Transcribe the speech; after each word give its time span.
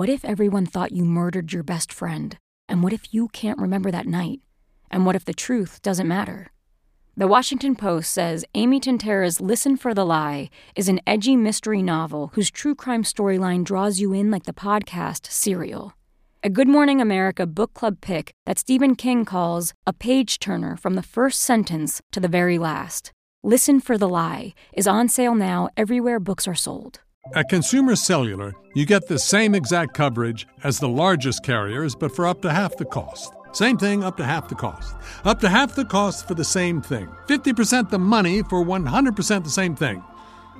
what 0.00 0.08
if 0.08 0.24
everyone 0.24 0.64
thought 0.64 0.92
you 0.92 1.04
murdered 1.04 1.52
your 1.52 1.62
best 1.62 1.92
friend? 1.92 2.38
And 2.70 2.82
what 2.82 2.94
if 2.94 3.12
you 3.12 3.28
can't 3.28 3.58
remember 3.58 3.90
that 3.90 4.06
night? 4.06 4.40
And 4.90 5.04
what 5.04 5.14
if 5.14 5.26
the 5.26 5.34
truth 5.34 5.82
doesn't 5.82 6.08
matter? 6.08 6.52
The 7.18 7.26
Washington 7.26 7.76
Post 7.76 8.10
says 8.10 8.46
Amy 8.54 8.80
Tintera's 8.80 9.42
Listen 9.42 9.76
for 9.76 9.92
the 9.92 10.06
Lie 10.06 10.48
is 10.74 10.88
an 10.88 11.02
edgy 11.06 11.36
mystery 11.36 11.82
novel 11.82 12.30
whose 12.32 12.50
true 12.50 12.74
crime 12.74 13.02
storyline 13.02 13.62
draws 13.62 14.00
you 14.00 14.14
in 14.14 14.30
like 14.30 14.44
the 14.44 14.54
podcast 14.54 15.30
Serial. 15.30 15.92
A 16.42 16.48
Good 16.48 16.66
Morning 16.66 17.02
America 17.02 17.46
book 17.46 17.74
club 17.74 17.98
pick 18.00 18.32
that 18.46 18.58
Stephen 18.58 18.94
King 18.94 19.26
calls 19.26 19.74
a 19.86 19.92
page 19.92 20.38
turner 20.38 20.78
from 20.78 20.94
the 20.94 21.02
first 21.02 21.42
sentence 21.42 22.00
to 22.12 22.20
the 22.20 22.26
very 22.26 22.56
last. 22.56 23.12
Listen 23.42 23.80
for 23.80 23.98
the 23.98 24.08
Lie 24.08 24.54
is 24.72 24.86
on 24.86 25.10
sale 25.10 25.34
now 25.34 25.68
everywhere 25.76 26.18
books 26.18 26.48
are 26.48 26.54
sold. 26.54 27.00
At 27.34 27.48
Consumer 27.48 27.96
Cellular, 27.96 28.54
you 28.74 28.86
get 28.86 29.06
the 29.06 29.18
same 29.18 29.54
exact 29.54 29.94
coverage 29.94 30.48
as 30.64 30.80
the 30.80 30.88
largest 30.88 31.44
carriers, 31.44 31.94
but 31.94 32.14
for 32.16 32.26
up 32.26 32.40
to 32.42 32.50
half 32.50 32.76
the 32.76 32.84
cost. 32.84 33.32
Same 33.52 33.76
thing, 33.78 34.02
up 34.02 34.16
to 34.16 34.24
half 34.24 34.48
the 34.48 34.54
cost. 34.54 34.96
Up 35.24 35.38
to 35.40 35.48
half 35.48 35.74
the 35.74 35.84
cost 35.84 36.26
for 36.26 36.34
the 36.34 36.44
same 36.44 36.80
thing. 36.80 37.08
50% 37.28 37.90
the 37.90 37.98
money 37.98 38.42
for 38.44 38.64
100% 38.64 39.44
the 39.44 39.50
same 39.50 39.76
thing. 39.76 40.02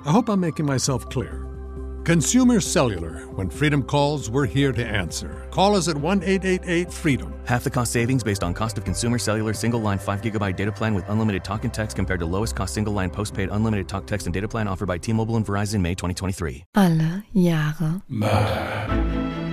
I 0.05 0.11
hope 0.11 0.29
I'm 0.29 0.39
making 0.39 0.65
myself 0.65 1.09
clear. 1.09 1.45
Consumer 2.03 2.59
Cellular. 2.59 3.27
When 3.35 3.47
freedom 3.47 3.83
calls, 3.83 4.27
we're 4.27 4.47
here 4.47 4.71
to 4.71 4.83
answer. 4.83 5.47
Call 5.51 5.75
us 5.75 5.87
at 5.87 5.95
1 5.95 6.23
888 6.23 6.91
freedom. 6.91 7.31
Half 7.45 7.63
the 7.63 7.69
cost 7.69 7.91
savings 7.91 8.23
based 8.23 8.43
on 8.43 8.55
cost 8.55 8.79
of 8.79 8.83
consumer 8.83 9.19
cellular 9.19 9.53
single 9.53 9.79
line 9.79 9.99
5 9.99 10.21
gigabyte 10.21 10.55
data 10.55 10.71
plan 10.71 10.95
with 10.95 11.07
unlimited 11.09 11.43
talk 11.43 11.63
and 11.63 11.71
text 11.71 11.95
compared 11.95 12.19
to 12.19 12.25
lowest 12.25 12.55
cost 12.55 12.73
single 12.73 12.93
line 12.93 13.11
postpaid 13.11 13.49
unlimited 13.51 13.87
talk, 13.87 14.07
text, 14.07 14.25
and 14.25 14.33
data 14.33 14.47
plan 14.47 14.67
offered 14.67 14.87
by 14.87 14.97
T 14.97 15.13
Mobile 15.13 15.37
and 15.37 15.45
Verizon 15.45 15.81
May 15.81 15.93
2023. 15.93 16.65
Alle 16.75 17.23
Jahre 17.35 18.01
Murder. 18.07 19.51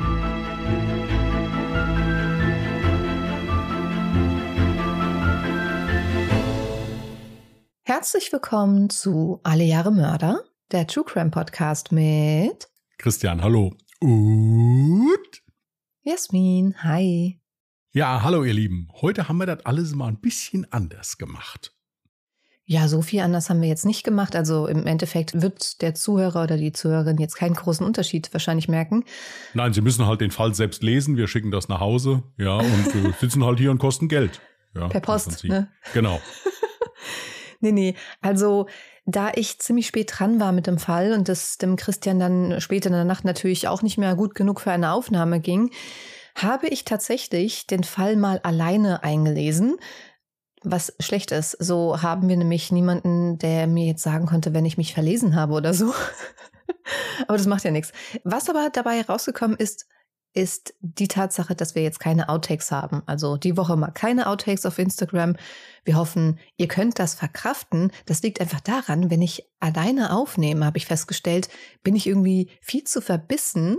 Herzlich 7.88 8.30
willkommen 8.32 8.90
zu 8.90 9.40
Alle 9.44 9.64
Jahre 9.64 9.90
Mörder, 9.90 10.44
der 10.70 10.86
True 10.86 11.04
Crime 11.04 11.30
Podcast 11.30 11.92
mit 11.92 12.68
Christian, 12.98 13.42
hallo. 13.42 13.74
Und? 14.00 15.42
Jasmin. 16.02 16.74
Hi. 16.82 17.40
Ja, 17.92 18.22
hallo 18.22 18.44
ihr 18.44 18.52
Lieben. 18.52 18.88
Heute 19.00 19.28
haben 19.28 19.38
wir 19.38 19.46
das 19.46 19.64
alles 19.64 19.94
mal 19.94 20.08
ein 20.08 20.20
bisschen 20.20 20.70
anders 20.70 21.16
gemacht. 21.16 21.72
Ja, 22.64 22.86
so 22.86 23.00
viel 23.00 23.20
anders 23.20 23.48
haben 23.48 23.62
wir 23.62 23.68
jetzt 23.68 23.86
nicht 23.86 24.04
gemacht. 24.04 24.36
Also 24.36 24.66
im 24.66 24.86
Endeffekt 24.86 25.40
wird 25.40 25.80
der 25.80 25.94
Zuhörer 25.94 26.42
oder 26.42 26.58
die 26.58 26.72
Zuhörerin 26.72 27.16
jetzt 27.16 27.36
keinen 27.36 27.54
großen 27.54 27.86
Unterschied 27.86 28.30
wahrscheinlich 28.34 28.68
merken. 28.68 29.04
Nein, 29.54 29.72
sie 29.72 29.80
müssen 29.80 30.04
halt 30.04 30.20
den 30.20 30.30
Fall 30.30 30.54
selbst 30.54 30.82
lesen. 30.82 31.16
Wir 31.16 31.28
schicken 31.28 31.50
das 31.50 31.70
nach 31.70 31.80
Hause. 31.80 32.24
Ja, 32.36 32.58
und 32.58 32.94
äh, 32.94 33.12
sitzen 33.20 33.42
halt 33.42 33.58
hier 33.58 33.70
und 33.70 33.78
kosten 33.78 34.08
Geld. 34.08 34.42
Ja, 34.74 34.88
Per 34.88 35.00
Post, 35.00 35.44
ne? 35.44 35.70
Genau. 35.94 36.20
Nee, 37.60 37.72
nee. 37.72 37.96
Also, 38.20 38.68
da 39.10 39.32
ich 39.34 39.58
ziemlich 39.58 39.86
spät 39.86 40.12
dran 40.12 40.38
war 40.38 40.52
mit 40.52 40.66
dem 40.66 40.76
Fall 40.76 41.12
und 41.14 41.30
es 41.30 41.56
dem 41.56 41.76
Christian 41.76 42.18
dann 42.18 42.60
später 42.60 42.88
in 42.88 42.92
der 42.92 43.04
Nacht 43.04 43.24
natürlich 43.24 43.66
auch 43.66 43.80
nicht 43.80 43.96
mehr 43.96 44.14
gut 44.14 44.34
genug 44.34 44.60
für 44.60 44.70
eine 44.70 44.92
Aufnahme 44.92 45.40
ging, 45.40 45.70
habe 46.34 46.68
ich 46.68 46.84
tatsächlich 46.84 47.66
den 47.66 47.84
Fall 47.84 48.16
mal 48.16 48.38
alleine 48.40 49.02
eingelesen. 49.02 49.78
Was 50.62 50.92
schlecht 51.00 51.32
ist. 51.32 51.52
So 51.52 52.02
haben 52.02 52.28
wir 52.28 52.36
nämlich 52.36 52.70
niemanden, 52.70 53.38
der 53.38 53.66
mir 53.66 53.86
jetzt 53.86 54.02
sagen 54.02 54.26
konnte, 54.26 54.52
wenn 54.52 54.66
ich 54.66 54.76
mich 54.76 54.92
verlesen 54.92 55.36
habe 55.36 55.54
oder 55.54 55.72
so. 55.72 55.94
aber 57.26 57.38
das 57.38 57.46
macht 57.46 57.64
ja 57.64 57.70
nichts. 57.70 57.92
Was 58.24 58.50
aber 58.50 58.68
dabei 58.70 59.00
rausgekommen 59.00 59.56
ist, 59.56 59.86
ist 60.32 60.74
die 60.80 61.08
Tatsache, 61.08 61.54
dass 61.54 61.74
wir 61.74 61.82
jetzt 61.82 62.00
keine 62.00 62.28
Outtakes 62.28 62.70
haben. 62.70 63.02
Also 63.06 63.36
die 63.36 63.56
Woche 63.56 63.76
mal 63.76 63.90
keine 63.90 64.28
Outtakes 64.28 64.66
auf 64.66 64.78
Instagram. 64.78 65.36
Wir 65.84 65.96
hoffen, 65.96 66.38
ihr 66.56 66.68
könnt 66.68 66.98
das 66.98 67.14
verkraften. 67.14 67.92
Das 68.06 68.22
liegt 68.22 68.40
einfach 68.40 68.60
daran, 68.60 69.10
wenn 69.10 69.22
ich 69.22 69.48
alleine 69.60 70.14
aufnehme, 70.14 70.64
habe 70.64 70.78
ich 70.78 70.86
festgestellt, 70.86 71.48
bin 71.82 71.96
ich 71.96 72.06
irgendwie 72.06 72.50
viel 72.60 72.84
zu 72.84 73.00
verbissen 73.00 73.78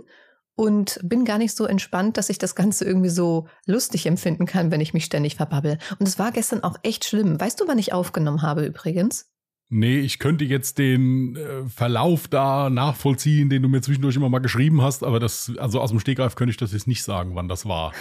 und 0.56 1.00
bin 1.04 1.24
gar 1.24 1.38
nicht 1.38 1.56
so 1.56 1.66
entspannt, 1.66 2.18
dass 2.18 2.30
ich 2.30 2.38
das 2.38 2.54
Ganze 2.54 2.84
irgendwie 2.84 3.10
so 3.10 3.48
lustig 3.66 4.06
empfinden 4.06 4.46
kann, 4.46 4.72
wenn 4.72 4.82
ich 4.82 4.94
mich 4.94 5.06
ständig 5.06 5.36
verbabbel. 5.36 5.78
Und 6.00 6.08
es 6.08 6.20
war 6.20 6.34
gestern 6.34 6.64
auch 6.64 6.76
echt 6.84 7.06
schlimm. 7.06 7.40
Weißt 7.40 7.62
du, 7.62 7.68
wann 7.68 7.80
ich 7.80 7.94
aufgenommen 7.94 8.42
habe 8.42 8.66
übrigens? 8.66 9.30
Nee, 9.72 10.00
ich 10.00 10.18
könnte 10.18 10.46
jetzt 10.46 10.80
den 10.80 11.36
äh, 11.36 11.70
Verlauf 11.70 12.28
da 12.28 12.72
nachvollziehen, 12.72 13.50
den 13.50 13.62
du 13.62 13.70
mir 13.70 13.82
zwischendurch 13.82 14.16
immer 14.16 14.30
mal 14.30 14.40
geschrieben 14.40 14.82
hast, 14.82 15.04
aber 15.04 15.20
das, 15.20 15.52
also 15.60 15.80
aus 15.80 15.92
dem 15.92 16.00
Stegreif 16.00 16.36
könnte 16.36 16.50
ich 16.50 16.58
das 16.58 16.74
jetzt 16.74 16.88
nicht 16.88 17.04
sagen, 17.04 17.36
wann 17.36 17.48
das 17.48 17.68
war. 17.68 17.94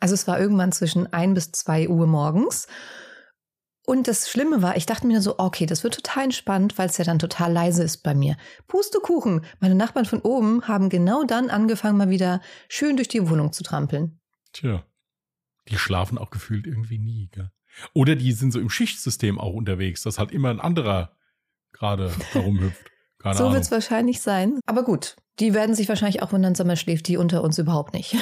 Also 0.00 0.14
es 0.14 0.26
war 0.26 0.40
irgendwann 0.40 0.72
zwischen 0.72 1.12
ein 1.12 1.34
bis 1.34 1.52
zwei 1.52 1.88
Uhr 1.88 2.08
morgens. 2.08 2.66
Und 3.86 4.08
das 4.08 4.28
Schlimme 4.30 4.62
war, 4.62 4.76
ich 4.76 4.86
dachte 4.86 5.06
mir 5.06 5.20
so, 5.20 5.38
okay, 5.38 5.66
das 5.66 5.84
wird 5.84 5.94
total 5.94 6.24
entspannt, 6.24 6.76
weil 6.76 6.88
es 6.88 6.98
ja 6.98 7.04
dann 7.04 7.20
total 7.20 7.52
leise 7.52 7.84
ist 7.84 7.98
bei 7.98 8.14
mir. 8.14 8.36
Pustekuchen! 8.66 9.44
Meine 9.60 9.76
Nachbarn 9.76 10.06
von 10.06 10.20
oben 10.22 10.66
haben 10.66 10.88
genau 10.88 11.24
dann 11.24 11.50
angefangen, 11.50 11.98
mal 11.98 12.10
wieder 12.10 12.40
schön 12.68 12.96
durch 12.96 13.08
die 13.08 13.28
Wohnung 13.28 13.52
zu 13.52 13.62
trampeln. 13.62 14.20
Tja, 14.52 14.84
die 15.68 15.78
schlafen 15.78 16.18
auch 16.18 16.30
gefühlt 16.30 16.66
irgendwie 16.66 16.98
nie, 16.98 17.28
gell? 17.32 17.50
Oder 17.94 18.16
die 18.16 18.32
sind 18.32 18.52
so 18.52 18.60
im 18.60 18.70
Schichtsystem 18.70 19.38
auch 19.38 19.54
unterwegs, 19.54 20.02
dass 20.02 20.18
halt 20.18 20.32
immer 20.32 20.50
ein 20.50 20.60
anderer 20.60 21.16
gerade 21.72 22.12
da 22.32 22.40
rumhüpft. 22.40 22.90
Keine 23.18 23.36
so 23.36 23.52
wird 23.52 23.62
es 23.62 23.70
wahrscheinlich 23.70 24.20
sein. 24.20 24.60
Aber 24.66 24.84
gut, 24.84 25.16
die 25.38 25.54
werden 25.54 25.74
sich 25.74 25.88
wahrscheinlich 25.88 26.22
auch 26.22 26.32
wundern, 26.32 26.54
Sommer 26.54 26.76
schläft 26.76 27.08
die 27.08 27.16
unter 27.16 27.42
uns 27.42 27.58
überhaupt 27.58 27.94
nicht. 27.94 28.16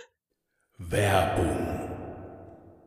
Werbung. 0.78 1.70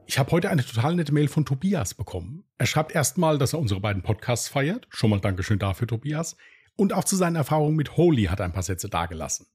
Ich 0.06 0.20
habe 0.20 0.32
heute 0.32 0.50
eine 0.50 0.66
total 0.66 0.96
nette 0.96 1.14
Mail 1.14 1.28
von 1.28 1.46
Tobias 1.46 1.94
bekommen. 1.94 2.44
Er 2.58 2.66
schreibt 2.66 2.94
erstmal, 2.94 3.38
dass 3.38 3.54
er 3.54 3.60
unsere 3.60 3.80
beiden 3.80 4.04
Podcasts 4.04 4.48
feiert. 4.48 4.86
Schon 4.90 5.10
mal 5.10 5.20
Dankeschön 5.20 5.60
dafür, 5.60 5.88
Tobias. 5.88 6.36
Und 6.76 6.94
auch 6.94 7.04
zu 7.04 7.16
seinen 7.16 7.36
Erfahrungen 7.36 7.76
mit 7.76 7.98
Holy 7.98 8.26
hat 8.26 8.40
er 8.40 8.46
ein 8.46 8.54
paar 8.54 8.64
Sätze 8.64 8.90
dargelassen. 8.90 9.48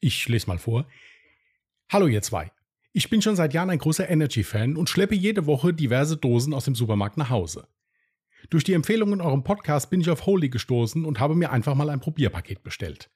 Ich 0.00 0.28
lese 0.28 0.46
mal 0.46 0.58
vor. 0.58 0.86
Hallo 1.90 2.06
ihr 2.06 2.22
zwei. 2.22 2.52
Ich 2.94 3.08
bin 3.08 3.22
schon 3.22 3.36
seit 3.36 3.54
Jahren 3.54 3.70
ein 3.70 3.78
großer 3.78 4.10
Energy-Fan 4.10 4.76
und 4.76 4.90
schleppe 4.90 5.14
jede 5.14 5.46
Woche 5.46 5.72
diverse 5.72 6.18
Dosen 6.18 6.52
aus 6.52 6.66
dem 6.66 6.74
Supermarkt 6.74 7.16
nach 7.16 7.30
Hause. 7.30 7.66
Durch 8.50 8.64
die 8.64 8.74
Empfehlung 8.74 9.14
in 9.14 9.22
eurem 9.22 9.44
Podcast 9.44 9.88
bin 9.88 10.02
ich 10.02 10.10
auf 10.10 10.26
Holy 10.26 10.50
gestoßen 10.50 11.06
und 11.06 11.18
habe 11.18 11.34
mir 11.34 11.52
einfach 11.52 11.74
mal 11.74 11.88
ein 11.88 12.00
Probierpaket 12.00 12.62
bestellt. 12.62 13.10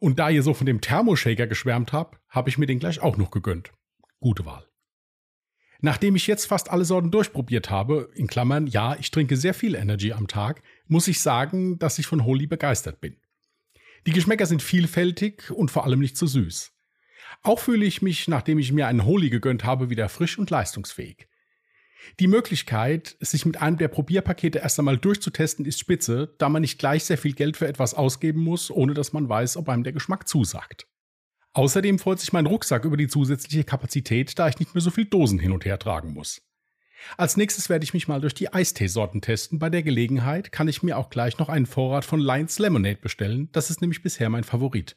Und 0.00 0.18
da 0.18 0.28
ihr 0.28 0.42
so 0.42 0.54
von 0.54 0.66
dem 0.66 0.80
Thermoshaker 0.80 1.46
geschwärmt 1.46 1.92
habt, 1.92 2.18
habe 2.28 2.48
ich 2.48 2.58
mir 2.58 2.66
den 2.66 2.80
gleich 2.80 3.00
auch 3.00 3.16
noch 3.16 3.30
gegönnt. 3.30 3.70
Gute 4.18 4.44
Wahl. 4.44 4.66
Nachdem 5.80 6.16
ich 6.16 6.26
jetzt 6.26 6.46
fast 6.46 6.68
alle 6.68 6.84
Sorten 6.84 7.12
durchprobiert 7.12 7.70
habe, 7.70 8.10
in 8.14 8.26
Klammern, 8.26 8.66
ja, 8.66 8.96
ich 8.98 9.12
trinke 9.12 9.36
sehr 9.36 9.54
viel 9.54 9.76
Energy 9.76 10.12
am 10.12 10.26
Tag, 10.26 10.62
muss 10.88 11.06
ich 11.06 11.20
sagen, 11.20 11.78
dass 11.78 12.00
ich 12.00 12.06
von 12.08 12.24
Holy 12.24 12.48
begeistert 12.48 13.00
bin. 13.00 13.18
Die 14.06 14.12
Geschmäcker 14.12 14.46
sind 14.46 14.62
vielfältig 14.62 15.52
und 15.52 15.70
vor 15.70 15.84
allem 15.84 16.00
nicht 16.00 16.16
zu 16.16 16.26
süß. 16.26 16.73
Auch 17.44 17.60
fühle 17.60 17.84
ich 17.84 18.00
mich, 18.00 18.26
nachdem 18.26 18.58
ich 18.58 18.72
mir 18.72 18.86
einen 18.88 19.04
Holy 19.04 19.28
gegönnt 19.28 19.64
habe, 19.64 19.90
wieder 19.90 20.08
frisch 20.08 20.38
und 20.38 20.48
leistungsfähig. 20.48 21.28
Die 22.18 22.26
Möglichkeit, 22.26 23.16
sich 23.20 23.44
mit 23.44 23.60
einem 23.60 23.76
der 23.76 23.88
Probierpakete 23.88 24.58
erst 24.58 24.78
einmal 24.78 24.96
durchzutesten, 24.96 25.66
ist 25.66 25.78
spitze, 25.78 26.34
da 26.38 26.48
man 26.48 26.62
nicht 26.62 26.78
gleich 26.78 27.04
sehr 27.04 27.18
viel 27.18 27.34
Geld 27.34 27.58
für 27.58 27.68
etwas 27.68 27.92
ausgeben 27.94 28.40
muss, 28.40 28.70
ohne 28.70 28.94
dass 28.94 29.12
man 29.12 29.28
weiß, 29.28 29.58
ob 29.58 29.68
einem 29.68 29.84
der 29.84 29.92
Geschmack 29.92 30.26
zusagt. 30.26 30.86
Außerdem 31.52 31.98
freut 31.98 32.18
sich 32.18 32.32
mein 32.32 32.46
Rucksack 32.46 32.84
über 32.84 32.96
die 32.96 33.08
zusätzliche 33.08 33.64
Kapazität, 33.64 34.38
da 34.38 34.48
ich 34.48 34.58
nicht 34.58 34.74
mehr 34.74 34.82
so 34.82 34.90
viel 34.90 35.04
Dosen 35.04 35.38
hin 35.38 35.52
und 35.52 35.66
her 35.66 35.78
tragen 35.78 36.14
muss. 36.14 36.42
Als 37.18 37.36
nächstes 37.36 37.68
werde 37.68 37.84
ich 37.84 37.92
mich 37.92 38.08
mal 38.08 38.22
durch 38.22 38.34
die 38.34 38.52
Eisteesorten 38.52 39.20
testen. 39.20 39.58
Bei 39.58 39.68
der 39.68 39.82
Gelegenheit 39.82 40.50
kann 40.50 40.68
ich 40.68 40.82
mir 40.82 40.96
auch 40.96 41.10
gleich 41.10 41.38
noch 41.38 41.50
einen 41.50 41.66
Vorrat 41.66 42.06
von 42.06 42.20
Lions 42.20 42.58
Lemonade 42.58 43.00
bestellen. 43.00 43.50
Das 43.52 43.68
ist 43.68 43.82
nämlich 43.82 44.02
bisher 44.02 44.30
mein 44.30 44.44
Favorit. 44.44 44.96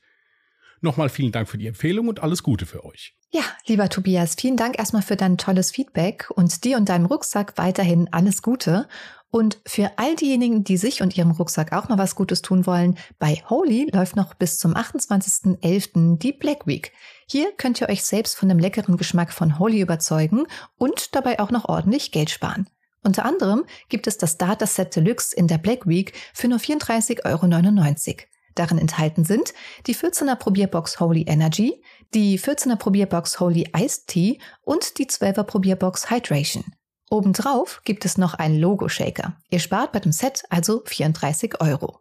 Nochmal 0.82 1.10
vielen 1.10 1.32
Dank 1.32 1.50
für 1.50 1.58
die 1.58 1.68
Empfehlung 1.68 2.08
und 2.08 2.22
alles 2.22 2.44
Gute 2.44 2.66
für 2.66 2.86
euch. 2.86 3.16
Ja, 3.30 3.42
lieber 3.66 3.90
Tobias, 3.90 4.36
vielen 4.40 4.58
Dank 4.58 4.80
erstmal 4.80 5.02
für 5.02 5.16
dein 5.16 5.38
tolles 5.38 5.72
Feedback 5.72 6.30
und 6.34 6.64
dir 6.64 6.78
und 6.78 6.88
deinem 6.90 7.06
Rucksack 7.06 7.58
weiterhin 7.58 8.08
alles 8.12 8.42
Gute. 8.42 8.88
Und 9.30 9.60
für 9.66 9.92
all 9.98 10.16
diejenigen, 10.16 10.64
die 10.64 10.78
sich 10.78 11.02
und 11.02 11.18
ihrem 11.18 11.32
Rucksack 11.32 11.74
auch 11.74 11.90
mal 11.90 11.98
was 11.98 12.16
Gutes 12.16 12.42
tun 12.42 12.66
wollen, 12.66 12.98
bei 13.20 13.44
Holy 13.50 13.90
läuft 13.92 14.16
noch 14.16 14.34
bis 14.34 14.58
zum 14.58 14.74
28.11. 14.74 16.18
die 16.18 16.32
Black 16.32 16.66
Week. 16.66 16.94
Hier 17.28 17.52
könnt 17.58 17.82
ihr 17.82 17.90
euch 17.90 18.06
selbst 18.06 18.38
von 18.38 18.48
dem 18.48 18.60
leckeren 18.60 18.96
Geschmack 18.96 19.34
von 19.34 19.60
Holy 19.60 19.82
überzeugen 19.82 20.46
und 20.78 21.14
dabei 21.14 21.40
auch 21.40 21.52
noch 21.52 21.66
ordentlich 21.66 22.12
Geld 22.12 22.30
sparen. 22.30 22.70
Unter 23.04 23.26
anderem 23.26 23.66
gibt 23.90 24.08
es 24.08 24.18
das 24.18 24.38
Data 24.38 24.66
Set 24.66 24.96
Deluxe 24.96 25.36
in 25.36 25.48
der 25.48 25.58
Black 25.58 25.88
Week 25.88 26.14
für 26.34 26.48
nur 26.48 26.60
34,99 26.60 27.26
Euro. 27.26 28.28
Darin 28.58 28.80
enthalten 28.80 29.24
sind 29.24 29.54
die 29.86 29.96
14er 29.96 30.36
Probierbox 30.36 31.00
Holy 31.00 31.24
Energy, 31.28 31.82
die 32.14 32.40
14er 32.40 32.76
Probierbox 32.76 33.40
Holy 33.40 33.70
Iced 33.76 34.08
Tea 34.08 34.40
und 34.62 34.98
die 34.98 35.06
12er 35.06 35.44
Probierbox 35.44 36.10
Hydration. 36.10 36.66
Obendrauf 37.10 37.82
gibt 37.86 38.04
es 38.04 38.18
noch 38.18 38.34
einen 38.34 38.60
Logo-Shaker. 38.60 39.38
Ihr 39.50 39.60
spart 39.60 39.92
bei 39.92 40.00
dem 40.00 40.12
Set 40.12 40.44
also 40.50 40.82
34 40.86 41.62
Euro. 41.62 42.00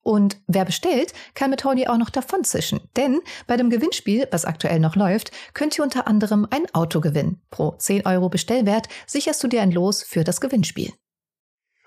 Und 0.00 0.40
wer 0.46 0.64
bestellt, 0.64 1.12
kann 1.34 1.50
mit 1.50 1.64
Holly 1.64 1.88
auch 1.88 1.98
noch 1.98 2.10
davonzischen. 2.10 2.80
Denn 2.96 3.20
bei 3.48 3.56
dem 3.56 3.70
Gewinnspiel, 3.70 4.28
was 4.30 4.44
aktuell 4.44 4.78
noch 4.78 4.94
läuft, 4.94 5.32
könnt 5.52 5.76
ihr 5.76 5.82
unter 5.82 6.06
anderem 6.06 6.46
ein 6.48 6.72
Auto 6.72 7.00
gewinnen. 7.00 7.42
Pro 7.50 7.72
10 7.76 8.06
Euro 8.06 8.28
Bestellwert 8.28 8.88
sicherst 9.08 9.42
du 9.42 9.48
dir 9.48 9.62
ein 9.62 9.72
Los 9.72 10.04
für 10.04 10.22
das 10.22 10.40
Gewinnspiel. 10.40 10.92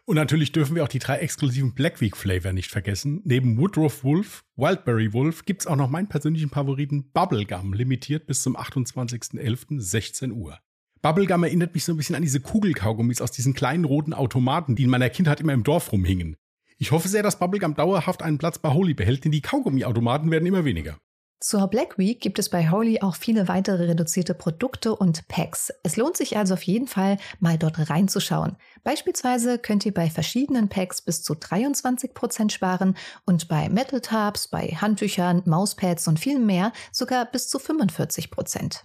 Und 0.10 0.16
natürlich 0.16 0.52
dürfen 0.52 0.74
wir 0.74 0.84
auch 0.84 0.88
die 0.88 0.98
drei 0.98 1.20
exklusiven 1.20 1.76
Black 1.76 2.02
Week 2.02 2.18
Flavor 2.18 2.52
nicht 2.52 2.72
vergessen. 2.72 3.22
Neben 3.26 3.60
Woodruff 3.60 4.04
Wolf, 4.04 4.44
Wildberry 4.56 5.14
Wolf 5.14 5.46
gibt's 5.46 5.68
auch 5.68 5.76
noch 5.76 5.92
meinen 5.92 6.10
persönlichen 6.10 6.50
Favoriten 6.50 7.12
Bubblegum, 7.12 7.74
limitiert 7.74 8.26
bis 8.26 8.42
zum 8.42 8.58
28.11.16 8.58 10.32
Uhr. 10.32 10.58
Bubblegum 11.04 11.44
erinnert 11.44 11.76
mich 11.76 11.86
so 11.86 11.94
ein 11.94 11.98
bisschen 11.98 12.16
an 12.16 12.24
diese 12.24 12.40
Kugelkaugummis 12.40 13.22
aus 13.22 13.30
diesen 13.30 13.54
kleinen 13.54 13.86
roten 13.86 14.16
Automaten, 14.16 14.76
die 14.76 14.86
in 14.86 14.90
meiner 14.90 15.12
Kindheit 15.12 15.42
immer 15.42 15.54
im 15.54 15.62
Dorf 15.62 15.92
rumhingen. 15.92 16.38
Ich 16.80 16.90
hoffe 16.90 17.08
sehr, 17.08 17.22
dass 17.22 17.38
Bubblegum 17.38 17.76
dauerhaft 17.76 18.24
einen 18.24 18.40
Platz 18.40 18.58
bei 18.58 18.74
Holy 18.74 18.96
behält, 18.96 19.26
denn 19.26 19.32
die 19.32 19.42
Kaugummiautomaten 19.42 20.32
werden 20.32 20.48
immer 20.48 20.66
weniger. 20.66 20.98
Zur 21.42 21.68
Black 21.68 21.98
Week 21.98 22.20
gibt 22.20 22.38
es 22.38 22.50
bei 22.50 22.70
Holy 22.70 23.00
auch 23.02 23.16
viele 23.16 23.48
weitere 23.48 23.86
reduzierte 23.86 24.34
Produkte 24.34 24.94
und 24.94 25.26
Packs. 25.30 25.72
Es 25.84 25.96
lohnt 25.96 26.18
sich 26.18 26.36
also 26.36 26.56
auf 26.56 26.64
jeden 26.64 26.88
Fall, 26.88 27.18
mal 27.40 27.58
dort 27.58 27.90
reinzuschauen. 27.90 28.58
Beispielsweise 28.84 29.58
könnt 29.58 29.86
ihr 29.86 29.94
bei 29.94 30.10
verschiedenen 30.10 30.68
Packs 30.68 31.02
bis 31.02 31.24
zu 31.24 31.36
23% 31.36 32.52
sparen 32.52 32.98
und 33.26 33.48
bei 33.48 33.70
Metal 33.70 34.02
Tabs, 34.02 34.50
bei 34.50 34.68
Handtüchern, 34.68 35.42
Mauspads 35.46 36.10
und 36.10 36.20
viel 36.20 36.40
mehr 36.40 36.74
sogar 36.92 37.26
bis 37.26 37.48
zu 37.48 37.58
45%. 37.58 38.82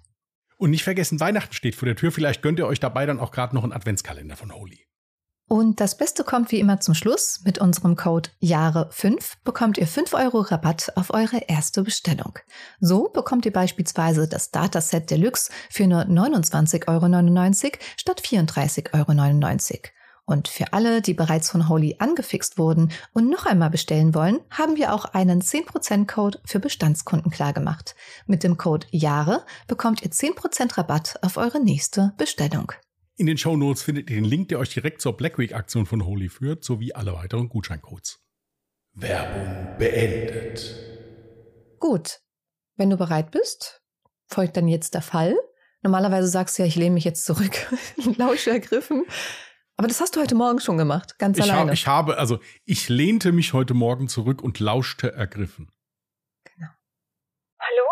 Und 0.56 0.70
nicht 0.70 0.84
vergessen, 0.84 1.18
Weihnachten 1.18 1.54
steht 1.54 1.74
vor 1.74 1.86
der 1.86 1.96
Tür. 1.96 2.12
Vielleicht 2.12 2.40
gönnt 2.40 2.60
ihr 2.60 2.68
euch 2.68 2.78
dabei 2.78 3.04
dann 3.04 3.18
auch 3.18 3.32
gerade 3.32 3.56
noch 3.56 3.64
einen 3.64 3.72
Adventskalender 3.72 4.36
von 4.36 4.54
Holy. 4.54 4.86
Und 5.46 5.80
das 5.80 5.96
Beste 5.96 6.24
kommt 6.24 6.50
wie 6.52 6.58
immer 6.58 6.80
zum 6.80 6.94
Schluss. 6.94 7.40
Mit 7.44 7.58
unserem 7.58 7.96
Code 7.96 8.30
Jahre5 8.42 9.34
bekommt 9.44 9.76
ihr 9.76 9.86
5 9.86 10.14
Euro 10.14 10.40
Rabatt 10.40 10.92
auf 10.96 11.12
eure 11.12 11.38
erste 11.48 11.82
Bestellung. 11.82 12.38
So 12.80 13.08
bekommt 13.08 13.44
ihr 13.44 13.52
beispielsweise 13.52 14.26
das 14.26 14.50
Dataset 14.50 15.10
Deluxe 15.10 15.50
für 15.70 15.86
nur 15.86 16.02
29,99 16.02 16.88
Euro 16.88 17.78
statt 17.96 18.22
34,99 18.22 18.94
Euro. 18.94 19.80
Und 20.26 20.48
für 20.48 20.72
alle, 20.72 21.02
die 21.02 21.12
bereits 21.12 21.50
von 21.50 21.68
Holy 21.68 21.96
angefixt 21.98 22.56
wurden 22.56 22.90
und 23.12 23.28
noch 23.28 23.44
einmal 23.44 23.68
bestellen 23.68 24.14
wollen, 24.14 24.40
haben 24.50 24.76
wir 24.76 24.94
auch 24.94 25.04
einen 25.04 25.42
10% 25.42 26.06
Code 26.06 26.40
für 26.46 26.60
Bestandskunden 26.60 27.30
klargemacht. 27.30 27.94
Mit 28.26 28.42
dem 28.42 28.56
Code 28.56 28.86
Jahre 28.90 29.44
bekommt 29.66 30.02
ihr 30.02 30.10
10% 30.10 30.78
Rabatt 30.78 31.18
auf 31.22 31.36
eure 31.36 31.62
nächste 31.62 32.14
Bestellung. 32.16 32.72
In 33.16 33.26
den 33.26 33.38
Show 33.38 33.56
Notes 33.56 33.84
findet 33.84 34.10
ihr 34.10 34.16
den 34.16 34.24
Link, 34.24 34.48
der 34.48 34.58
euch 34.58 34.70
direkt 34.70 35.00
zur 35.00 35.16
Black 35.16 35.38
Week 35.38 35.54
Aktion 35.54 35.86
von 35.86 36.04
Holy 36.04 36.28
führt, 36.28 36.64
sowie 36.64 36.94
alle 36.94 37.14
weiteren 37.14 37.48
Gutscheincodes. 37.48 38.20
Werbung 38.92 39.78
beendet. 39.78 40.74
Gut. 41.78 42.20
Wenn 42.76 42.90
du 42.90 42.96
bereit 42.96 43.30
bist, 43.30 43.84
folgt 44.26 44.56
dann 44.56 44.66
jetzt 44.66 44.94
der 44.94 45.02
Fall. 45.02 45.36
Normalerweise 45.82 46.26
sagst 46.26 46.58
du 46.58 46.62
ja, 46.62 46.66
ich 46.66 46.74
lehne 46.74 46.94
mich 46.94 47.04
jetzt 47.04 47.24
zurück, 47.24 47.54
lausche 48.16 48.50
ergriffen. 48.50 49.06
Aber 49.76 49.86
das 49.86 50.00
hast 50.00 50.16
du 50.16 50.20
heute 50.20 50.34
Morgen 50.34 50.58
schon 50.58 50.76
gemacht, 50.76 51.16
ganz 51.18 51.38
ich 51.38 51.44
alleine. 51.44 51.68
Hab, 51.68 51.74
ich 51.74 51.86
habe, 51.86 52.16
also 52.16 52.40
ich 52.64 52.88
lehnte 52.88 53.30
mich 53.30 53.52
heute 53.52 53.74
Morgen 53.74 54.08
zurück 54.08 54.42
und 54.42 54.58
lauschte 54.58 55.12
ergriffen. 55.12 55.70
Genau. 56.42 56.70
Hallo? 57.60 57.86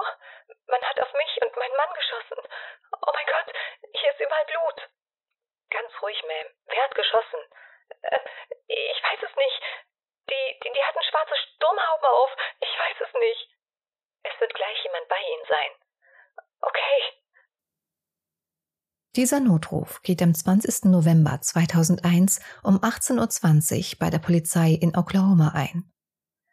Man 0.66 0.80
hat 0.80 1.00
auf 1.00 1.12
mich 1.14 1.42
und 1.46 1.56
meinen 1.56 1.76
Mann 1.76 1.94
geschossen. 1.94 2.42
Oh 2.90 3.12
mein 3.14 3.26
Gott, 3.26 3.54
hier 3.92 4.10
ist 4.10 4.20
überall 4.20 4.46
Blut. 4.46 4.90
Ganz 5.72 5.92
ruhig, 6.02 6.20
Ma'am. 6.28 6.48
Wer 6.68 6.84
hat 6.84 6.94
geschossen? 6.94 7.40
Äh, 8.02 8.20
ich 8.68 9.00
weiß 9.02 9.20
es 9.24 9.34
nicht. 9.36 9.60
Die, 10.28 10.44
die, 10.62 10.72
die 10.72 10.84
hatten 10.84 11.02
schwarze 11.08 11.34
Sturmhauben 11.34 12.06
auf. 12.06 12.30
Ich 12.60 12.74
weiß 12.76 13.08
es 13.08 13.12
nicht. 13.18 13.48
Es 14.22 14.40
wird 14.40 14.54
gleich 14.54 14.84
jemand 14.84 15.08
bei 15.08 15.16
Ihnen 15.16 15.46
sein. 15.48 15.72
Okay. 16.60 16.98
Dieser 19.16 19.40
Notruf 19.40 20.02
geht 20.02 20.22
am 20.22 20.34
20. 20.34 20.90
November 20.90 21.40
2001 21.40 22.40
um 22.62 22.78
18.20 22.78 23.94
Uhr 23.94 23.98
bei 23.98 24.10
der 24.10 24.18
Polizei 24.18 24.70
in 24.72 24.96
Oklahoma 24.96 25.52
ein. 25.54 25.92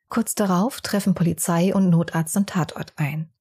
Kurz 0.09 0.33
darauf 0.33 0.81
treffen 0.81 1.13
Polizei 1.13 1.73
und 1.73 1.89
Notarzt 1.89 2.35
am 2.35 2.45
Tatort 2.45 2.93
ein. 2.97 3.33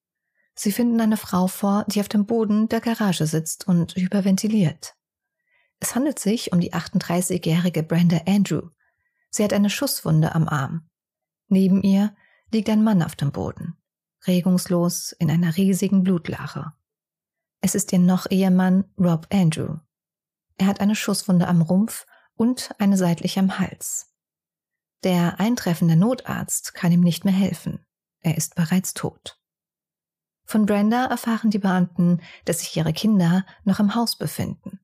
Sie 0.55 0.73
finden 0.73 1.01
eine 1.01 1.17
Frau 1.17 1.47
vor, 1.47 1.85
die 1.87 2.01
auf 2.01 2.09
dem 2.09 2.27
Boden 2.27 2.69
der 2.69 2.81
Garage 2.81 3.27
sitzt 3.27 3.67
und 3.67 3.95
hyperventiliert. 3.95 4.98
Es 5.81 5.95
handelt 5.95 6.19
sich 6.19 6.53
um 6.53 6.61
die 6.61 6.73
38-jährige 6.73 7.83
Brenda 7.83 8.21
Andrew. 8.27 8.71
Sie 9.31 9.45
hat 9.45 9.53
eine 9.53 9.71
Schusswunde 9.71 10.35
am 10.35 10.49
Arm. 10.49 10.89
Neben 11.49 11.83
ihr 11.83 12.15
liegt 12.53 12.69
ein 12.69 12.83
Mann 12.83 13.03
auf 13.03 13.17
dem 13.17 13.33
Boden, 13.33 13.77
regungslos 14.27 15.13
in 15.13 15.31
einer 15.31 15.57
riesigen 15.57 16.03
Blutlache. 16.03 16.73
Es 17.61 17.75
ist 17.75 17.93
ihr 17.93 17.99
noch 17.99 18.31
Ehemann 18.31 18.85
Rob 18.99 19.27
Andrew. 19.31 19.77
Er 20.57 20.67
hat 20.67 20.81
eine 20.81 20.97
Schusswunde 20.97 21.47
am 21.47 21.63
Rumpf 21.63 22.07
und 22.35 22.75
eine 22.79 22.97
seitlich 22.97 23.39
am 23.39 23.59
Hals. 23.59 24.13
Der 25.05 25.39
eintreffende 25.39 25.97
Notarzt 25.97 26.75
kann 26.75 26.93
ihm 26.93 27.01
nicht 27.01 27.25
mehr 27.25 27.35
helfen. 27.35 27.87
Er 28.21 28.37
ist 28.37 28.57
bereits 28.57 28.95
tot. 28.95 29.41
Von 30.45 30.67
Brenda 30.67 31.05
erfahren 31.07 31.51
die 31.51 31.59
Beamten, 31.59 32.21
dass 32.45 32.61
sich 32.61 32.77
ihre 32.77 32.93
Kinder 32.93 33.45
noch 33.65 33.81
im 33.81 33.95
Haus 33.95 34.17
befinden. 34.17 34.81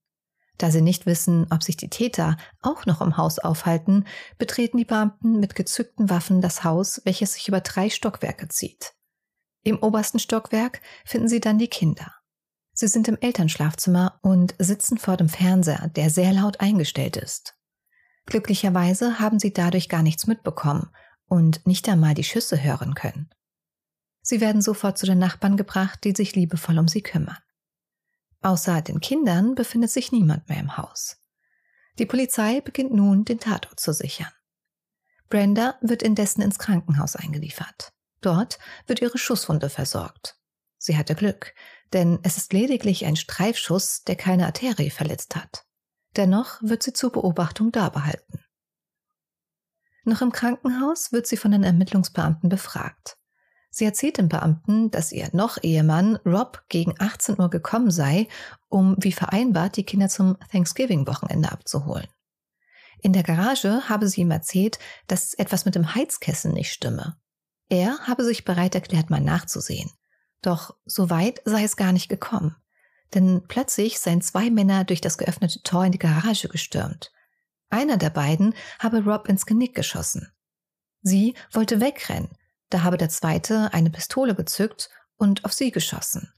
Da 0.59 0.71
sie 0.71 0.83
nicht 0.83 1.07
wissen, 1.07 1.47
ob 1.51 1.63
sich 1.63 1.77
die 1.77 1.91
Täter 1.91 2.37
auch 2.63 2.87
noch 2.87 3.01
im 3.01 3.17
Haus 3.17 3.39
aufhalten, 3.39 4.07
betreten 4.39 4.79
die 4.79 4.85
Beamten 4.85 5.41
mit 5.41 5.55
gezückten 5.55 6.11
Waffen 6.11 6.41
das 6.41 6.63
Haus, 6.63 7.03
welches 7.05 7.35
sich 7.35 7.49
über 7.49 7.61
drei 7.61 7.91
Stockwerke 7.91 8.49
zieht. 8.49 8.95
Im 9.65 9.83
obersten 9.83 10.19
Stockwerk 10.19 10.81
finden 11.05 11.29
sie 11.29 11.41
dann 11.41 11.59
die 11.59 11.69
Kinder. 11.69 12.15
Sie 12.73 12.89
sind 12.89 13.09
im 13.09 13.19
Elternschlafzimmer 13.21 14.19
und 14.23 14.55
sitzen 14.59 14.99
vor 14.99 15.17
dem 15.17 15.29
Fernseher, 15.29 15.91
der 15.95 16.11
sehr 16.11 16.33
laut 16.33 16.61
eingestellt 16.61 17.17
ist. 17.17 17.55
Glücklicherweise 18.27 19.21
haben 19.21 19.39
sie 19.39 19.53
dadurch 19.53 19.89
gar 19.89 20.03
nichts 20.03 20.27
mitbekommen 20.27 20.91
und 21.27 21.67
nicht 21.67 21.89
einmal 21.89 22.15
die 22.15 22.25
Schüsse 22.25 22.63
hören 22.63 22.95
können. 22.95 23.31
Sie 24.23 24.41
werden 24.41 24.63
sofort 24.63 24.99
zu 24.99 25.07
den 25.07 25.19
Nachbarn 25.19 25.57
gebracht, 25.57 26.01
die 26.05 26.13
sich 26.13 26.35
liebevoll 26.35 26.79
um 26.79 26.89
sie 26.89 27.03
kümmern. 27.03 27.39
Außer 28.45 28.83
den 28.83 29.01
Kindern 29.01 29.55
befindet 29.55 29.91
sich 29.91 30.13
niemand 30.13 30.51
mehr 30.51 30.61
im 30.61 30.77
Haus. 30.77 31.17
Die 31.99 32.05
Polizei 32.05 32.61
beginnt 32.61 32.93
nun, 32.93 33.25
den 33.25 33.41
Tatort 33.41 33.81
zu 33.81 33.95
sichern. 33.95 34.33
Brenda 35.31 35.79
wird 35.81 36.03
indessen 36.03 36.43
ins 36.43 36.59
Krankenhaus 36.59 37.17
eingeliefert. 37.17 37.95
Dort 38.21 38.59
wird 38.87 39.01
ihre 39.01 39.17
Schusswunde 39.17 39.71
versorgt. 39.71 40.39
Sie 40.77 40.99
hatte 40.99 41.15
Glück, 41.15 41.55
denn 41.95 42.19
es 42.23 42.37
ist 42.37 42.53
lediglich 42.53 43.07
ein 43.07 43.17
Streifschuss, 43.17 44.03
der 44.03 44.17
keine 44.17 44.45
Arterie 44.45 44.91
verletzt 44.91 45.37
hat. 45.37 45.65
Dennoch 46.15 46.61
wird 46.61 46.83
sie 46.83 46.93
zur 46.93 47.13
Beobachtung 47.13 47.73
dabehalten. 47.73 48.45
Noch 50.05 50.21
im 50.21 50.33
Krankenhaus 50.33 51.13
wird 51.13 51.27
sie 51.27 51.39
von 51.39 51.53
den 51.53 51.65
Ermittlungsbeamten 51.65 52.51
befragt. 52.51 53.17
Sie 53.77 53.85
erzählt 53.85 54.19
dem 54.19 54.29
Beamten, 54.29 54.93
dass 54.93 55.11
ihr 55.11 55.31
noch 55.33 55.59
Ehemann 55.61 56.15
Rob 56.25 56.63
gegen 56.69 56.95
18 56.97 57.41
Uhr 57.41 57.51
gekommen 57.51 57.91
sei, 57.91 58.29
um 58.69 58.95
wie 59.01 59.11
vereinbart 59.11 59.77
die 59.77 59.83
Kinder 59.83 60.09
zum 60.09 60.39
Thanksgiving-Wochenende 60.53 61.51
abzuholen. 61.51 62.07
In 63.03 63.13
der 63.13 63.25
Garage 63.25 63.89
habe 63.89 64.07
sie 64.07 64.21
ihm 64.21 64.31
erzählt, 64.31 64.79
dass 65.09 65.35
etwas 65.35 65.65
mit 65.65 65.75
dem 65.75 65.93
Heizkessel 65.93 66.53
nicht 66.53 66.73
stimme. 66.73 67.17
Er 67.69 67.99
habe 68.07 68.23
sich 68.23 68.45
bereit 68.45 68.77
erklärt, 68.77 69.11
mal 69.11 69.21
nachzusehen. 69.21 69.91
Doch 70.41 70.77
so 70.85 71.11
weit 71.11 71.43
sei 71.45 71.65
es 71.65 71.77
gar 71.77 71.91
nicht 71.91 72.09
gekommen. 72.09 72.55
Denn 73.13 73.43
plötzlich 73.49 73.99
seien 73.99 74.23
zwei 74.23 74.51
Männer 74.51 74.85
durch 74.85 75.01
das 75.01 75.19
geöffnete 75.19 75.65
Tor 75.65 75.85
in 75.85 75.91
die 75.91 75.99
Garage 75.99 76.47
gestürmt. 76.47 77.11
Einer 77.71 77.97
der 77.97 78.11
beiden 78.11 78.55
habe 78.79 79.03
Rob 79.03 79.29
ins 79.29 79.47
Genick 79.47 79.75
geschossen. 79.75 80.31
Sie 81.03 81.35
wollte 81.51 81.81
wegrennen, 81.81 82.29
da 82.75 82.83
habe 82.83 82.99
der 82.99 83.09
zweite 83.09 83.73
eine 83.73 83.89
Pistole 83.89 84.35
gezückt 84.35 84.91
und 85.17 85.45
auf 85.45 85.53
sie 85.53 85.71
geschossen. 85.71 86.33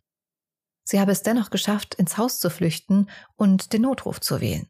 Sie 0.84 1.00
habe 1.00 1.10
es 1.10 1.22
dennoch 1.22 1.48
geschafft, 1.48 1.94
ins 1.94 2.18
Haus 2.18 2.40
zu 2.40 2.50
flüchten 2.50 3.08
und 3.36 3.72
den 3.72 3.80
Notruf 3.80 4.20
zu 4.20 4.42
wählen. 4.42 4.68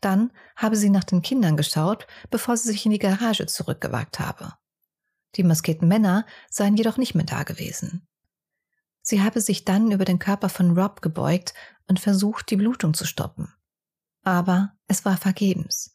Dann 0.00 0.30
habe 0.54 0.76
sie 0.76 0.90
nach 0.90 1.02
den 1.02 1.20
Kindern 1.20 1.56
geschaut, 1.56 2.06
bevor 2.30 2.56
sie 2.56 2.68
sich 2.68 2.86
in 2.86 2.92
die 2.92 3.00
Garage 3.00 3.46
zurückgewagt 3.46 4.20
habe. 4.20 4.54
Die 5.34 5.42
maskierten 5.42 5.88
Männer 5.88 6.26
seien 6.48 6.76
jedoch 6.76 6.96
nicht 6.96 7.16
mehr 7.16 7.26
da 7.26 7.42
gewesen. 7.42 8.06
Sie 9.02 9.20
habe 9.20 9.40
sich 9.40 9.64
dann 9.64 9.90
über 9.90 10.04
den 10.04 10.20
Körper 10.20 10.48
von 10.48 10.78
Rob 10.78 11.02
gebeugt 11.02 11.54
und 11.88 11.98
versucht, 11.98 12.50
die 12.50 12.56
Blutung 12.56 12.94
zu 12.94 13.04
stoppen. 13.04 13.52
Aber 14.22 14.76
es 14.86 15.04
war 15.04 15.16
vergebens. 15.16 15.92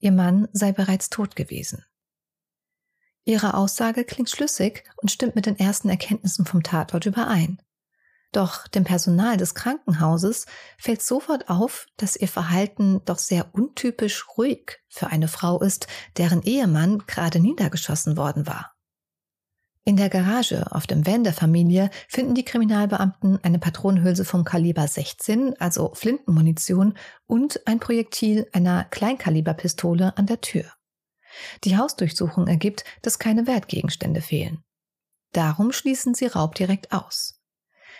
Ihr 0.00 0.10
Mann 0.10 0.48
sei 0.52 0.72
bereits 0.72 1.08
tot 1.08 1.36
gewesen. 1.36 1.84
Ihre 3.24 3.54
Aussage 3.54 4.04
klingt 4.04 4.30
schlüssig 4.30 4.84
und 4.96 5.10
stimmt 5.10 5.36
mit 5.36 5.46
den 5.46 5.58
ersten 5.58 5.88
Erkenntnissen 5.88 6.46
vom 6.46 6.62
Tatort 6.62 7.06
überein. 7.06 7.60
Doch 8.32 8.68
dem 8.68 8.84
Personal 8.84 9.36
des 9.36 9.54
Krankenhauses 9.54 10.46
fällt 10.78 11.02
sofort 11.02 11.48
auf, 11.48 11.86
dass 11.96 12.16
ihr 12.16 12.28
Verhalten 12.28 13.00
doch 13.04 13.18
sehr 13.18 13.54
untypisch 13.54 14.26
ruhig 14.36 14.78
für 14.88 15.08
eine 15.08 15.26
Frau 15.26 15.60
ist, 15.60 15.88
deren 16.16 16.42
Ehemann 16.42 17.02
gerade 17.06 17.40
niedergeschossen 17.40 18.16
worden 18.16 18.46
war. 18.46 18.72
In 19.84 19.96
der 19.96 20.10
Garage 20.10 20.70
auf 20.70 20.86
dem 20.86 21.06
Van 21.06 21.24
der 21.24 21.32
Familie 21.32 21.90
finden 22.06 22.34
die 22.34 22.44
Kriminalbeamten 22.44 23.42
eine 23.42 23.58
Patronenhülse 23.58 24.24
vom 24.24 24.44
Kaliber 24.44 24.86
16, 24.86 25.58
also 25.58 25.92
Flintenmunition, 25.94 26.94
und 27.26 27.66
ein 27.66 27.80
Projektil 27.80 28.46
einer 28.52 28.84
Kleinkaliberpistole 28.84 30.16
an 30.16 30.26
der 30.26 30.40
Tür. 30.40 30.66
Die 31.64 31.76
Hausdurchsuchung 31.76 32.46
ergibt, 32.46 32.84
dass 33.02 33.18
keine 33.18 33.46
Wertgegenstände 33.46 34.20
fehlen. 34.20 34.62
Darum 35.32 35.72
schließen 35.72 36.14
sie 36.14 36.26
Raub 36.26 36.54
direkt 36.54 36.92
aus. 36.92 37.40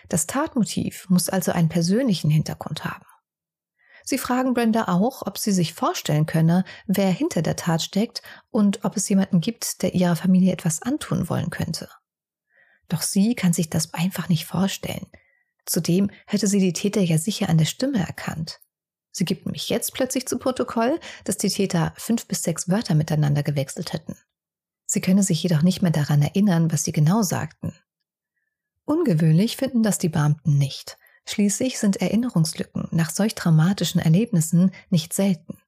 Das 0.09 0.27
Tatmotiv 0.27 1.09
muss 1.09 1.29
also 1.29 1.53
einen 1.53 1.69
persönlichen 1.69 2.31
Hintergrund 2.31 2.85
haben. 2.85 3.05
Sie 4.05 4.19
fragen 4.19 4.55
Brenda 4.55 4.89
auch, 4.89 5.27
ob 5.27 5.39
sie 5.39 5.53
sich 5.53 5.75
vorstellen 5.75 6.27
könne, 6.27 6.65
wer 6.87 7.11
hinter 7.11 7.43
der 7.43 7.57
Tat 7.57 7.83
steckt 7.83 8.23
und 8.51 8.85
ob 8.85 8.97
es 8.97 9.09
jemanden 9.09 9.41
gibt, 9.41 9.83
der 9.83 9.95
ihrer 9.95 10.17
Familie 10.17 10.53
etwas 10.53 10.83
antun 10.83 11.29
wollen 11.29 11.51
könnte. 11.51 11.89
Doch 12.89 13.03
sie 13.03 13.35
kann 13.35 13.53
sich 13.53 13.71
das 13.71 13.95
einfach 13.95 14.29
nicht 14.29 14.47
vorstellen. 14.47 15.07
Zudem 15.65 16.11
hätte 16.27 16.49
sie 16.49 16.59
die 16.59 16.73
Täter 16.73 17.01
ja 17.01 17.19
sicher 17.19 17.49
an 17.49 17.59
der 17.59 17.67
Stimme 17.67 18.01
erkannt. 18.01 18.61
Sie 19.13 19.25
gibt 19.25 19.47
mich 19.47 19.69
jetzt 19.69 19.93
plötzlich 19.93 20.27
zu 20.27 20.39
Protokoll, 20.39 21.01
dass 21.25 21.37
die 21.37 21.49
Täter 21.49 21.93
fünf 21.97 22.27
bis 22.27 22.43
sechs 22.43 22.69
Wörter 22.69 22.95
miteinander 22.95 23.43
gewechselt 23.43 23.93
hätten. 23.93 24.17
Sie 24.87 25.01
könne 25.01 25.23
sich 25.23 25.43
jedoch 25.43 25.63
nicht 25.63 25.83
mehr 25.83 25.91
daran 25.91 26.23
erinnern, 26.23 26.73
was 26.73 26.85
sie 26.85 26.93
genau 26.93 27.23
sagten. 27.23 27.75
Ungewöhnlich 28.85 29.57
finden 29.57 29.83
das 29.83 29.99
die 29.99 30.09
Beamten 30.09 30.59
nicht. 30.59 30.99
Schließlich 31.27 31.79
sind 31.79 31.97
Erinnerungslücken 31.97 32.89
nach 32.91 33.11
solch 33.11 33.35
dramatischen 33.35 34.01
Erlebnissen 34.01 34.73
nicht 34.89 35.13
selten. 35.13 35.59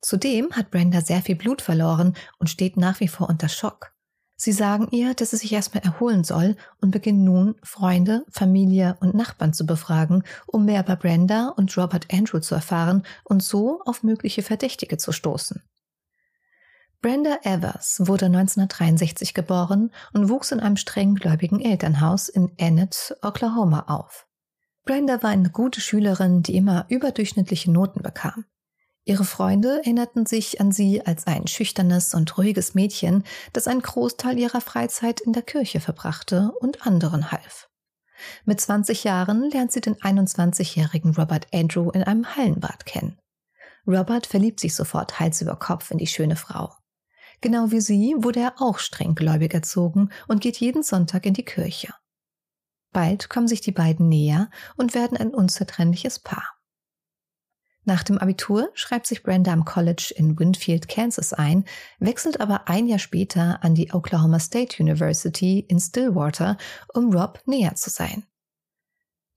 Zudem 0.00 0.52
hat 0.52 0.70
Brenda 0.70 1.00
sehr 1.00 1.22
viel 1.22 1.36
Blut 1.36 1.62
verloren 1.62 2.16
und 2.38 2.48
steht 2.48 2.76
nach 2.76 3.00
wie 3.00 3.08
vor 3.08 3.28
unter 3.28 3.48
Schock. 3.48 3.93
Sie 4.36 4.52
sagen 4.52 4.88
ihr, 4.90 5.14
dass 5.14 5.30
sie 5.30 5.36
sich 5.36 5.52
erstmal 5.52 5.84
erholen 5.84 6.24
soll 6.24 6.56
und 6.80 6.90
beginnen 6.90 7.24
nun, 7.24 7.54
Freunde, 7.62 8.24
Familie 8.30 8.96
und 9.00 9.14
Nachbarn 9.14 9.52
zu 9.52 9.64
befragen, 9.64 10.24
um 10.46 10.64
mehr 10.64 10.82
über 10.82 10.96
Brenda 10.96 11.48
und 11.56 11.76
Robert 11.76 12.12
Andrew 12.12 12.40
zu 12.40 12.54
erfahren 12.54 13.04
und 13.22 13.42
so 13.42 13.80
auf 13.84 14.02
mögliche 14.02 14.42
Verdächtige 14.42 14.96
zu 14.96 15.12
stoßen. 15.12 15.62
Brenda 17.00 17.36
Evers 17.42 18.00
wurde 18.00 18.26
1963 18.26 19.34
geboren 19.34 19.92
und 20.14 20.30
wuchs 20.30 20.52
in 20.52 20.60
einem 20.60 20.76
strenggläubigen 20.76 21.60
Elternhaus 21.60 22.28
in 22.30 22.52
Enid, 22.56 23.14
Oklahoma 23.22 23.84
auf. 23.88 24.26
Brenda 24.84 25.22
war 25.22 25.30
eine 25.30 25.50
gute 25.50 25.80
Schülerin, 25.80 26.42
die 26.42 26.56
immer 26.56 26.86
überdurchschnittliche 26.88 27.70
Noten 27.70 28.02
bekam. 28.02 28.46
Ihre 29.06 29.24
Freunde 29.24 29.82
erinnerten 29.84 30.24
sich 30.24 30.60
an 30.60 30.72
sie 30.72 31.04
als 31.04 31.26
ein 31.26 31.46
schüchternes 31.46 32.14
und 32.14 32.38
ruhiges 32.38 32.74
Mädchen, 32.74 33.24
das 33.52 33.66
einen 33.66 33.82
Großteil 33.82 34.38
ihrer 34.38 34.62
Freizeit 34.62 35.20
in 35.20 35.34
der 35.34 35.42
Kirche 35.42 35.80
verbrachte 35.80 36.52
und 36.60 36.86
anderen 36.86 37.30
half. 37.30 37.68
Mit 38.46 38.60
20 38.60 39.04
Jahren 39.04 39.50
lernt 39.50 39.72
sie 39.72 39.82
den 39.82 39.96
21-jährigen 39.96 41.14
Robert 41.14 41.48
Andrew 41.52 41.90
in 41.90 42.02
einem 42.02 42.34
Hallenbad 42.34 42.86
kennen. 42.86 43.18
Robert 43.86 44.26
verliebt 44.26 44.60
sich 44.60 44.74
sofort 44.74 45.20
Hals 45.20 45.42
über 45.42 45.56
Kopf 45.56 45.90
in 45.90 45.98
die 45.98 46.06
schöne 46.06 46.36
Frau. 46.36 46.72
Genau 47.42 47.70
wie 47.70 47.82
sie 47.82 48.14
wurde 48.16 48.40
er 48.40 48.54
auch 48.58 48.78
strenggläubig 48.78 49.52
erzogen 49.52 50.08
und 50.28 50.40
geht 50.40 50.56
jeden 50.56 50.82
Sonntag 50.82 51.26
in 51.26 51.34
die 51.34 51.44
Kirche. 51.44 51.92
Bald 52.92 53.28
kommen 53.28 53.48
sich 53.48 53.60
die 53.60 53.72
beiden 53.72 54.08
näher 54.08 54.48
und 54.76 54.94
werden 54.94 55.18
ein 55.18 55.34
unzertrennliches 55.34 56.20
Paar. 56.20 56.53
Nach 57.86 58.02
dem 58.02 58.18
Abitur 58.18 58.70
schreibt 58.74 59.06
sich 59.06 59.22
Brenda 59.22 59.52
am 59.52 59.66
College 59.66 60.12
in 60.16 60.38
Winfield, 60.38 60.88
Kansas 60.88 61.34
ein, 61.34 61.64
wechselt 61.98 62.40
aber 62.40 62.66
ein 62.68 62.86
Jahr 62.86 62.98
später 62.98 63.62
an 63.62 63.74
die 63.74 63.92
Oklahoma 63.92 64.38
State 64.38 64.82
University 64.82 65.60
in 65.68 65.78
Stillwater, 65.78 66.56
um 66.94 67.14
Rob 67.14 67.42
näher 67.44 67.74
zu 67.74 67.90
sein. 67.90 68.24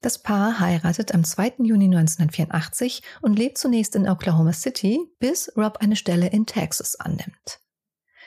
Das 0.01 0.21
Paar 0.21 0.59
heiratet 0.59 1.13
am 1.13 1.23
2. 1.23 1.55
Juni 1.57 1.85
1984 1.85 3.01
und 3.21 3.37
lebt 3.37 3.57
zunächst 3.57 3.95
in 3.95 4.07
Oklahoma 4.07 4.53
City, 4.53 4.99
bis 5.19 5.51
Rob 5.57 5.79
eine 5.81 5.95
Stelle 5.95 6.27
in 6.27 6.45
Texas 6.45 6.95
annimmt. 6.97 7.59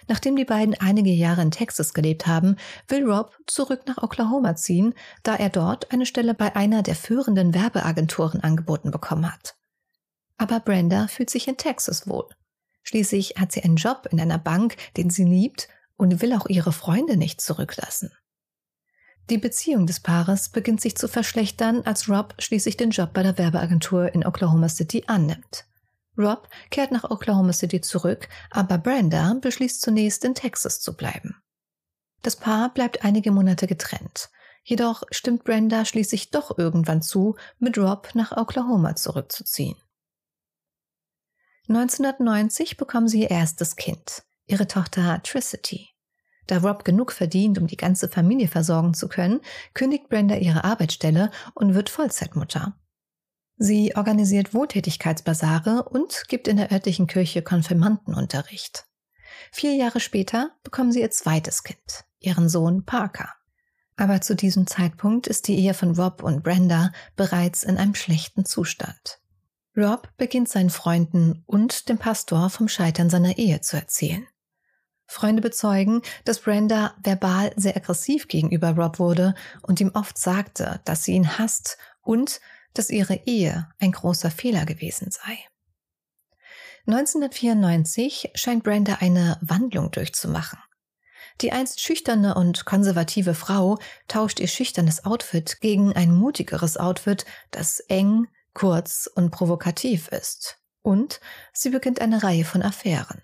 Nachdem 0.09 0.35
die 0.35 0.45
beiden 0.45 0.75
einige 0.75 1.11
Jahre 1.11 1.43
in 1.43 1.53
Texas 1.53 1.95
gelebt 1.95 2.27
haben, 2.27 2.57
will 2.89 3.09
Rob 3.09 3.39
zurück 3.47 3.83
nach 3.87 4.03
Oklahoma 4.03 4.57
ziehen, 4.57 4.95
da 5.23 5.37
er 5.37 5.49
dort 5.49 5.93
eine 5.93 6.07
Stelle 6.07 6.35
bei 6.35 6.57
einer 6.57 6.83
der 6.83 6.97
führenden 6.97 7.55
Werbeagenturen 7.55 8.41
angeboten 8.41 8.91
bekommen 8.91 9.33
hat. 9.33 9.60
Aber 10.41 10.59
Brenda 10.59 11.07
fühlt 11.07 11.29
sich 11.29 11.49
in 11.49 11.59
Texas 11.59 12.09
wohl. 12.09 12.27
Schließlich 12.83 13.35
hat 13.37 13.53
sie 13.53 13.63
einen 13.63 13.77
Job 13.77 14.09
in 14.11 14.19
einer 14.19 14.39
Bank, 14.39 14.77
den 14.97 15.11
sie 15.11 15.25
liebt 15.25 15.69
und 15.99 16.23
will 16.23 16.33
auch 16.33 16.47
ihre 16.47 16.73
Freunde 16.73 17.19
nicht 17.19 17.43
zurücklassen. 17.43 18.11
Die 19.29 19.37
Beziehung 19.37 19.87
des 19.87 20.01
Paares 20.01 20.49
beginnt 20.49 20.81
sich 20.81 20.97
zu 20.97 21.09
verschlechtern, 21.09 21.83
als 21.83 22.09
Rob 22.09 22.35
schließlich 22.39 22.79
den 22.79 22.89
Job 22.89 23.13
bei 23.13 23.23
der 23.23 23.37
Werbeagentur 23.37 24.15
in 24.15 24.25
Oklahoma 24.25 24.71
City 24.71 25.05
annimmt. 25.09 25.67
Rob 26.17 26.49
kehrt 26.71 26.91
nach 26.91 27.11
Oklahoma 27.11 27.53
City 27.53 27.83
zurück, 27.83 28.27
aber 28.49 28.79
Brenda 28.79 29.35
beschließt 29.35 29.83
zunächst 29.83 30.25
in 30.25 30.35
Texas 30.35 30.81
zu 30.81 30.97
bleiben. 30.97 31.37
Das 32.23 32.37
Paar 32.37 32.73
bleibt 32.73 33.05
einige 33.05 33.31
Monate 33.31 33.67
getrennt. 33.67 34.31
Jedoch 34.65 35.03
stimmt 35.11 35.45
Brenda 35.45 35.85
schließlich 35.85 36.31
doch 36.31 36.57
irgendwann 36.57 37.03
zu, 37.03 37.37
mit 37.59 37.77
Rob 37.77 38.15
nach 38.15 38.35
Oklahoma 38.39 38.97
zurückzuziehen. 38.97 39.77
1990 41.71 42.79
bekommen 42.79 43.07
sie 43.07 43.23
ihr 43.23 43.31
erstes 43.31 43.77
Kind, 43.77 44.25
ihre 44.47 44.67
Tochter 44.67 45.23
Tricity. 45.23 45.89
Da 46.49 46.59
Rob 46.59 46.85
genug 46.85 47.13
verdient, 47.13 47.59
um 47.59 47.69
die 47.69 47.77
ganze 47.77 48.09
Familie 48.09 48.49
versorgen 48.49 48.93
zu 48.93 49.09
können, 49.09 49.41
kündigt 49.73 50.09
Brenda 50.09 50.35
ihre 50.35 50.65
Arbeitsstelle 50.65 51.31
und 51.55 51.75
wird 51.75 51.89
Vollzeitmutter. 51.89 52.77
Sie 53.57 53.95
organisiert 53.95 54.53
Wohltätigkeitsbasare 54.53 55.85
und 55.85 56.25
gibt 56.27 56.49
in 56.49 56.57
der 56.57 56.73
örtlichen 56.73 57.07
Kirche 57.07 57.43
Konfirmandenunterricht. 57.43 58.87
Vier 59.53 59.75
Jahre 59.75 60.01
später 60.01 60.51
bekommen 60.65 60.91
sie 60.91 61.03
ihr 61.03 61.13
zweites 61.13 61.63
Kind, 61.63 62.05
ihren 62.19 62.49
Sohn 62.49 62.85
Parker. 62.85 63.29
Aber 63.97 64.21
zu 64.21 64.35
diesem 64.35 64.67
Zeitpunkt 64.67 65.29
ist 65.29 65.47
die 65.47 65.57
Ehe 65.57 65.75
von 65.75 65.95
Rob 65.95 66.25
und 66.25 66.43
Brenda 66.43 66.91
bereits 67.15 67.63
in 67.63 67.77
einem 67.77 67.95
schlechten 67.95 68.45
Zustand. 68.45 69.20
Rob 69.77 70.09
beginnt 70.17 70.49
seinen 70.49 70.71
Freunden 70.71 71.43
und 71.47 71.89
dem 71.89 71.99
Pastor 71.99 72.51
vom 72.51 72.69
Scheitern 72.69 73.09
seiner 73.09 73.39
Ehe 73.39 73.61
zu 73.61 73.77
erzählen. 73.77 74.27
Freunde 75.07 75.43
bezeugen, 75.43 76.03
dass 76.25 76.41
Brenda 76.41 76.95
verbal 77.03 77.53
sehr 77.57 77.77
aggressiv 77.77 78.29
gegenüber 78.29 78.71
Rob 78.77 78.99
wurde 78.99 79.35
und 79.63 79.81
ihm 79.81 79.91
oft 79.95 80.19
sagte, 80.19 80.81
dass 80.85 81.05
sie 81.05 81.13
ihn 81.13 81.39
hasst 81.39 81.79
und 82.03 82.41
dass 82.75 82.91
ihre 82.91 83.15
Ehe 83.27 83.69
ein 83.79 83.93
großer 83.93 84.31
Fehler 84.31 84.65
gewesen 84.67 85.11
sei. 85.11 85.39
1994 86.87 88.31
scheint 88.35 88.65
Brenda 88.65 88.99
eine 89.01 89.39
Wandlung 89.41 89.91
durchzumachen. 89.91 90.59
Die 91.41 91.53
einst 91.53 91.81
schüchterne 91.81 92.35
und 92.35 92.65
konservative 92.65 93.35
Frau 93.35 93.79
tauscht 94.09 94.41
ihr 94.41 94.49
schüchternes 94.49 95.05
Outfit 95.05 95.61
gegen 95.61 95.93
ein 95.95 96.15
mutigeres 96.15 96.77
Outfit, 96.77 97.25
das 97.51 97.81
eng, 97.81 98.29
kurz 98.61 99.11
und 99.15 99.31
provokativ 99.31 100.09
ist. 100.09 100.59
Und 100.83 101.21
sie 101.55 101.71
beginnt 101.71 102.03
eine 102.03 102.23
Reihe 102.23 102.45
von 102.45 102.63
Affären. 102.63 103.23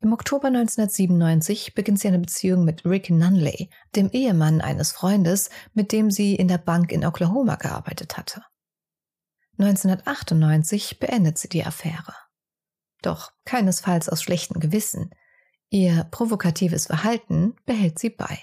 Im 0.00 0.12
Oktober 0.12 0.46
1997 0.46 1.74
beginnt 1.74 1.98
sie 1.98 2.06
eine 2.06 2.20
Beziehung 2.20 2.64
mit 2.64 2.84
Rick 2.84 3.10
Nunley, 3.10 3.68
dem 3.96 4.08
Ehemann 4.10 4.60
eines 4.60 4.92
Freundes, 4.92 5.50
mit 5.74 5.90
dem 5.90 6.12
sie 6.12 6.36
in 6.36 6.46
der 6.46 6.58
Bank 6.58 6.92
in 6.92 7.04
Oklahoma 7.04 7.56
gearbeitet 7.56 8.16
hatte. 8.16 8.44
1998 9.58 11.00
beendet 11.00 11.38
sie 11.38 11.48
die 11.48 11.64
Affäre. 11.64 12.14
Doch 13.02 13.32
keinesfalls 13.44 14.08
aus 14.08 14.22
schlechtem 14.22 14.60
Gewissen. 14.60 15.10
Ihr 15.68 16.04
provokatives 16.12 16.86
Verhalten 16.86 17.56
behält 17.64 17.98
sie 17.98 18.10
bei. 18.10 18.38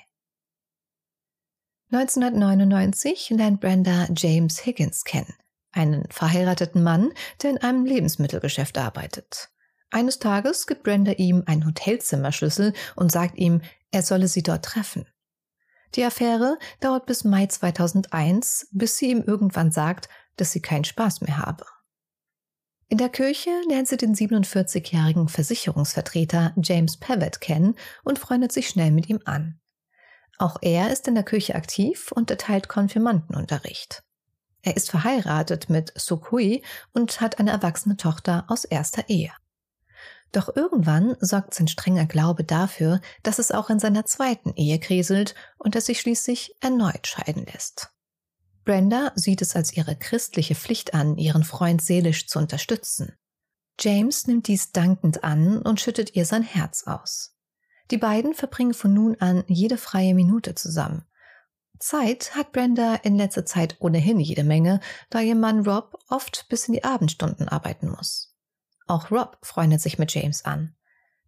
1999 1.91 3.29
lernt 3.29 3.61
Brenda 3.61 4.09
James 4.13 4.65
Higgins 4.65 5.05
kennen, 5.05 5.33
einen 5.73 6.05
verheirateten 6.09 6.83
Mann, 6.83 7.11
der 7.41 7.51
in 7.51 7.57
einem 7.57 7.85
Lebensmittelgeschäft 7.85 8.77
arbeitet. 8.77 9.49
Eines 9.91 10.19
Tages 10.19 10.65
gibt 10.65 10.83
Brenda 10.83 11.11
ihm 11.13 11.43
einen 11.45 11.65
Hotelzimmerschlüssel 11.65 12.73
und 12.95 13.11
sagt 13.11 13.37
ihm, 13.37 13.61
er 13.91 14.01
solle 14.01 14.27
sie 14.27 14.41
dort 14.41 14.65
treffen. 14.65 15.05
Die 15.95 16.03
Affäre 16.03 16.57
dauert 16.79 17.05
bis 17.05 17.23
Mai 17.23 17.45
2001, 17.45 18.69
bis 18.71 18.97
sie 18.97 19.11
ihm 19.11 19.21
irgendwann 19.21 19.71
sagt, 19.71 20.09
dass 20.37 20.51
sie 20.51 20.61
keinen 20.61 20.83
Spaß 20.83 21.21
mehr 21.21 21.37
habe. 21.37 21.65
In 22.89 22.97
der 22.97 23.09
Kirche 23.09 23.49
lernt 23.69 23.87
sie 23.87 23.97
den 23.97 24.15
47-jährigen 24.15 25.27
Versicherungsvertreter 25.27 26.53
James 26.61 26.97
Pavitt 26.97 27.41
kennen 27.41 27.75
und 28.03 28.19
freundet 28.19 28.51
sich 28.51 28.69
schnell 28.69 28.91
mit 28.91 29.09
ihm 29.09 29.19
an. 29.25 29.59
Auch 30.37 30.57
er 30.61 30.91
ist 30.91 31.07
in 31.07 31.15
der 31.15 31.23
Küche 31.23 31.55
aktiv 31.55 32.11
und 32.11 32.29
erteilt 32.31 32.67
Konfirmandenunterricht. 32.67 34.03
Er 34.63 34.75
ist 34.75 34.89
verheiratet 34.89 35.69
mit 35.69 35.93
Sukui 35.95 36.63
und 36.93 37.21
hat 37.21 37.37
eine 37.37 37.51
erwachsene 37.51 37.97
Tochter 37.97 38.45
aus 38.47 38.63
erster 38.63 39.09
Ehe. 39.09 39.31
Doch 40.31 40.55
irgendwann 40.55 41.15
sorgt 41.19 41.53
sein 41.53 41.67
strenger 41.67 42.05
Glaube 42.05 42.43
dafür, 42.43 43.01
dass 43.21 43.37
es 43.37 43.51
auch 43.51 43.69
in 43.69 43.79
seiner 43.79 44.05
zweiten 44.05 44.53
Ehe 44.55 44.79
kriselt 44.79 45.35
und 45.59 45.75
er 45.75 45.81
sich 45.81 45.99
schließlich 45.99 46.55
erneut 46.59 47.05
scheiden 47.05 47.45
lässt. 47.45 47.91
Brenda 48.65 49.11
sieht 49.15 49.41
es 49.41 49.55
als 49.55 49.73
ihre 49.73 49.95
christliche 49.95 50.55
Pflicht 50.55 50.93
an, 50.93 51.17
ihren 51.17 51.43
Freund 51.43 51.81
seelisch 51.81 52.27
zu 52.27 52.39
unterstützen. 52.39 53.13
James 53.79 54.25
nimmt 54.27 54.47
dies 54.47 54.71
dankend 54.71 55.23
an 55.23 55.61
und 55.61 55.81
schüttet 55.81 56.15
ihr 56.15 56.25
sein 56.25 56.43
Herz 56.43 56.83
aus. 56.87 57.35
Die 57.91 57.97
beiden 57.97 58.33
verbringen 58.33 58.73
von 58.73 58.93
nun 58.93 59.19
an 59.19 59.43
jede 59.47 59.77
freie 59.77 60.15
Minute 60.15 60.55
zusammen. 60.55 61.05
Zeit 61.83 62.33
hat 62.33 62.53
Brenda 62.53 62.95
in 62.95 63.17
letzter 63.17 63.45
Zeit 63.45 63.75
ohnehin 63.79 64.19
jede 64.19 64.45
Menge, 64.45 64.79
da 65.09 65.19
ihr 65.19 65.35
Mann 65.35 65.67
Rob 65.67 65.99
oft 66.07 66.47
bis 66.47 66.67
in 66.67 66.73
die 66.73 66.85
Abendstunden 66.85 67.49
arbeiten 67.49 67.89
muss. 67.89 68.33
Auch 68.87 69.11
Rob 69.11 69.37
freundet 69.41 69.81
sich 69.81 69.99
mit 69.99 70.13
James 70.13 70.45
an. 70.45 70.75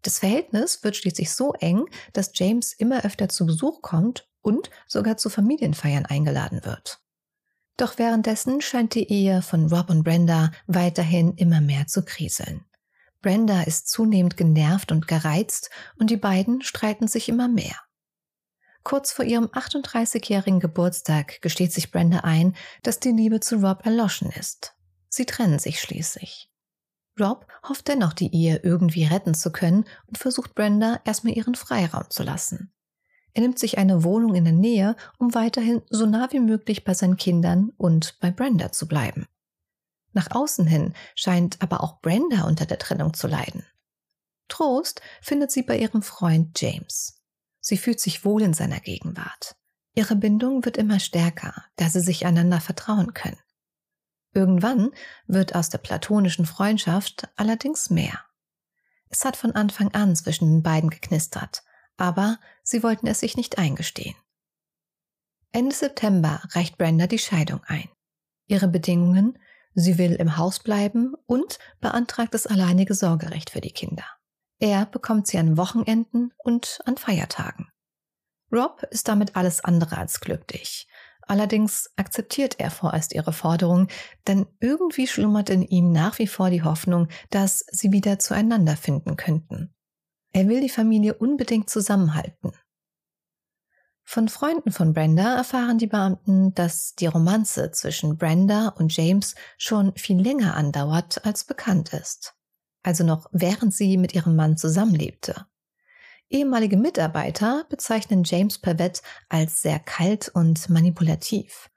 Das 0.02 0.20
Verhältnis 0.20 0.82
wird 0.84 0.96
schließlich 0.96 1.34
so 1.34 1.54
eng, 1.54 1.86
dass 2.14 2.32
James 2.36 2.72
immer 2.72 3.04
öfter 3.04 3.28
zu 3.28 3.46
Besuch 3.46 3.82
kommt 3.82 4.30
und 4.42 4.70
sogar 4.88 5.18
zu 5.18 5.30
Familienfeiern 5.30 6.06
eingeladen 6.06 6.64
wird. 6.64 7.02
Doch 7.76 7.98
währenddessen 7.98 8.62
scheint 8.62 8.96
die 8.96 9.12
Ehe 9.12 9.42
von 9.42 9.66
Rob 9.66 9.90
und 9.90 10.04
Brenda 10.04 10.52
weiterhin 10.68 11.34
immer 11.36 11.60
mehr 11.60 11.88
zu 11.88 12.06
kriseln. 12.06 12.64
Brenda 13.22 13.64
ist 13.64 13.90
zunehmend 13.90 14.38
genervt 14.38 14.94
und 14.94 15.08
gereizt 15.08 15.70
und 16.00 16.12
die 16.12 16.18
beiden 16.18 16.62
streiten 16.62 17.10
sich 17.10 17.28
immer 17.28 17.50
mehr. 17.50 17.76
Kurz 18.86 19.12
vor 19.12 19.25
ihrem 19.25 19.48
38-jährigen 19.48 20.60
Geburtstag 20.60 21.42
gesteht 21.42 21.74
sich 21.74 21.92
Brenda 21.92 22.20
ein, 22.20 22.56
dass 22.84 23.00
die 23.00 23.10
Liebe 23.10 23.39
zu 23.39 23.56
Rob 23.56 23.84
erloschen 23.84 24.30
ist. 24.30 24.75
Sie 25.10 25.25
trennen 25.25 25.58
sich 25.58 25.82
schließlich. 25.82 26.51
Rob 27.20 27.48
hofft 27.68 27.88
dennoch, 27.88 28.13
die 28.13 28.32
Ehe 28.32 28.58
irgendwie 28.62 29.06
retten 29.06 29.34
zu 29.34 29.51
können 29.51 29.86
und 30.06 30.20
versucht 30.20 30.54
Brenda 30.54 31.01
erstmal 31.04 31.36
ihren 31.36 31.56
Freiraum 31.56 32.12
zu 32.12 32.22
lassen. 32.22 32.72
Er 33.34 33.42
nimmt 33.42 33.58
sich 33.58 33.80
eine 33.80 34.04
Wohnung 34.04 34.36
in 34.36 34.44
der 34.44 34.54
Nähe, 34.54 34.96
um 35.18 35.34
weiterhin 35.34 35.82
so 35.89 36.06
nah 36.06 36.32
wie 36.32 36.39
möglich 36.39 36.84
bei 36.84 36.94
seinen 36.94 37.18
Kindern 37.18 37.72
und 37.77 38.20
bei 38.20 38.30
Brenda 38.30 38.72
zu 38.72 38.88
bleiben. 38.88 39.25
Nach 40.13 40.30
außen 40.30 40.68
hin 40.68 40.94
scheint 41.15 41.60
aber 41.63 41.82
auch 41.82 42.01
Brenda 42.01 42.44
unter 42.44 42.68
der 42.68 42.77
Trennung 42.77 43.15
zu 43.15 43.25
leiden. 43.25 43.65
Trost 44.48 45.01
findet 45.24 45.50
sie 45.50 45.63
bei 45.63 45.75
ihrem 45.80 46.04
Freund 46.04 46.62
James. 46.62 47.25
Sie 47.67 47.77
fühlt 47.77 48.00
sich 48.00 48.24
wohl 48.24 48.43
in 48.43 48.53
seiner 48.53 48.79
Gegenwart. 48.79 49.55
Ihre 49.95 50.15
Bindung 50.15 50.63
wird 50.65 50.77
immer 50.77 51.00
stärker, 51.00 51.65
da 51.77 51.89
sie 51.89 52.00
sich 52.00 52.27
einander 52.27 52.62
vertrauen 52.62 53.15
können. 53.15 53.39
Irgendwann 54.34 54.91
wird 55.25 55.55
aus 55.55 55.69
der 55.69 55.79
platonischen 55.79 56.45
Freundschaft 56.45 57.27
allerdings 57.36 57.89
mehr. 57.89 58.19
Es 59.10 59.25
hat 59.25 59.36
von 59.36 59.53
Anfang 59.53 59.91
an 59.95 60.15
zwischen 60.15 60.48
den 60.48 60.62
beiden 60.62 60.91
geknistert, 60.91 61.63
aber 61.98 62.38
sie 62.62 62.84
wollten 62.84 63.07
es 63.07 63.22
sich 63.22 63.36
nicht 63.36 63.57
eingestehen. 63.57 64.15
Ende 65.51 65.74
September 65.74 66.43
reicht 66.51 66.77
Brenda 66.77 67.07
die 67.07 67.17
Scheidung 67.17 67.63
ein. 67.63 67.89
Ihre 68.45 68.67
Bedingungen, 68.67 69.39
sie 69.74 69.98
will 69.98 70.13
im 70.13 70.38
Haus 70.38 70.60
bleiben 70.60 71.15
und 71.25 71.57
beantragt 71.81 72.36
das 72.36 72.45
alleinige 72.45 72.93
Sorgerecht 72.93 73.50
für 73.50 73.62
die 73.62 73.72
Kinder. 73.72 74.05
Er 74.65 74.88
bekommt 74.88 75.27
sie 75.27 75.38
an 75.38 75.57
Wochenenden 75.57 76.34
und 76.43 76.79
an 76.86 76.98
Feiertagen. 76.98 77.69
Rob 78.51 78.81
ist 78.89 79.07
damit 79.07 79.36
alles 79.36 79.63
andere 79.63 80.00
als 80.00 80.22
glücklich. 80.22 80.88
Allerdings 81.22 81.91
akzeptiert 81.98 82.60
er 82.60 82.72
vorerst 82.72 83.13
ihre 83.13 83.31
Forderung, 83.31 83.89
denn 84.25 84.48
irgendwie 84.60 85.05
schlummert 85.05 85.51
in 85.51 85.62
ihm 85.62 85.91
nach 85.91 86.17
wie 86.17 86.25
vor 86.25 86.50
die 86.50 86.63
Hoffnung, 86.63 87.10
dass 87.29 87.63
sie 87.69 87.91
wieder 87.91 88.17
zueinander 88.17 88.75
finden 88.75 89.17
könnten. 89.17 89.72
Er 90.34 90.48
will 90.48 90.62
die 90.62 90.69
Familie 90.69 91.13
unbedingt 91.13 91.69
zusammenhalten. 91.69 92.51
Von 94.03 94.29
Freunden 94.29 94.72
von 94.72 94.93
Brenda 94.93 95.36
erfahren 95.36 95.77
die 95.77 95.86
Beamten, 95.86 96.55
dass 96.55 96.95
die 96.95 97.05
Romanze 97.05 97.69
zwischen 97.69 98.17
Brenda 98.17 98.69
und 98.69 98.98
James 98.98 99.36
schon 99.60 99.95
viel 99.95 100.19
länger 100.19 100.56
andauert, 100.56 101.23
als 101.23 101.43
bekannt 101.43 101.93
ist. 101.93 102.36
Also 102.86 103.04
noch 103.04 103.26
während 103.32 103.74
sie 103.74 103.98
mit 103.98 104.13
ihrem 104.13 104.36
Mann 104.36 104.58
zusammenlebte. 104.58 105.48
Ehemalige 106.30 106.78
Mitarbeiter 106.78 107.65
bezeichnen 107.67 108.24
James 108.24 108.60
Pavett 108.60 109.02
als 109.28 109.63
sehr 109.63 109.80
kalt 109.80 110.30
und 110.30 110.69
manipulativ. 110.69 111.71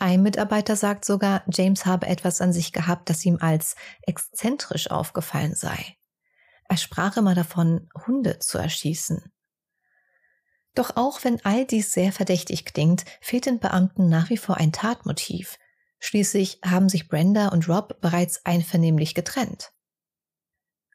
Ein 0.00 0.24
Mitarbeiter 0.24 0.74
sagt 0.74 1.04
sogar, 1.04 1.44
James 1.52 1.86
habe 1.86 2.08
etwas 2.08 2.40
an 2.40 2.52
sich 2.52 2.72
gehabt, 2.72 3.10
das 3.10 3.24
ihm 3.24 3.38
als 3.40 3.76
exzentrisch 4.02 4.90
aufgefallen 4.90 5.54
sei. 5.54 5.96
Er 6.68 6.78
sprach 6.78 7.16
immer 7.16 7.36
davon, 7.36 7.88
Hunde 8.08 8.40
zu 8.40 8.58
erschießen. 8.58 9.30
Doch 10.74 10.96
auch 10.96 11.22
wenn 11.22 11.44
all 11.44 11.64
dies 11.64 11.92
sehr 11.92 12.10
verdächtig 12.10 12.64
klingt, 12.64 13.04
fehlt 13.20 13.46
den 13.46 13.60
Beamten 13.60 14.08
nach 14.08 14.30
wie 14.30 14.36
vor 14.36 14.56
ein 14.56 14.72
Tatmotiv. 14.72 15.58
Schließlich 16.00 16.58
haben 16.64 16.88
sich 16.88 17.08
Brenda 17.08 17.48
und 17.50 17.68
Rob 17.68 18.00
bereits 18.00 18.44
einvernehmlich 18.44 19.14
getrennt. 19.14 19.72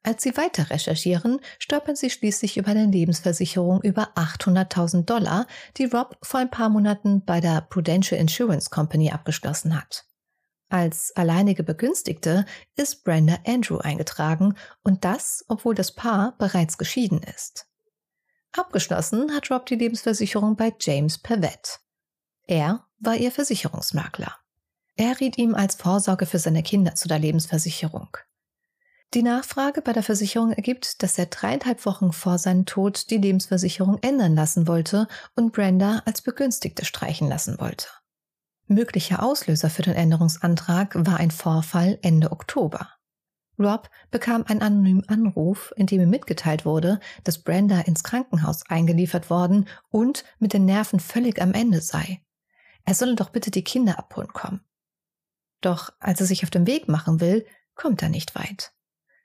Als 0.05 0.21
sie 0.21 0.37
weiter 0.37 0.69
recherchieren, 0.69 1.39
stolpern 1.57 1.95
sie 1.95 2.11
schließlich 2.11 2.57
über 2.57 2.69
eine 2.69 2.85
Lebensversicherung 2.85 3.81
über 3.81 4.15
800.000 4.15 5.05
Dollar, 5.05 5.47
die 5.77 5.85
Rob 5.85 6.19
vor 6.21 6.39
ein 6.39 6.51
paar 6.51 6.69
Monaten 6.69 7.25
bei 7.25 7.41
der 7.41 7.61
Prudential 7.61 8.21
Insurance 8.21 8.69
Company 8.69 9.09
abgeschlossen 9.09 9.75
hat. 9.75 10.05
Als 10.69 11.11
alleinige 11.15 11.63
Begünstigte 11.63 12.45
ist 12.75 13.03
Brenda 13.03 13.39
Andrew 13.47 13.79
eingetragen 13.79 14.53
und 14.83 15.03
das, 15.03 15.43
obwohl 15.47 15.73
das 15.73 15.95
Paar 15.95 16.37
bereits 16.37 16.77
geschieden 16.77 17.23
ist. 17.23 17.65
Abgeschlossen 18.51 19.33
hat 19.33 19.49
Rob 19.49 19.65
die 19.65 19.75
Lebensversicherung 19.75 20.55
bei 20.55 20.71
James 20.79 21.17
Pavett. 21.17 21.79
Er 22.45 22.85
war 22.99 23.15
ihr 23.15 23.31
Versicherungsmakler. 23.31 24.37
Er 24.97 25.19
riet 25.19 25.39
ihm 25.39 25.55
als 25.55 25.73
Vorsorge 25.73 26.27
für 26.27 26.37
seine 26.37 26.61
Kinder 26.61 26.93
zu 26.93 27.07
der 27.07 27.17
Lebensversicherung. 27.17 28.15
Die 29.15 29.23
Nachfrage 29.23 29.81
bei 29.81 29.93
der 29.93 30.03
Versicherung 30.03 30.51
ergibt, 30.51 31.01
dass 31.01 31.17
er 31.17 31.27
dreieinhalb 31.27 31.85
Wochen 31.85 32.11
vor 32.11 32.37
seinem 32.37 32.65
Tod 32.65 33.09
die 33.09 33.17
Lebensversicherung 33.17 33.97
ändern 34.01 34.35
lassen 34.35 34.67
wollte 34.67 35.07
und 35.37 35.53
Brenda 35.53 36.01
als 36.03 36.21
Begünstigte 36.21 36.83
streichen 36.83 37.29
lassen 37.29 37.57
wollte. 37.57 37.87
Möglicher 38.67 39.23
Auslöser 39.23 39.69
für 39.69 39.83
den 39.83 39.93
Änderungsantrag 39.93 40.95
war 40.97 41.15
ein 41.15 41.31
Vorfall 41.31 41.97
Ende 42.01 42.33
Oktober. 42.33 42.89
Rob 43.57 43.89
bekam 44.11 44.43
einen 44.47 44.61
anonymen 44.61 45.07
Anruf, 45.07 45.73
in 45.77 45.85
dem 45.87 46.01
ihm 46.01 46.09
mitgeteilt 46.09 46.65
wurde, 46.65 46.99
dass 47.23 47.41
Brenda 47.41 47.79
ins 47.79 48.03
Krankenhaus 48.03 48.69
eingeliefert 48.69 49.29
worden 49.29 49.69
und 49.91 50.25
mit 50.39 50.51
den 50.51 50.65
Nerven 50.65 50.99
völlig 50.99 51.41
am 51.41 51.53
Ende 51.53 51.79
sei. 51.79 52.21
Er 52.83 52.95
solle 52.95 53.15
doch 53.15 53.29
bitte 53.29 53.49
die 53.49 53.63
Kinder 53.63 53.97
abholen 53.97 54.33
kommen. 54.33 54.59
Doch 55.61 55.93
als 56.01 56.19
er 56.19 56.27
sich 56.27 56.43
auf 56.43 56.49
den 56.49 56.67
Weg 56.67 56.89
machen 56.89 57.21
will, 57.21 57.45
kommt 57.75 58.03
er 58.03 58.09
nicht 58.09 58.35
weit. 58.35 58.74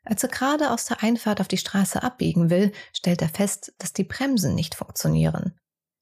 Als 0.05 0.23
er 0.23 0.31
gerade 0.31 0.71
aus 0.71 0.87
der 0.87 1.03
Einfahrt 1.03 1.41
auf 1.41 1.49
die 1.49 1.59
Straße 1.59 2.03
abbiegen 2.03 2.51
will, 2.51 2.73
stellt 2.93 3.23
er 3.23 3.29
fest, 3.29 3.75
dass 3.79 3.93
die 3.93 4.05
Bremsen 4.05 4.55
nicht 4.55 4.75
funktionieren. 4.75 5.59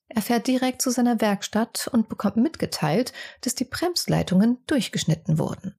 Er 0.09 0.23
fährt 0.23 0.47
direkt 0.47 0.81
zu 0.81 0.91
seiner 0.91 1.21
Werkstatt 1.21 1.89
und 1.93 2.09
bekommt 2.09 2.37
mitgeteilt, 2.37 3.13
dass 3.43 3.55
die 3.55 3.65
Bremsleitungen 3.65 4.65
durchgeschnitten 4.67 5.39
wurden. 5.39 5.75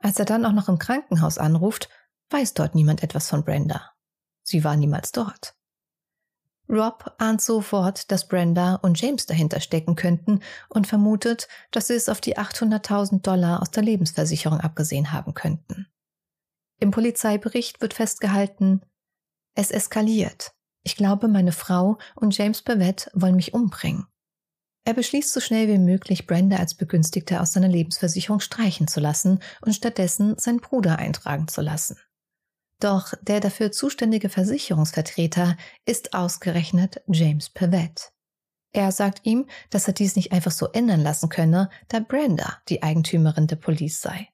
Als 0.00 0.18
er 0.18 0.24
dann 0.24 0.46
auch 0.46 0.52
noch 0.52 0.68
im 0.68 0.78
Krankenhaus 0.78 1.38
anruft, 1.38 1.88
weiß 2.30 2.54
dort 2.54 2.74
niemand 2.74 3.02
etwas 3.02 3.28
von 3.28 3.44
Brenda. 3.44 3.92
Sie 4.42 4.64
war 4.64 4.76
niemals 4.76 5.12
dort. 5.12 5.54
Rob 6.70 7.14
ahnt 7.18 7.40
sofort, 7.40 8.10
dass 8.10 8.28
Brenda 8.28 8.76
und 8.76 9.00
James 9.00 9.26
dahinter 9.26 9.60
stecken 9.60 9.96
könnten 9.96 10.40
und 10.68 10.86
vermutet, 10.86 11.48
dass 11.70 11.86
sie 11.86 11.94
es 11.94 12.08
auf 12.08 12.20
die 12.20 12.36
800.000 12.36 13.22
Dollar 13.22 13.62
aus 13.62 13.70
der 13.70 13.82
Lebensversicherung 13.82 14.60
abgesehen 14.60 15.12
haben 15.12 15.32
könnten. 15.32 15.86
Im 16.80 16.90
Polizeibericht 16.90 17.80
wird 17.80 17.94
festgehalten, 17.94 18.82
es 19.54 19.70
eskaliert. 19.70 20.52
Ich 20.84 20.96
glaube, 20.96 21.28
meine 21.28 21.52
Frau 21.52 21.98
und 22.14 22.36
James 22.36 22.62
Bevett 22.62 23.10
wollen 23.12 23.36
mich 23.36 23.52
umbringen. 23.52 24.06
Er 24.84 24.94
beschließt 24.94 25.32
so 25.32 25.40
schnell 25.40 25.68
wie 25.68 25.78
möglich, 25.78 26.26
Brenda 26.26 26.56
als 26.56 26.74
Begünstigte 26.74 27.40
aus 27.40 27.52
seiner 27.52 27.68
Lebensversicherung 27.68 28.40
streichen 28.40 28.88
zu 28.88 29.00
lassen 29.00 29.40
und 29.60 29.74
stattdessen 29.74 30.38
seinen 30.38 30.60
Bruder 30.60 30.98
eintragen 30.98 31.48
zu 31.48 31.60
lassen. 31.60 31.98
Doch 32.80 33.12
der 33.20 33.40
dafür 33.40 33.72
zuständige 33.72 34.28
Versicherungsvertreter 34.28 35.56
ist 35.84 36.14
ausgerechnet 36.14 37.02
James 37.08 37.50
Pavett. 37.50 38.12
Er 38.72 38.92
sagt 38.92 39.26
ihm, 39.26 39.46
dass 39.70 39.88
er 39.88 39.94
dies 39.94 40.14
nicht 40.14 40.32
einfach 40.32 40.52
so 40.52 40.68
ändern 40.72 41.02
lassen 41.02 41.28
könne, 41.28 41.70
da 41.88 42.00
Brenda 42.00 42.58
die 42.68 42.82
Eigentümerin 42.82 43.46
der 43.46 43.56
Police 43.56 44.00
sei. 44.00 44.28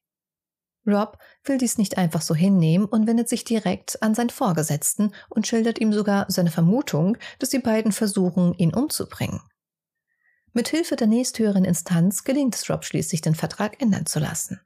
Rob 0.87 1.19
will 1.45 1.59
dies 1.59 1.79
nicht 1.79 1.97
einfach 1.97 2.21
so 2.21 2.35
hinnehmen 2.35 2.87
und 2.87 3.07
wendet 3.07 3.29
sich 3.29 3.45
direkt 3.45 4.03
an 4.03 4.15
seinen 4.15 4.31
Vorgesetzten 4.31 5.15
und 5.31 5.47
schildert 5.47 5.81
ihm 5.81 5.93
sogar 5.93 6.27
seine 6.29 6.51
Vermutung, 6.51 7.17
dass 7.39 7.51
die 7.51 7.59
beiden 7.59 7.93
versuchen, 7.93 8.55
ihn 8.55 8.75
umzubringen. 8.75 9.41
Mit 10.53 10.69
Hilfe 10.69 10.97
der 10.97 11.07
nächsthöheren 11.07 11.65
Instanz 11.65 12.23
gelingt 12.23 12.55
es 12.55 12.69
Rob 12.71 12.85
schließlich, 12.85 13.23
den 13.23 13.35
Vertrag 13.35 13.81
ändern 13.83 14.07
zu 14.07 14.21
lassen. 14.21 14.61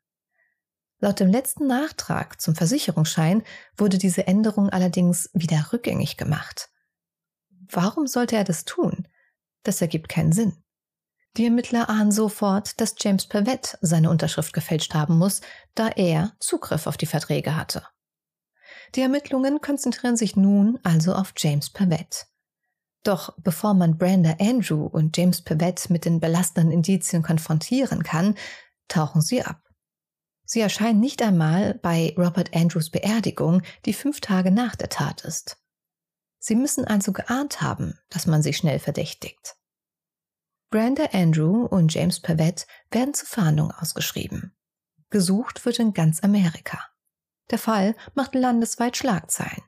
Laut 1.00 1.20
dem 1.20 1.30
letzten 1.30 1.66
Nachtrag 1.66 2.40
zum 2.40 2.56
Versicherungsschein 2.56 3.44
wurde 3.76 3.98
diese 3.98 4.26
Änderung 4.26 4.68
allerdings 4.68 5.30
wieder 5.32 5.72
rückgängig 5.72 6.16
gemacht. 6.16 6.70
Warum 7.70 8.06
sollte 8.06 8.36
er 8.36 8.44
das 8.44 8.64
tun? 8.64 9.06
Das 9.62 9.80
ergibt 9.80 10.08
keinen 10.08 10.32
Sinn. 10.32 10.62
Die 11.36 11.44
Ermittler 11.44 11.88
ahnen 11.88 12.10
sofort, 12.10 12.80
dass 12.80 12.94
James 12.98 13.26
Pavett 13.26 13.78
seine 13.80 14.10
Unterschrift 14.10 14.52
gefälscht 14.52 14.94
haben 14.94 15.18
muss, 15.18 15.40
da 15.74 15.88
er 15.88 16.32
Zugriff 16.40 16.86
auf 16.86 16.96
die 16.96 17.06
Verträge 17.06 17.54
hatte. 17.54 17.84
Die 18.94 19.02
Ermittlungen 19.02 19.60
konzentrieren 19.60 20.16
sich 20.16 20.36
nun 20.36 20.78
also 20.82 21.14
auf 21.14 21.32
James 21.36 21.70
Pavett. 21.70 22.26
Doch 23.04 23.34
bevor 23.38 23.74
man 23.74 23.96
Brenda 23.96 24.36
Andrew 24.40 24.86
und 24.86 25.16
James 25.16 25.42
Pivett 25.42 25.88
mit 25.90 26.04
den 26.04 26.20
belastenden 26.20 26.72
Indizien 26.72 27.22
konfrontieren 27.22 28.02
kann, 28.02 28.34
tauchen 28.88 29.22
sie 29.22 29.42
ab. 29.42 29.62
Sie 30.44 30.60
erscheinen 30.60 31.00
nicht 31.00 31.22
einmal 31.22 31.74
bei 31.74 32.14
Robert 32.16 32.54
Andrews 32.56 32.90
Beerdigung, 32.90 33.62
die 33.84 33.92
fünf 33.92 34.20
Tage 34.20 34.50
nach 34.50 34.76
der 34.76 34.88
Tat 34.88 35.22
ist. 35.22 35.58
Sie 36.38 36.54
müssen 36.54 36.86
also 36.86 37.12
geahnt 37.12 37.60
haben, 37.60 37.98
dass 38.08 38.26
man 38.26 38.42
sie 38.42 38.54
schnell 38.54 38.78
verdächtigt. 38.78 39.56
Brenda 40.70 41.06
Andrew 41.12 41.64
und 41.64 41.94
James 41.94 42.20
Pavett 42.20 42.66
werden 42.90 43.14
zur 43.14 43.26
Fahndung 43.26 43.70
ausgeschrieben. 43.70 44.54
Gesucht 45.08 45.64
wird 45.64 45.78
in 45.78 45.94
ganz 45.94 46.22
Amerika. 46.22 46.78
Der 47.50 47.58
Fall 47.58 47.96
macht 48.14 48.34
landesweit 48.34 48.96
Schlagzeilen. 48.96 49.62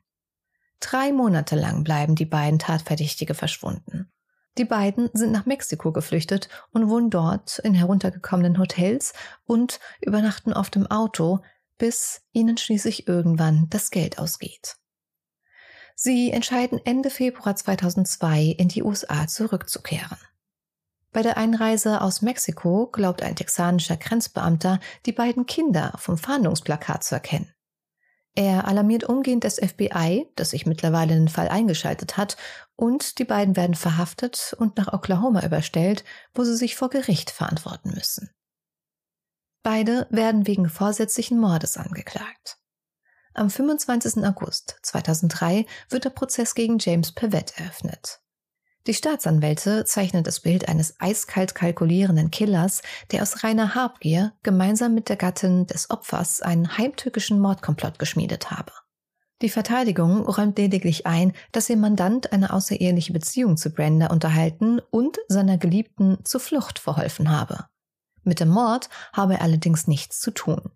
Drei 0.78 1.12
Monate 1.12 1.56
lang 1.56 1.84
bleiben 1.84 2.16
die 2.16 2.26
beiden 2.26 2.58
Tatverdächtige 2.58 3.34
verschwunden. 3.34 4.12
Die 4.58 4.66
beiden 4.66 5.08
sind 5.14 5.32
nach 5.32 5.46
Mexiko 5.46 5.90
geflüchtet 5.90 6.50
und 6.72 6.90
wohnen 6.90 7.08
dort 7.08 7.58
in 7.60 7.72
heruntergekommenen 7.72 8.58
Hotels 8.58 9.14
und 9.46 9.80
übernachten 10.02 10.52
oft 10.52 10.76
im 10.76 10.86
Auto, 10.86 11.40
bis 11.78 12.22
ihnen 12.32 12.58
schließlich 12.58 13.08
irgendwann 13.08 13.68
das 13.70 13.90
Geld 13.90 14.18
ausgeht. 14.18 14.76
Sie 15.94 16.30
entscheiden 16.30 16.80
Ende 16.84 17.08
Februar 17.08 17.56
2002 17.56 18.54
in 18.58 18.68
die 18.68 18.82
USA 18.82 19.26
zurückzukehren. 19.26 20.18
Bei 21.12 21.22
der 21.22 21.36
Einreise 21.36 22.00
aus 22.00 22.22
Mexiko 22.22 22.86
glaubt 22.86 23.22
ein 23.22 23.34
texanischer 23.34 23.96
Grenzbeamter, 23.96 24.78
die 25.06 25.12
beiden 25.12 25.46
Kinder 25.46 25.92
vom 25.98 26.16
Fahndungsplakat 26.16 27.02
zu 27.02 27.16
erkennen. 27.16 27.52
Er 28.36 28.68
alarmiert 28.68 29.04
umgehend 29.04 29.42
das 29.42 29.56
FBI, 29.56 30.30
das 30.36 30.50
sich 30.50 30.64
mittlerweile 30.64 31.14
in 31.14 31.22
den 31.22 31.28
Fall 31.28 31.48
eingeschaltet 31.48 32.16
hat, 32.16 32.36
und 32.76 33.18
die 33.18 33.24
beiden 33.24 33.56
werden 33.56 33.74
verhaftet 33.74 34.54
und 34.58 34.76
nach 34.76 34.92
Oklahoma 34.92 35.44
überstellt, 35.44 36.04
wo 36.32 36.44
sie 36.44 36.56
sich 36.56 36.76
vor 36.76 36.90
Gericht 36.90 37.30
verantworten 37.30 37.90
müssen. 37.90 38.30
Beide 39.62 40.06
werden 40.10 40.46
wegen 40.46 40.68
vorsätzlichen 40.68 41.38
Mordes 41.38 41.76
angeklagt. 41.76 42.58
Am 43.34 43.50
25. 43.50 44.24
August 44.24 44.78
2003 44.82 45.66
wird 45.88 46.04
der 46.04 46.10
Prozess 46.10 46.54
gegen 46.54 46.78
James 46.78 47.12
Pavett 47.12 47.58
eröffnet. 47.58 48.20
Die 48.86 48.94
Staatsanwälte 48.94 49.84
zeichnen 49.84 50.24
das 50.24 50.40
Bild 50.40 50.68
eines 50.68 50.98
eiskalt 51.00 51.54
kalkulierenden 51.54 52.30
Killers, 52.30 52.82
der 53.10 53.22
aus 53.22 53.44
reiner 53.44 53.74
Habgier 53.74 54.32
gemeinsam 54.42 54.94
mit 54.94 55.08
der 55.08 55.16
Gattin 55.16 55.66
des 55.66 55.90
Opfers 55.90 56.40
einen 56.40 56.78
heimtückischen 56.78 57.38
Mordkomplott 57.40 57.98
geschmiedet 57.98 58.50
habe. 58.50 58.72
Die 59.42 59.48
Verteidigung 59.48 60.26
räumt 60.26 60.58
lediglich 60.58 61.06
ein, 61.06 61.32
dass 61.52 61.70
ihr 61.70 61.76
Mandant 61.76 62.32
eine 62.32 62.52
außereheliche 62.52 63.12
Beziehung 63.12 63.56
zu 63.56 63.70
Brenda 63.70 64.08
unterhalten 64.08 64.80
und 64.90 65.18
seiner 65.28 65.56
Geliebten 65.56 66.18
zur 66.24 66.40
Flucht 66.40 66.78
verholfen 66.78 67.30
habe. 67.30 67.66
Mit 68.22 68.40
dem 68.40 68.48
Mord 68.48 68.90
habe 69.12 69.34
er 69.34 69.42
allerdings 69.42 69.86
nichts 69.86 70.20
zu 70.20 70.30
tun. 70.30 70.70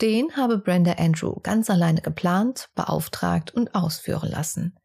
Den 0.00 0.34
habe 0.36 0.58
Brenda 0.58 0.92
Andrew 0.92 1.40
ganz 1.42 1.68
alleine 1.68 2.00
geplant, 2.00 2.70
beauftragt 2.74 3.52
und 3.54 3.74
ausführen 3.74 4.30
lassen. 4.30 4.78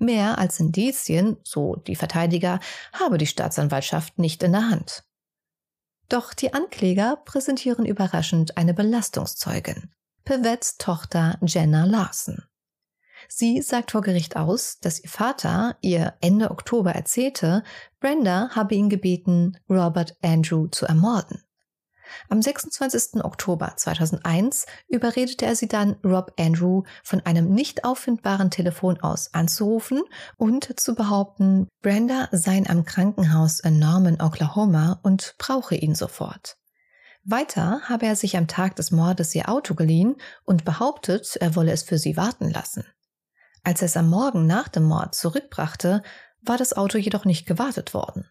Mehr 0.00 0.38
als 0.38 0.58
Indizien, 0.58 1.36
so 1.44 1.76
die 1.76 1.94
Verteidiger, 1.94 2.58
habe 2.94 3.18
die 3.18 3.26
Staatsanwaltschaft 3.26 4.18
nicht 4.18 4.42
in 4.42 4.52
der 4.52 4.70
Hand. 4.70 5.04
Doch 6.08 6.32
die 6.32 6.54
Ankläger 6.54 7.16
präsentieren 7.24 7.84
überraschend 7.84 8.56
eine 8.56 8.72
Belastungszeugin, 8.72 9.92
Pevets 10.24 10.78
Tochter 10.78 11.38
Jenna 11.42 11.84
Larson. 11.84 12.42
Sie 13.28 13.60
sagt 13.60 13.90
vor 13.90 14.00
Gericht 14.00 14.36
aus, 14.36 14.80
dass 14.80 15.00
ihr 15.00 15.10
Vater 15.10 15.76
ihr 15.82 16.14
Ende 16.22 16.50
Oktober 16.50 16.92
erzählte, 16.92 17.62
Brenda 18.00 18.48
habe 18.56 18.74
ihn 18.74 18.88
gebeten, 18.88 19.58
Robert 19.68 20.16
Andrew 20.22 20.68
zu 20.68 20.86
ermorden. 20.86 21.44
Am 22.28 22.42
26. 22.42 23.24
Oktober 23.24 23.74
2001 23.76 24.66
überredete 24.88 25.46
er 25.46 25.56
sie 25.56 25.68
dann, 25.68 25.96
Rob 26.04 26.32
Andrew 26.38 26.82
von 27.02 27.20
einem 27.26 27.50
nicht 27.50 27.84
auffindbaren 27.84 28.50
Telefon 28.50 29.00
aus 29.00 29.34
anzurufen 29.34 30.02
und 30.36 30.78
zu 30.80 30.94
behaupten, 30.94 31.68
Brenda 31.82 32.28
sei 32.32 32.62
am 32.68 32.84
Krankenhaus 32.84 33.60
in 33.60 33.78
Norman, 33.78 34.20
Oklahoma 34.20 35.00
und 35.02 35.34
brauche 35.38 35.74
ihn 35.74 35.94
sofort. 35.94 36.56
Weiter 37.22 37.82
habe 37.84 38.06
er 38.06 38.16
sich 38.16 38.36
am 38.36 38.48
Tag 38.48 38.76
des 38.76 38.90
Mordes 38.90 39.34
ihr 39.34 39.48
Auto 39.48 39.74
geliehen 39.74 40.16
und 40.44 40.64
behauptet, 40.64 41.36
er 41.36 41.54
wolle 41.54 41.72
es 41.72 41.82
für 41.82 41.98
sie 41.98 42.16
warten 42.16 42.50
lassen. 42.50 42.84
Als 43.62 43.82
er 43.82 43.86
es 43.86 43.96
am 43.96 44.08
Morgen 44.08 44.46
nach 44.46 44.68
dem 44.68 44.84
Mord 44.84 45.14
zurückbrachte, 45.14 46.02
war 46.42 46.56
das 46.56 46.72
Auto 46.72 46.96
jedoch 46.96 47.24
nicht 47.24 47.46
gewartet 47.46 47.92
worden. 47.92 48.26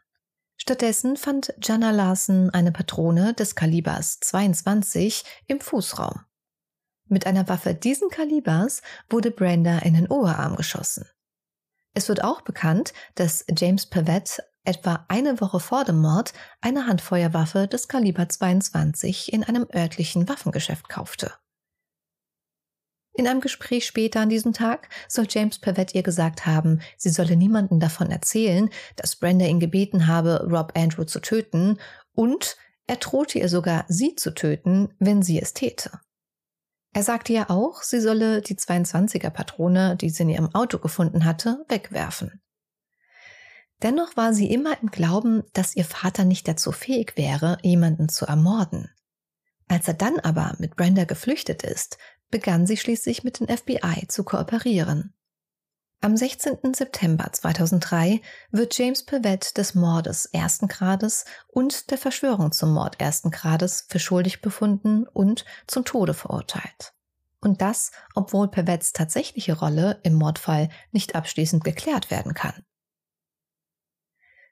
Stattdessen 0.61 1.15
fand 1.15 1.53
Jana 1.61 1.91
Larsen 1.91 2.49
eine 2.49 2.71
Patrone 2.71 3.33
des 3.33 3.55
Kalibers 3.55 4.19
22 4.19 5.23
im 5.47 5.61
Fußraum. 5.61 6.25
Mit 7.07 7.25
einer 7.25 7.47
Waffe 7.47 7.73
diesen 7.73 8.09
Kalibers 8.09 8.81
wurde 9.09 9.31
Brenda 9.31 9.79
in 9.79 9.93
den 9.93 10.07
Oberarm 10.07 10.57
geschossen. 10.57 11.07
Es 11.95 12.09
wird 12.09 12.23
auch 12.23 12.41
bekannt, 12.41 12.93
dass 13.15 13.45
James 13.57 13.87
Pavett 13.87 14.43
etwa 14.63 15.05
eine 15.07 15.41
Woche 15.41 15.59
vor 15.59 15.85
dem 15.85 16.01
Mord 16.01 16.33
eine 16.61 16.85
Handfeuerwaffe 16.85 17.67
des 17.67 17.87
Kaliber 17.87 18.27
22 18.27 19.33
in 19.33 19.43
einem 19.43 19.65
örtlichen 19.73 20.27
Waffengeschäft 20.27 20.89
kaufte. 20.89 21.33
In 23.19 23.27
einem 23.27 23.41
Gespräch 23.41 23.85
später 23.85 24.21
an 24.21 24.29
diesem 24.29 24.53
Tag 24.53 24.87
soll 25.09 25.27
James 25.29 25.59
Pavett 25.59 25.93
ihr 25.93 26.03
gesagt 26.03 26.45
haben, 26.45 26.79
sie 26.95 27.09
solle 27.09 27.35
niemandem 27.35 27.81
davon 27.81 28.11
erzählen, 28.11 28.69
dass 28.95 29.17
Brenda 29.17 29.45
ihn 29.45 29.59
gebeten 29.59 30.07
habe, 30.07 30.47
Rob 30.49 30.71
Andrew 30.73 31.03
zu 31.03 31.19
töten, 31.19 31.79
und 32.13 32.55
er 32.87 32.95
drohte 32.95 33.37
ihr 33.37 33.49
sogar, 33.49 33.83
sie 33.89 34.15
zu 34.15 34.33
töten, 34.33 34.93
wenn 34.99 35.21
sie 35.21 35.37
es 35.37 35.53
täte. 35.53 35.99
Er 36.93 37.03
sagte 37.03 37.33
ihr 37.33 37.51
auch, 37.51 37.81
sie 37.81 37.99
solle 37.99 38.41
die 38.41 38.55
22er 38.55 39.31
Patrone, 39.31 39.97
die 39.97 40.11
sie 40.11 40.23
in 40.23 40.29
ihrem 40.29 40.55
Auto 40.55 40.79
gefunden 40.79 41.25
hatte, 41.25 41.65
wegwerfen. 41.67 42.41
Dennoch 43.83 44.15
war 44.15 44.33
sie 44.33 44.49
immer 44.49 44.81
im 44.81 44.91
Glauben, 44.91 45.43
dass 45.51 45.75
ihr 45.75 45.83
Vater 45.83 46.23
nicht 46.23 46.47
dazu 46.47 46.71
fähig 46.71 47.17
wäre, 47.17 47.57
jemanden 47.63 48.07
zu 48.07 48.27
ermorden. 48.27 48.89
Als 49.67 49.89
er 49.89 49.93
dann 49.93 50.19
aber 50.21 50.55
mit 50.57 50.77
Brenda 50.77 51.03
geflüchtet 51.03 51.63
ist, 51.63 51.97
begann 52.29 52.65
sie 52.65 52.77
schließlich 52.77 53.23
mit 53.23 53.39
dem 53.39 53.47
FBI 53.47 54.07
zu 54.07 54.23
kooperieren. 54.23 55.13
Am 56.01 56.15
16. 56.15 56.73
September 56.73 57.27
2003 57.29 58.21
wird 58.51 58.77
James 58.77 59.05
Pavett 59.05 59.57
des 59.57 59.75
Mordes 59.75 60.27
ersten 60.27 60.69
Grades 60.69 61.25
und 61.47 61.91
der 61.91 61.97
Verschwörung 61.97 62.53
zum 62.53 62.73
Mord 62.73 63.01
ersten 63.01 63.31
Grades 63.31 63.85
für 63.89 63.99
schuldig 63.99 64.39
befunden 64.39 65.05
und 65.05 65.43
zum 65.67 65.83
Tode 65.83 66.13
verurteilt. 66.13 66.93
Und 67.41 67.61
das, 67.61 67.91
obwohl 68.15 68.49
Pavetts 68.49 68.93
tatsächliche 68.93 69.57
Rolle 69.59 69.99
im 70.03 70.13
Mordfall 70.13 70.69
nicht 70.91 71.15
abschließend 71.15 71.65
geklärt 71.65 72.11
werden 72.11 72.33
kann. 72.33 72.63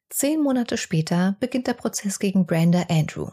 Zehn 0.09 0.41
Monate 0.41 0.77
später 0.77 1.37
beginnt 1.39 1.67
der 1.67 1.73
Prozess 1.73 2.19
gegen 2.19 2.45
Brenda 2.45 2.85
Andrew, 2.89 3.31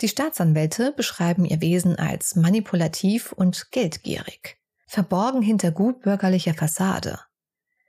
die 0.00 0.08
Staatsanwälte 0.08 0.92
beschreiben 0.92 1.44
ihr 1.44 1.60
Wesen 1.60 1.96
als 1.98 2.36
manipulativ 2.36 3.32
und 3.32 3.70
geldgierig, 3.72 4.58
verborgen 4.86 5.42
hinter 5.42 5.72
gutbürgerlicher 5.72 6.54
Fassade. 6.54 7.18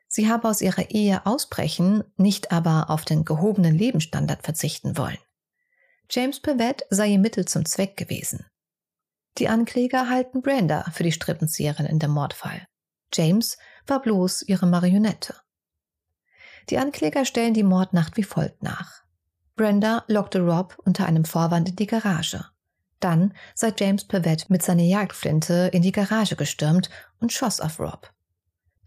Sie 0.08 0.28
habe 0.28 0.48
aus 0.48 0.62
ihrer 0.62 0.90
Ehe 0.90 1.26
ausbrechen, 1.28 2.04
nicht 2.18 2.52
aber 2.52 2.90
auf 2.90 3.06
den 3.06 3.26
gehobenen 3.26 3.78
Lebensstandard 3.78 4.44
verzichten 4.44 4.98
wollen. 4.98 5.20
James 6.10 6.40
Pavett 6.40 6.84
sei 6.90 7.10
ihr 7.10 7.20
Mittel 7.20 7.46
zum 7.46 7.66
Zweck 7.66 7.96
gewesen. 7.96 8.48
Die 9.38 9.48
Ankläger 9.48 10.10
halten 10.10 10.42
Brenda 10.42 10.86
für 10.92 11.04
die 11.04 11.12
Strippenzieherin 11.12 11.86
in 11.86 12.00
dem 12.00 12.10
Mordfall. 12.10 12.66
James 13.14 13.60
war 13.86 14.02
bloß 14.02 14.42
ihre 14.44 14.66
Marionette. 14.66 15.36
Die 16.72 16.80
Ankläger 16.80 17.26
stellen 17.26 17.54
die 17.54 17.64
Mordnacht 17.64 18.18
wie 18.18 18.24
folgt 18.24 18.64
nach. 18.64 19.04
Brenda 19.60 20.06
lockte 20.08 20.40
Rob 20.40 20.78
unter 20.86 21.06
einem 21.06 21.26
Vorwand 21.26 21.68
in 21.68 21.76
die 21.76 21.86
Garage. 21.86 22.46
Dann 23.02 23.34
sei 23.54 23.74
James 23.78 24.06
Pavette 24.06 24.46
mit 24.48 24.64
seiner 24.64 24.84
Jagdflinte 24.84 25.70
in 25.74 25.82
die 25.82 25.92
Garage 25.92 26.38
gestürmt 26.38 26.90
und 27.20 27.34
schoss 27.34 27.60
auf 27.60 27.78
Rob. 27.78 28.10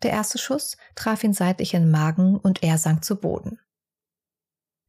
Der 0.02 0.12
erste 0.12 0.38
Schuss 0.38 0.78
traf 0.94 1.24
ihn 1.24 1.34
seitlich 1.34 1.74
in 1.74 1.82
den 1.82 1.90
Magen 1.90 2.38
und 2.38 2.62
er 2.62 2.78
sank 2.78 3.04
zu 3.04 3.16
Boden. 3.16 3.60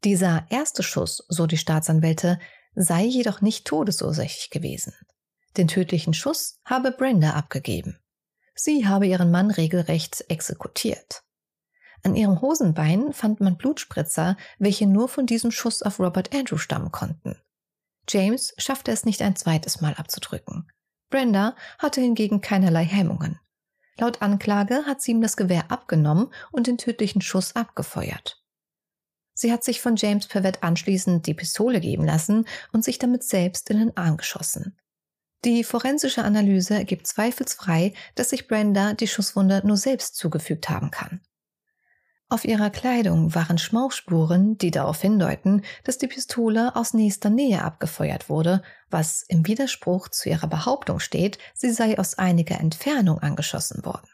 Dieser 0.06 0.46
erste 0.50 0.84
Schuss, 0.84 1.26
so 1.28 1.48
die 1.48 1.58
Staatsanwälte, 1.58 2.40
sei 2.76 3.04
jedoch 3.04 3.42
nicht 3.42 3.68
todesursächlich 3.68 4.52
gewesen. 4.52 4.94
Den 5.58 5.68
tödlichen 5.68 6.14
Schuss 6.14 6.62
habe 6.64 6.94
Brenda 6.94 7.32
abgegeben. 7.32 8.00
Sie 8.56 8.88
habe 8.88 9.06
ihren 9.06 9.32
Mann 9.32 9.52
regelrecht 9.52 10.24
exekutiert. 10.30 11.24
An 12.04 12.16
ihrem 12.16 12.42
Hosenbein 12.42 13.14
fand 13.14 13.40
man 13.40 13.58
Blutspritzer, 13.58 14.38
welche 14.60 14.86
nur 14.86 15.08
von 15.08 15.26
diesem 15.26 15.52
Schuss 15.52 15.82
auf 15.82 16.00
Robert 16.00 16.36
Andrew 16.36 16.58
stammen 16.58 16.92
konnten. 16.92 17.38
James 18.10 18.54
schaffte 18.58 18.92
es 18.92 19.06
nicht 19.06 19.22
ein 19.22 19.38
zweites 19.38 19.80
Mal 19.80 19.94
abzudrücken. 19.94 20.70
Brenda 21.10 21.56
hatte 21.80 22.02
hingegen 22.02 22.42
keinerlei 22.42 22.84
Hemmungen. 22.84 23.40
Laut 23.98 24.22
Anklage 24.22 24.86
hat 24.86 25.02
sie 25.02 25.12
ihm 25.12 25.22
das 25.22 25.38
Gewehr 25.38 25.72
abgenommen 25.72 26.34
und 26.52 26.68
den 26.68 26.78
tödlichen 26.78 27.22
Schuss 27.22 27.56
abgefeuert. 27.56 28.44
Sie 29.36 29.52
hat 29.52 29.64
sich 29.64 29.82
von 29.82 29.96
James 29.96 30.28
Pavett 30.28 30.62
anschließend 30.62 31.26
die 31.26 31.34
Pistole 31.34 31.80
geben 31.80 32.06
lassen 32.06 32.46
und 32.72 32.84
sich 32.84 33.00
damit 33.00 33.24
selbst 33.24 33.70
in 33.70 33.80
den 33.80 33.98
Arm 33.98 34.18
geschossen. 34.18 34.78
Die 35.46 35.64
forensische 35.64 36.24
Analyse 36.24 36.76
ergibt 36.76 37.08
zweifelsfrei, 37.08 37.94
dass 38.16 38.30
sich 38.30 38.48
Brenda 38.48 38.94
die 38.94 39.08
Schusswunde 39.08 39.62
nur 39.66 39.78
selbst 39.78 40.16
zugefügt 40.16 40.70
haben 40.70 40.92
kann. 40.92 41.22
Auf 42.34 42.46
ihrer 42.46 42.72
Kleidung 42.72 43.36
waren 43.36 43.60
Schmauchspuren, 43.60 44.58
die 44.58 44.72
darauf 44.72 45.00
hindeuten, 45.00 45.62
dass 45.84 46.00
die 46.00 46.08
Pistole 46.08 46.76
aus 46.76 46.96
nächster 46.96 47.30
Nähe 47.30 47.62
abgefeuert 47.62 48.28
wurde, 48.28 48.64
was 48.90 49.22
im 49.28 49.46
Widerspruch 49.46 50.08
zu 50.08 50.30
ihrer 50.30 50.48
Behauptung 50.48 51.00
steht, 51.00 51.38
sie 51.54 51.70
sei 51.70 52.00
aus 52.00 52.18
einiger 52.18 52.60
Entfernung 52.60 53.20
angeschossen 53.20 53.86
worden. 53.86 54.08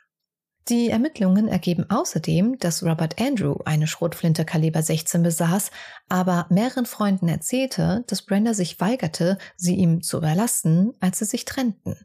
Die 0.68 0.90
Ermittlungen 0.90 1.48
ergeben 1.48 1.90
außerdem, 1.90 2.60
dass 2.60 2.84
Robert 2.84 3.22
Andrew 3.22 3.56
eine 3.64 3.88
Schrotflinte 3.88 4.44
Kaliber 4.44 4.84
16 4.84 5.24
besaß, 5.24 5.72
aber 6.10 6.46
mehreren 6.50 6.86
Freunden 6.86 7.30
erzählte, 7.30 8.04
dass 8.08 8.24
Brenda 8.24 8.54
sich 8.54 8.82
weigerte, 8.82 9.38
sie 9.56 9.76
ihm 9.76 10.02
zu 10.02 10.18
überlassen, 10.18 10.92
als 11.00 11.20
sie 11.20 11.26
sich 11.26 11.46
trennten. 11.46 11.96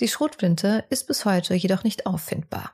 Die 0.00 0.08
Schrotflinte 0.08 0.86
ist 0.90 1.06
bis 1.06 1.24
heute 1.24 1.54
jedoch 1.54 1.84
nicht 1.84 2.04
auffindbar. 2.04 2.72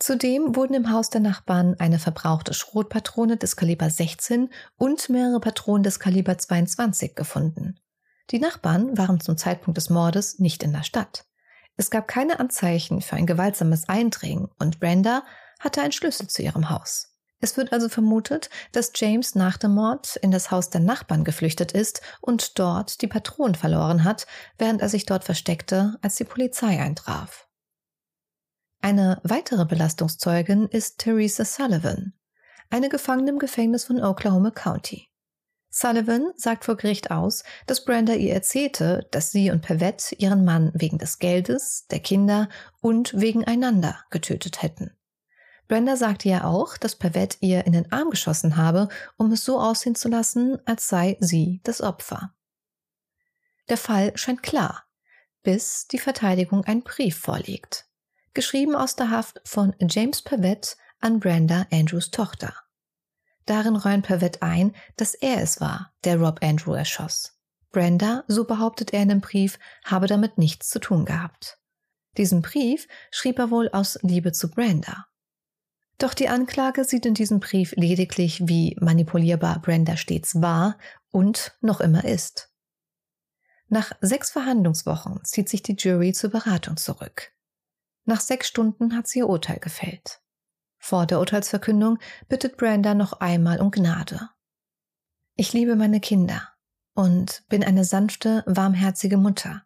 Zudem 0.00 0.56
wurden 0.56 0.72
im 0.72 0.90
Haus 0.90 1.10
der 1.10 1.20
Nachbarn 1.20 1.76
eine 1.78 1.98
verbrauchte 1.98 2.54
Schrotpatrone 2.54 3.36
des 3.36 3.54
Kaliber 3.54 3.90
16 3.90 4.48
und 4.78 5.10
mehrere 5.10 5.40
Patronen 5.40 5.82
des 5.82 6.00
Kaliber 6.00 6.38
22 6.38 7.14
gefunden. 7.14 7.78
Die 8.30 8.38
Nachbarn 8.38 8.96
waren 8.96 9.20
zum 9.20 9.36
Zeitpunkt 9.36 9.76
des 9.76 9.90
Mordes 9.90 10.38
nicht 10.38 10.62
in 10.62 10.72
der 10.72 10.84
Stadt. 10.84 11.26
Es 11.76 11.90
gab 11.90 12.08
keine 12.08 12.40
Anzeichen 12.40 13.02
für 13.02 13.16
ein 13.16 13.26
gewaltsames 13.26 13.90
Eindringen 13.90 14.48
und 14.58 14.80
Brenda 14.80 15.22
hatte 15.58 15.82
einen 15.82 15.92
Schlüssel 15.92 16.28
zu 16.28 16.40
ihrem 16.40 16.70
Haus. 16.70 17.14
Es 17.38 17.58
wird 17.58 17.74
also 17.74 17.90
vermutet, 17.90 18.48
dass 18.72 18.92
James 18.94 19.34
nach 19.34 19.58
dem 19.58 19.74
Mord 19.74 20.16
in 20.16 20.30
das 20.30 20.50
Haus 20.50 20.70
der 20.70 20.80
Nachbarn 20.80 21.24
geflüchtet 21.24 21.72
ist 21.72 22.00
und 22.22 22.58
dort 22.58 23.02
die 23.02 23.06
Patronen 23.06 23.54
verloren 23.54 24.04
hat, 24.04 24.26
während 24.56 24.80
er 24.80 24.88
sich 24.88 25.04
dort 25.04 25.24
versteckte, 25.24 25.98
als 26.00 26.16
die 26.16 26.24
Polizei 26.24 26.80
eintraf. 26.80 27.49
Eine 28.82 29.20
weitere 29.24 29.66
Belastungszeugin 29.66 30.66
ist 30.66 30.98
Theresa 30.98 31.44
Sullivan, 31.44 32.14
eine 32.70 32.88
Gefangene 32.88 33.32
im 33.32 33.38
Gefängnis 33.38 33.84
von 33.84 34.02
Oklahoma 34.02 34.50
County. 34.52 35.08
Sullivan 35.68 36.32
sagt 36.34 36.64
vor 36.64 36.78
Gericht 36.78 37.10
aus, 37.10 37.44
dass 37.66 37.84
Brenda 37.84 38.14
ihr 38.14 38.32
erzählte, 38.32 39.06
dass 39.10 39.32
sie 39.32 39.50
und 39.50 39.60
Pavette 39.60 40.14
ihren 40.16 40.46
Mann 40.46 40.72
wegen 40.74 40.96
des 40.96 41.18
Geldes, 41.18 41.86
der 41.90 42.00
Kinder 42.00 42.48
und 42.80 43.20
wegen 43.20 43.44
einander 43.44 44.02
getötet 44.08 44.62
hätten. 44.62 44.96
Brenda 45.68 45.96
sagte 45.96 46.30
ja 46.30 46.44
auch, 46.44 46.78
dass 46.78 46.96
Pavette 46.96 47.36
ihr 47.40 47.66
in 47.66 47.74
den 47.74 47.92
Arm 47.92 48.08
geschossen 48.08 48.56
habe, 48.56 48.88
um 49.18 49.30
es 49.30 49.44
so 49.44 49.60
aussehen 49.60 49.94
zu 49.94 50.08
lassen, 50.08 50.58
als 50.64 50.88
sei 50.88 51.18
sie 51.20 51.60
das 51.64 51.82
Opfer. 51.82 52.34
Der 53.68 53.76
Fall 53.76 54.16
scheint 54.16 54.42
klar, 54.42 54.84
bis 55.42 55.86
die 55.86 55.98
Verteidigung 55.98 56.64
einen 56.64 56.82
Brief 56.82 57.18
vorlegt. 57.18 57.89
Geschrieben 58.32 58.76
aus 58.76 58.94
der 58.94 59.10
Haft 59.10 59.40
von 59.44 59.74
James 59.80 60.22
Pavette 60.22 60.76
an 61.00 61.18
Brenda 61.18 61.66
Andrews 61.72 62.12
Tochter. 62.12 62.54
Darin 63.44 63.74
räumt 63.74 64.06
Pavett 64.06 64.40
ein, 64.40 64.76
dass 64.96 65.14
er 65.14 65.42
es 65.42 65.60
war, 65.60 65.92
der 66.04 66.20
Rob 66.20 66.38
Andrew 66.40 66.72
erschoss. 66.72 67.36
Brenda, 67.72 68.22
so 68.28 68.44
behauptet 68.44 68.92
er 68.92 69.02
in 69.02 69.08
dem 69.08 69.20
Brief, 69.20 69.58
habe 69.84 70.06
damit 70.06 70.38
nichts 70.38 70.68
zu 70.68 70.78
tun 70.78 71.04
gehabt. 71.06 71.58
Diesen 72.16 72.42
Brief 72.42 72.86
schrieb 73.10 73.38
er 73.40 73.50
wohl 73.50 73.68
aus 73.70 73.98
Liebe 74.02 74.30
zu 74.30 74.48
Brenda. 74.48 75.06
Doch 75.98 76.14
die 76.14 76.28
Anklage 76.28 76.84
sieht 76.84 77.06
in 77.06 77.14
diesem 77.14 77.40
Brief 77.40 77.72
lediglich, 77.76 78.46
wie 78.46 78.76
manipulierbar 78.80 79.60
Brenda 79.60 79.96
stets 79.96 80.40
war 80.40 80.78
und 81.10 81.56
noch 81.60 81.80
immer 81.80 82.04
ist. 82.04 82.52
Nach 83.68 83.92
sechs 84.00 84.30
Verhandlungswochen 84.30 85.20
zieht 85.24 85.48
sich 85.48 85.62
die 85.62 85.74
Jury 85.74 86.12
zur 86.12 86.30
Beratung 86.30 86.76
zurück. 86.76 87.32
Nach 88.04 88.20
sechs 88.20 88.48
Stunden 88.48 88.96
hat 88.96 89.06
sie 89.06 89.20
ihr 89.20 89.28
Urteil 89.28 89.58
gefällt. 89.58 90.20
Vor 90.78 91.06
der 91.06 91.20
Urteilsverkündung 91.20 91.98
bittet 92.28 92.56
Brenda 92.56 92.94
noch 92.94 93.14
einmal 93.20 93.60
um 93.60 93.70
Gnade. 93.70 94.30
Ich 95.36 95.52
liebe 95.52 95.76
meine 95.76 96.00
Kinder 96.00 96.48
und 96.94 97.44
bin 97.48 97.62
eine 97.62 97.84
sanfte, 97.84 98.42
warmherzige 98.46 99.16
Mutter. 99.16 99.64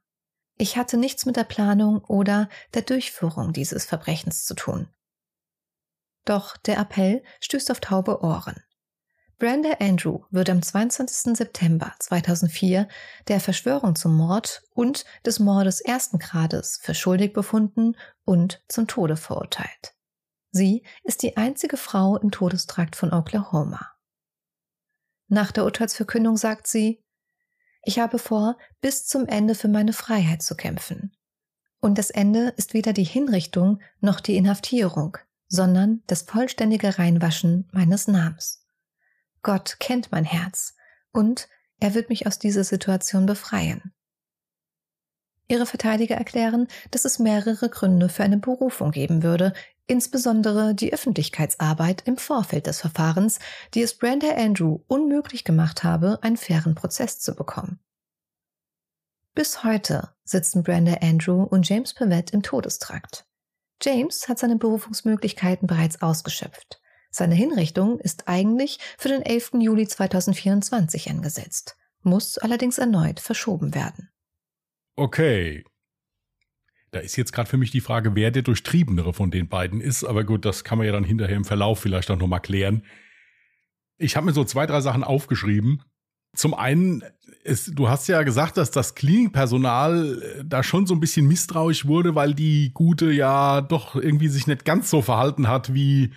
Ich 0.57 0.77
hatte 0.77 0.97
nichts 0.97 1.27
mit 1.27 1.37
der 1.37 1.44
Planung 1.44 1.99
oder 2.05 2.49
der 2.75 2.83
Durchführung 2.83 3.53
dieses 3.53 3.85
Verbrechens 3.85 4.44
zu 4.44 4.55
tun. 4.55 4.88
Doch 6.25 6.57
der 6.57 6.79
Appell 6.79 7.23
stößt 7.40 7.70
auf 7.70 7.81
taube 7.81 8.23
Ohren. 8.23 8.62
Brenda 9.38 9.77
Andrew 9.81 10.20
wird 10.31 10.49
am 10.49 10.62
22. 10.62 11.37
September 11.37 11.92
2004 11.99 12.88
der 13.27 13.40
Verschwörung 13.40 13.97
zum 13.97 14.16
Mord 14.16 14.62
und 14.75 15.05
des 15.27 15.40
Mordes 15.40 15.81
ersten 15.81 16.18
Grades 16.18 16.79
für 16.81 16.94
schuldig 16.94 17.33
befunden 17.33 17.97
und 18.25 18.62
zum 18.68 18.87
Tode 18.87 19.16
verurteilt. 19.16 19.94
Sie 20.53 20.85
ist 21.03 21.23
die 21.23 21.37
einzige 21.37 21.77
Frau 21.77 22.16
im 22.16 22.31
Todestrakt 22.31 22.94
von 22.94 23.12
Oklahoma. 23.12 23.90
Nach 25.27 25.51
der 25.51 25.64
Urteilsverkündung 25.64 26.37
sagt 26.37 26.68
sie, 26.68 27.03
ich 27.83 27.99
habe 27.99 28.18
vor, 28.18 28.57
bis 28.81 29.07
zum 29.07 29.27
Ende 29.27 29.55
für 29.57 29.68
meine 29.68 29.92
Freiheit 29.92 30.42
zu 30.42 30.55
kämpfen. 30.55 31.16
Und 31.81 31.99
das 31.99 32.11
Ende 32.11 32.55
ist 32.57 32.73
weder 32.73 32.92
die 32.92 33.05
Hinrichtung 33.05 33.83
noch 34.01 34.20
die 34.20 34.37
Inhaftierung, 34.37 35.18
sondern 35.49 36.03
das 36.07 36.23
vollständige 36.23 36.99
Reinwaschen 36.99 37.68
meines 37.73 38.07
Namens. 38.07 38.63
Gott 39.45 39.77
kennt 39.79 40.11
mein 40.11 40.25
Herz 40.25 40.75
und 41.13 41.49
er 41.79 41.95
wird 41.95 42.09
mich 42.09 42.27
aus 42.27 42.41
dieser 42.41 42.65
Situation 42.65 43.27
befreien. 43.27 43.93
Ihre 45.47 45.67
Verteidiger 45.67 46.17
erklären, 46.17 46.67
dass 46.91 47.05
es 47.05 47.19
mehrere 47.19 47.69
Gründe 47.69 48.09
für 48.09 48.25
eine 48.25 48.39
Berufung 48.39 48.91
geben 48.91 49.23
würde, 49.23 49.53
insbesondere 49.87 50.75
die 50.75 50.93
Öffentlichkeitsarbeit 50.93 52.03
im 52.07 52.17
Vorfeld 52.17 52.67
des 52.67 52.81
Verfahrens, 52.81 53.39
die 53.75 53.83
es 53.83 53.99
Brenda 53.99 54.35
Andrew 54.35 54.81
unmöglich 54.87 55.45
gemacht 55.45 55.85
habe, 55.85 56.19
einen 56.23 56.39
fairen 56.39 56.75
Prozess 56.75 57.21
zu 57.21 57.35
bekommen. 57.35 57.79
Bis 59.35 59.63
heute 59.63 60.15
sitzen 60.25 60.63
Brenda 60.63 60.95
Andrew 61.03 61.43
und 61.43 61.69
James 61.69 61.93
Pavette 61.93 62.33
im 62.33 62.43
Todestrakt. 62.43 63.27
James 63.83 64.27
hat 64.29 64.39
seine 64.39 64.57
Berufungsmöglichkeiten 64.57 65.67
bereits 65.67 66.01
ausgeschöpft. 66.01 66.81
Seine 67.16 67.37
Hinrichtung 67.37 68.00
ist 68.00 68.27
eigentlich 68.27 68.81
für 68.98 69.07
den 69.07 69.22
11. 69.22 69.53
Juli 69.61 69.87
2024 69.87 71.11
angesetzt, 71.11 71.77
muss 72.03 72.38
allerdings 72.38 72.79
erneut 72.79 73.20
verschoben 73.20 73.72
werden. 73.72 74.09
Okay. 74.96 75.64
Da 76.90 76.98
ist 76.98 77.14
jetzt 77.14 77.33
gerade 77.33 77.48
für 77.48 77.57
mich 77.57 77.70
die 77.70 77.81
Frage, 77.81 78.16
wer 78.16 78.33
der 78.33 78.42
durchtriebenere 78.42 79.12
von 79.12 79.31
den 79.31 79.48
beiden 79.48 79.81
ist. 79.81 80.03
Aber 80.03 80.24
gut, 80.24 80.44
das 80.44 80.64
kann 80.64 80.77
man 80.77 80.88
ja 80.88 80.92
dann 80.92 81.05
hinterher 81.05 81.37
im 81.37 81.44
Verlauf 81.44 81.79
vielleicht 81.79 82.11
auch 82.11 82.18
nochmal 82.18 82.40
klären. 82.40 82.85
Ich 83.96 84.16
habe 84.16 84.27
mir 84.27 84.33
so 84.33 84.42
zwei, 84.42 84.66
drei 84.66 84.81
Sachen 84.81 85.05
aufgeschrieben. 85.05 85.83
Zum 86.35 86.53
einen, 86.53 87.05
ist, 87.44 87.79
du 87.79 87.88
hast 87.88 88.09
ja 88.09 88.24
gesagt, 88.24 88.57
dass 88.57 88.72
das 88.72 88.96
Klinikpersonal 88.96 90.20
äh, 90.20 90.44
da 90.44 90.64
schon 90.64 90.85
so 90.85 90.94
ein 90.94 91.00
bisschen 91.00 91.29
misstrauisch 91.29 91.87
wurde, 91.87 92.16
weil 92.16 92.35
die 92.35 92.72
Gute 92.74 93.12
ja 93.12 93.61
doch 93.61 93.94
irgendwie 93.94 94.27
sich 94.27 94.48
nicht 94.48 94.64
ganz 94.64 94.90
so 94.90 95.00
verhalten 95.00 95.46
hat, 95.46 95.74
wie 95.74 96.12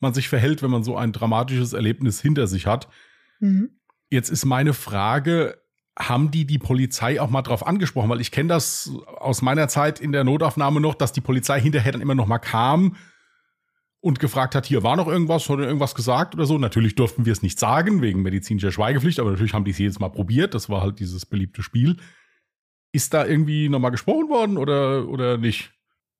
man 0.00 0.14
sich 0.14 0.28
verhält, 0.28 0.62
wenn 0.62 0.70
man 0.70 0.82
so 0.82 0.96
ein 0.96 1.12
dramatisches 1.12 1.72
Erlebnis 1.72 2.20
hinter 2.20 2.46
sich 2.46 2.66
hat. 2.66 2.88
Mhm. 3.38 3.70
Jetzt 4.10 4.30
ist 4.30 4.44
meine 4.44 4.72
Frage, 4.72 5.60
haben 5.98 6.30
die 6.30 6.46
die 6.46 6.58
Polizei 6.58 7.20
auch 7.20 7.30
mal 7.30 7.42
drauf 7.42 7.66
angesprochen, 7.66 8.08
weil 8.08 8.20
ich 8.20 8.30
kenne 8.30 8.48
das 8.48 8.90
aus 9.06 9.42
meiner 9.42 9.68
Zeit 9.68 10.00
in 10.00 10.12
der 10.12 10.24
Notaufnahme 10.24 10.80
noch, 10.80 10.94
dass 10.94 11.12
die 11.12 11.20
Polizei 11.20 11.60
hinterher 11.60 11.92
dann 11.92 12.00
immer 12.00 12.14
noch 12.14 12.26
mal 12.26 12.38
kam 12.38 12.96
und 14.00 14.18
gefragt 14.18 14.54
hat, 14.54 14.64
hier 14.64 14.82
war 14.82 14.96
noch 14.96 15.08
irgendwas, 15.08 15.48
hat 15.48 15.58
irgendwas 15.58 15.94
gesagt 15.94 16.34
oder 16.34 16.46
so. 16.46 16.56
Natürlich 16.56 16.94
durften 16.94 17.26
wir 17.26 17.32
es 17.32 17.42
nicht 17.42 17.58
sagen, 17.58 18.00
wegen 18.00 18.22
medizinischer 18.22 18.72
Schweigepflicht, 18.72 19.20
aber 19.20 19.30
natürlich 19.30 19.52
haben 19.52 19.64
die 19.64 19.72
es 19.72 19.78
jedes 19.78 19.98
Mal 19.98 20.08
probiert. 20.08 20.54
Das 20.54 20.70
war 20.70 20.80
halt 20.80 21.00
dieses 21.00 21.26
beliebte 21.26 21.62
Spiel. 21.62 21.96
Ist 22.92 23.12
da 23.12 23.26
irgendwie 23.26 23.68
nochmal 23.68 23.90
gesprochen 23.90 24.30
worden 24.30 24.56
oder, 24.56 25.06
oder 25.06 25.36
nicht? 25.36 25.72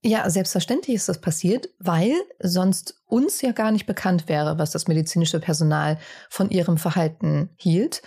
Ja, 0.02 0.28
selbstverständlich 0.30 0.96
ist 0.96 1.10
das 1.10 1.20
passiert, 1.20 1.68
weil 1.78 2.14
sonst 2.38 3.02
uns 3.04 3.42
ja 3.42 3.52
gar 3.52 3.70
nicht 3.70 3.84
bekannt 3.84 4.28
wäre, 4.28 4.58
was 4.58 4.70
das 4.70 4.88
medizinische 4.88 5.40
Personal 5.40 5.98
von 6.30 6.48
ihrem 6.48 6.78
Verhalten 6.78 7.50
hielt. 7.56 8.00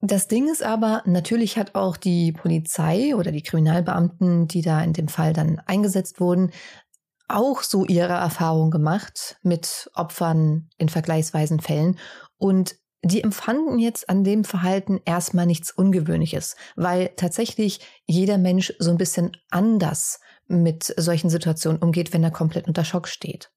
Das 0.00 0.28
Ding 0.28 0.48
ist 0.48 0.62
aber, 0.62 1.02
natürlich 1.04 1.58
hat 1.58 1.74
auch 1.74 1.96
die 1.96 2.30
Polizei 2.30 3.16
oder 3.16 3.32
die 3.32 3.42
Kriminalbeamten, 3.42 4.46
die 4.46 4.62
da 4.62 4.82
in 4.82 4.92
dem 4.92 5.08
Fall 5.08 5.32
dann 5.32 5.60
eingesetzt 5.66 6.20
wurden, 6.20 6.52
auch 7.26 7.62
so 7.62 7.84
ihre 7.84 8.12
Erfahrung 8.12 8.70
gemacht 8.70 9.38
mit 9.42 9.90
Opfern 9.94 10.68
in 10.76 10.90
vergleichsweisen 10.90 11.58
Fällen. 11.58 11.98
Und 12.36 12.76
die 13.02 13.22
empfanden 13.22 13.78
jetzt 13.78 14.08
an 14.08 14.24
dem 14.24 14.44
Verhalten 14.44 15.00
erstmal 15.04 15.46
nichts 15.46 15.72
Ungewöhnliches, 15.72 16.54
weil 16.76 17.10
tatsächlich 17.16 17.80
jeder 18.06 18.38
Mensch 18.38 18.74
so 18.78 18.90
ein 18.90 18.98
bisschen 18.98 19.36
anders 19.50 20.20
mit 20.46 20.94
solchen 20.96 21.30
Situationen 21.30 21.80
umgeht, 21.80 22.12
wenn 22.12 22.24
er 22.24 22.30
komplett 22.30 22.66
unter 22.68 22.84
Schock 22.84 23.08
steht. 23.08 23.50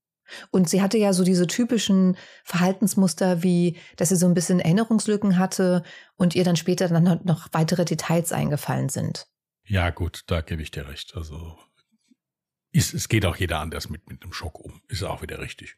Und 0.52 0.70
sie 0.70 0.82
hatte 0.82 0.98
ja 0.98 1.14
so 1.14 1.24
diese 1.24 1.48
typischen 1.48 2.18
Verhaltensmuster, 2.44 3.44
wie 3.44 3.78
dass 3.96 4.10
sie 4.10 4.16
so 4.16 4.28
ein 4.28 4.34
bisschen 4.34 4.60
Erinnerungslücken 4.60 5.40
hatte 5.40 5.84
und 6.16 6.36
ihr 6.36 6.44
dann 6.44 6.56
später 6.56 6.88
dann 6.88 7.22
noch 7.24 7.48
weitere 7.52 7.86
Details 7.86 8.32
eingefallen 8.32 8.90
sind. 8.90 9.28
Ja, 9.64 9.90
gut, 9.90 10.24
da 10.28 10.42
gebe 10.42 10.62
ich 10.62 10.72
dir 10.72 10.88
recht. 10.88 11.16
Also 11.16 11.58
ist, 12.72 12.94
es 12.94 13.10
geht 13.10 13.26
auch 13.26 13.36
jeder 13.36 13.60
anders 13.60 13.90
mit, 13.90 14.10
mit 14.10 14.24
einem 14.24 14.34
Schock 14.34 14.60
um. 14.60 14.82
Ist 14.88 15.04
auch 15.04 15.22
wieder 15.22 15.40
richtig. 15.40 15.78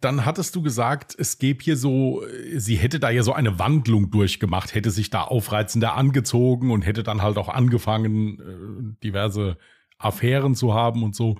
Dann 0.00 0.24
hattest 0.24 0.54
du 0.54 0.62
gesagt, 0.62 1.14
es 1.18 1.38
gäbe 1.38 1.62
hier 1.62 1.76
so, 1.76 2.22
sie 2.54 2.76
hätte 2.76 3.00
da 3.00 3.10
ja 3.10 3.24
so 3.24 3.32
eine 3.32 3.58
Wandlung 3.58 4.10
durchgemacht, 4.10 4.74
hätte 4.74 4.92
sich 4.92 5.10
da 5.10 5.22
aufreizender 5.22 5.94
angezogen 5.94 6.70
und 6.70 6.82
hätte 6.82 7.02
dann 7.02 7.20
halt 7.20 7.36
auch 7.36 7.48
angefangen, 7.48 8.94
äh, 8.94 9.02
diverse 9.02 9.58
Affären 9.98 10.54
zu 10.54 10.74
haben 10.74 11.02
und 11.02 11.14
so. 11.14 11.36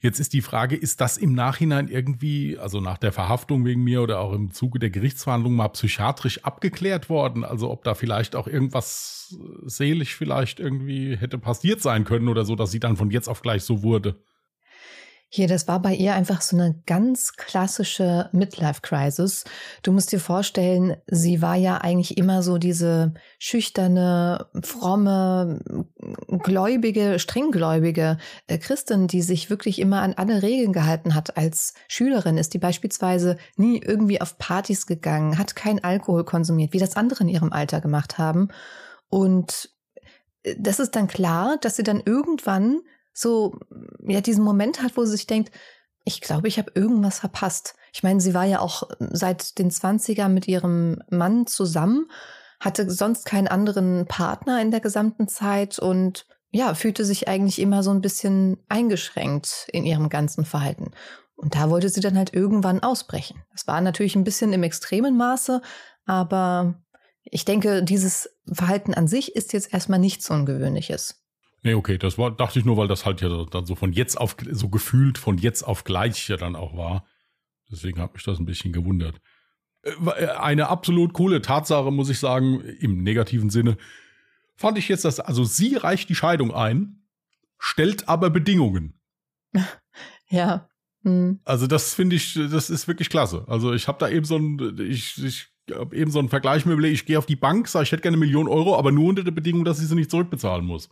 Jetzt 0.00 0.20
ist 0.20 0.32
die 0.32 0.42
Frage, 0.42 0.76
ist 0.76 1.00
das 1.00 1.16
im 1.16 1.32
Nachhinein 1.32 1.88
irgendwie, 1.88 2.56
also 2.56 2.80
nach 2.80 2.98
der 2.98 3.10
Verhaftung 3.10 3.64
wegen 3.64 3.82
mir 3.82 4.00
oder 4.00 4.20
auch 4.20 4.32
im 4.32 4.52
Zuge 4.52 4.78
der 4.78 4.90
Gerichtsverhandlung 4.90 5.54
mal 5.56 5.68
psychiatrisch 5.68 6.44
abgeklärt 6.44 7.10
worden? 7.10 7.44
Also 7.44 7.68
ob 7.68 7.82
da 7.82 7.94
vielleicht 7.94 8.36
auch 8.36 8.46
irgendwas 8.46 9.36
seelisch 9.64 10.14
vielleicht 10.14 10.60
irgendwie 10.60 11.16
hätte 11.16 11.36
passiert 11.38 11.82
sein 11.82 12.04
können 12.04 12.28
oder 12.28 12.44
so, 12.44 12.54
dass 12.54 12.70
sie 12.70 12.78
dann 12.78 12.96
von 12.96 13.10
jetzt 13.10 13.28
auf 13.28 13.42
gleich 13.42 13.64
so 13.64 13.82
wurde? 13.82 14.14
Hier, 15.30 15.46
das 15.46 15.68
war 15.68 15.82
bei 15.82 15.94
ihr 15.94 16.14
einfach 16.14 16.40
so 16.40 16.56
eine 16.56 16.80
ganz 16.86 17.34
klassische 17.34 18.30
Midlife-Crisis. 18.32 19.44
Du 19.82 19.92
musst 19.92 20.10
dir 20.10 20.20
vorstellen, 20.20 20.96
sie 21.06 21.42
war 21.42 21.54
ja 21.54 21.76
eigentlich 21.78 22.16
immer 22.16 22.42
so 22.42 22.56
diese 22.56 23.12
schüchterne, 23.38 24.46
fromme, 24.62 25.60
gläubige, 26.42 27.18
strenggläubige 27.18 28.16
äh, 28.46 28.56
Christin, 28.56 29.06
die 29.06 29.20
sich 29.20 29.50
wirklich 29.50 29.80
immer 29.80 30.00
an 30.00 30.14
alle 30.14 30.40
Regeln 30.40 30.72
gehalten 30.72 31.14
hat. 31.14 31.36
Als 31.36 31.74
Schülerin 31.88 32.38
ist 32.38 32.54
die 32.54 32.58
beispielsweise 32.58 33.36
nie 33.56 33.82
irgendwie 33.84 34.22
auf 34.22 34.38
Partys 34.38 34.86
gegangen, 34.86 35.36
hat 35.36 35.54
keinen 35.54 35.84
Alkohol 35.84 36.24
konsumiert, 36.24 36.72
wie 36.72 36.78
das 36.78 36.96
andere 36.96 37.24
in 37.24 37.28
ihrem 37.28 37.52
Alter 37.52 37.82
gemacht 37.82 38.16
haben. 38.16 38.48
Und 39.10 39.74
äh, 40.42 40.54
das 40.58 40.80
ist 40.80 40.96
dann 40.96 41.06
klar, 41.06 41.58
dass 41.60 41.76
sie 41.76 41.82
dann 41.82 42.00
irgendwann 42.02 42.80
so 43.18 43.58
ja 44.06 44.20
diesen 44.20 44.44
Moment 44.44 44.82
hat, 44.82 44.96
wo 44.96 45.04
sie 45.04 45.12
sich 45.12 45.26
denkt, 45.26 45.50
ich 46.04 46.20
glaube, 46.20 46.48
ich 46.48 46.58
habe 46.58 46.72
irgendwas 46.74 47.18
verpasst. 47.18 47.74
Ich 47.92 48.02
meine, 48.02 48.20
sie 48.20 48.32
war 48.32 48.44
ja 48.44 48.60
auch 48.60 48.84
seit 48.98 49.58
den 49.58 49.70
20er 49.70 50.28
mit 50.28 50.48
ihrem 50.48 51.02
Mann 51.10 51.46
zusammen, 51.46 52.10
hatte 52.60 52.90
sonst 52.90 53.26
keinen 53.26 53.48
anderen 53.48 54.06
Partner 54.06 54.60
in 54.62 54.70
der 54.70 54.80
gesamten 54.80 55.28
Zeit 55.28 55.78
und 55.78 56.26
ja, 56.50 56.74
fühlte 56.74 57.04
sich 57.04 57.28
eigentlich 57.28 57.58
immer 57.58 57.82
so 57.82 57.90
ein 57.90 58.00
bisschen 58.00 58.56
eingeschränkt 58.68 59.68
in 59.70 59.84
ihrem 59.84 60.08
ganzen 60.08 60.46
Verhalten. 60.46 60.92
Und 61.36 61.54
da 61.54 61.68
wollte 61.70 61.88
sie 61.88 62.00
dann 62.00 62.16
halt 62.16 62.32
irgendwann 62.32 62.82
ausbrechen. 62.82 63.42
Das 63.52 63.66
war 63.66 63.80
natürlich 63.80 64.16
ein 64.16 64.24
bisschen 64.24 64.52
im 64.52 64.62
extremen 64.62 65.16
Maße, 65.16 65.60
aber 66.06 66.82
ich 67.24 67.44
denke, 67.44 67.82
dieses 67.84 68.30
Verhalten 68.50 68.94
an 68.94 69.08
sich 69.08 69.36
ist 69.36 69.52
jetzt 69.52 69.74
erstmal 69.74 69.98
nichts 69.98 70.30
Ungewöhnliches. 70.30 71.22
Nee, 71.62 71.74
okay, 71.74 71.98
das 71.98 72.18
war, 72.18 72.30
dachte 72.30 72.58
ich 72.58 72.64
nur, 72.64 72.76
weil 72.76 72.88
das 72.88 73.04
halt 73.04 73.20
ja 73.20 73.44
dann 73.44 73.66
so 73.66 73.74
von 73.74 73.92
jetzt 73.92 74.16
auf, 74.16 74.36
so 74.52 74.68
gefühlt 74.68 75.18
von 75.18 75.38
jetzt 75.38 75.62
auf 75.62 75.84
gleich 75.84 76.28
ja 76.28 76.36
dann 76.36 76.56
auch 76.56 76.76
war. 76.76 77.04
Deswegen 77.70 78.00
hat 78.00 78.14
mich 78.14 78.22
das 78.22 78.38
ein 78.38 78.46
bisschen 78.46 78.72
gewundert. 78.72 79.20
Äh, 79.82 79.90
äh, 79.90 80.28
eine 80.30 80.68
absolut 80.68 81.12
coole 81.12 81.42
Tatsache, 81.42 81.90
muss 81.90 82.10
ich 82.10 82.18
sagen, 82.18 82.60
im 82.60 83.02
negativen 83.02 83.50
Sinne, 83.50 83.76
fand 84.56 84.78
ich 84.78 84.88
jetzt, 84.88 85.04
dass, 85.04 85.20
also 85.20 85.44
sie 85.44 85.76
reicht 85.76 86.08
die 86.08 86.14
Scheidung 86.14 86.54
ein, 86.54 87.02
stellt 87.58 88.08
aber 88.08 88.30
Bedingungen. 88.30 89.00
Ja. 90.30 90.68
Hm. 91.04 91.40
Also 91.46 91.66
das 91.66 91.94
finde 91.94 92.16
ich, 92.16 92.34
das 92.34 92.68
ist 92.68 92.86
wirklich 92.86 93.08
klasse. 93.08 93.46
Also 93.48 93.72
ich 93.72 93.88
habe 93.88 93.98
da 93.98 94.10
eben 94.10 94.26
so 94.26 94.36
ein, 94.36 94.78
ich, 94.78 95.16
ich 95.24 95.48
habe 95.74 95.96
eben 95.96 96.10
so 96.10 96.18
ein 96.18 96.28
Vergleich 96.28 96.66
mit, 96.66 96.82
ich 96.84 97.06
gehe 97.06 97.18
auf 97.18 97.26
die 97.26 97.36
Bank, 97.36 97.68
sage, 97.68 97.84
ich 97.84 97.92
hätte 97.92 98.02
gerne 98.02 98.16
eine 98.16 98.24
Million 98.24 98.48
Euro, 98.48 98.76
aber 98.76 98.92
nur 98.92 99.08
unter 99.08 99.24
der 99.24 99.30
Bedingung, 99.30 99.64
dass 99.64 99.80
ich 99.80 99.88
sie 99.88 99.94
nicht 99.94 100.10
zurückbezahlen 100.10 100.64
muss. 100.64 100.88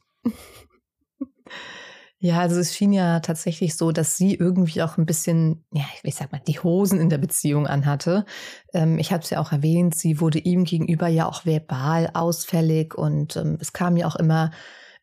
Ja, 2.19 2.41
also 2.41 2.59
es 2.59 2.75
schien 2.75 2.95
ja 2.95 3.21
tatsächlich 3.21 3.77
so, 3.77 3.93
dass 3.93 4.17
sie 4.17 4.35
irgendwie 4.35 4.83
auch 4.83 4.97
ein 4.97 5.05
bisschen, 5.05 5.67
ja, 5.73 5.85
ich 6.03 6.15
sag 6.15 6.33
mal, 6.33 6.41
die 6.47 6.59
Hosen 6.59 6.99
in 6.99 7.11
der 7.11 7.19
Beziehung 7.19 7.67
anhatte. 7.67 8.25
Ähm, 8.73 8.99
ich 8.99 9.13
habe 9.13 9.23
es 9.23 9.29
ja 9.29 9.39
auch 9.39 9.53
erwähnt, 9.53 9.95
sie 9.95 10.19
wurde 10.19 10.39
ihm 10.39 10.65
gegenüber 10.65 11.09
ja 11.09 11.29
auch 11.29 11.45
verbal 11.45 12.11
ausfällig 12.15 12.95
und 12.95 13.37
ähm, 13.37 13.59
es 13.61 13.75
kam 13.75 13.99
ja 13.99 14.07
auch 14.07 14.17
immer 14.17 14.51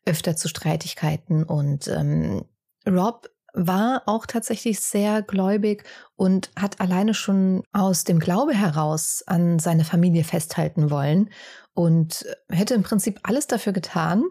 öfter 0.04 0.34
zu 0.34 0.48
Streitigkeiten. 0.48 1.44
Und 1.44 1.86
ähm, 1.86 2.44
Rob 2.86 3.28
war 3.54 4.02
auch 4.06 4.26
tatsächlich 4.26 4.80
sehr 4.80 5.22
gläubig 5.22 5.84
und 6.16 6.50
hat 6.56 6.80
alleine 6.80 7.14
schon 7.14 7.62
aus 7.72 8.04
dem 8.04 8.18
Glaube 8.18 8.52
heraus 8.52 9.22
an 9.26 9.58
seine 9.58 9.84
Familie 9.84 10.24
festhalten 10.24 10.90
wollen 10.90 11.30
und 11.72 12.26
hätte 12.48 12.74
im 12.74 12.82
Prinzip 12.82 13.20
alles 13.22 13.46
dafür 13.46 13.72
getan, 13.72 14.24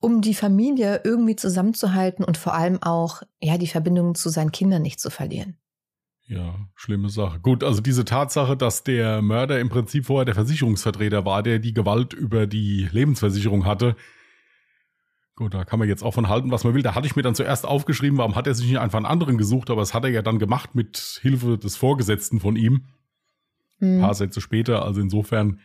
um 0.00 0.20
die 0.20 0.34
Familie 0.34 1.00
irgendwie 1.04 1.36
zusammenzuhalten 1.36 2.24
und 2.24 2.36
vor 2.36 2.54
allem 2.54 2.82
auch, 2.82 3.22
ja, 3.40 3.56
die 3.56 3.66
Verbindung 3.66 4.14
zu 4.14 4.30
seinen 4.30 4.52
Kindern 4.52 4.82
nicht 4.82 4.98
zu 4.98 5.10
verlieren. 5.10 5.56
Ja, 6.26 6.54
schlimme 6.74 7.08
Sache. 7.08 7.40
Gut, 7.40 7.64
also 7.64 7.80
diese 7.80 8.04
Tatsache, 8.04 8.56
dass 8.56 8.84
der 8.84 9.20
Mörder 9.20 9.58
im 9.58 9.68
Prinzip 9.68 10.06
vorher 10.06 10.24
der 10.24 10.36
Versicherungsvertreter 10.36 11.24
war, 11.24 11.42
der 11.42 11.58
die 11.58 11.74
Gewalt 11.74 12.12
über 12.12 12.46
die 12.46 12.88
Lebensversicherung 12.92 13.64
hatte. 13.66 13.96
Gut, 15.40 15.54
da 15.54 15.64
kann 15.64 15.78
man 15.78 15.88
jetzt 15.88 16.02
auch 16.02 16.12
von 16.12 16.28
halten, 16.28 16.50
was 16.50 16.64
man 16.64 16.74
will. 16.74 16.82
Da 16.82 16.94
hatte 16.94 17.06
ich 17.06 17.16
mir 17.16 17.22
dann 17.22 17.34
zuerst 17.34 17.64
aufgeschrieben, 17.64 18.18
warum 18.18 18.36
hat 18.36 18.46
er 18.46 18.54
sich 18.54 18.66
nicht 18.66 18.78
einfach 18.78 18.98
einen 18.98 19.06
anderen 19.06 19.38
gesucht, 19.38 19.70
aber 19.70 19.80
das 19.80 19.94
hat 19.94 20.04
er 20.04 20.10
ja 20.10 20.20
dann 20.20 20.38
gemacht 20.38 20.74
mit 20.74 21.18
Hilfe 21.22 21.56
des 21.56 21.76
Vorgesetzten 21.76 22.40
von 22.40 22.56
ihm. 22.56 22.84
Mhm. 23.78 23.94
Ein 23.94 24.00
paar 24.02 24.12
Sätze 24.12 24.42
später, 24.42 24.84
also 24.84 25.00
insofern 25.00 25.60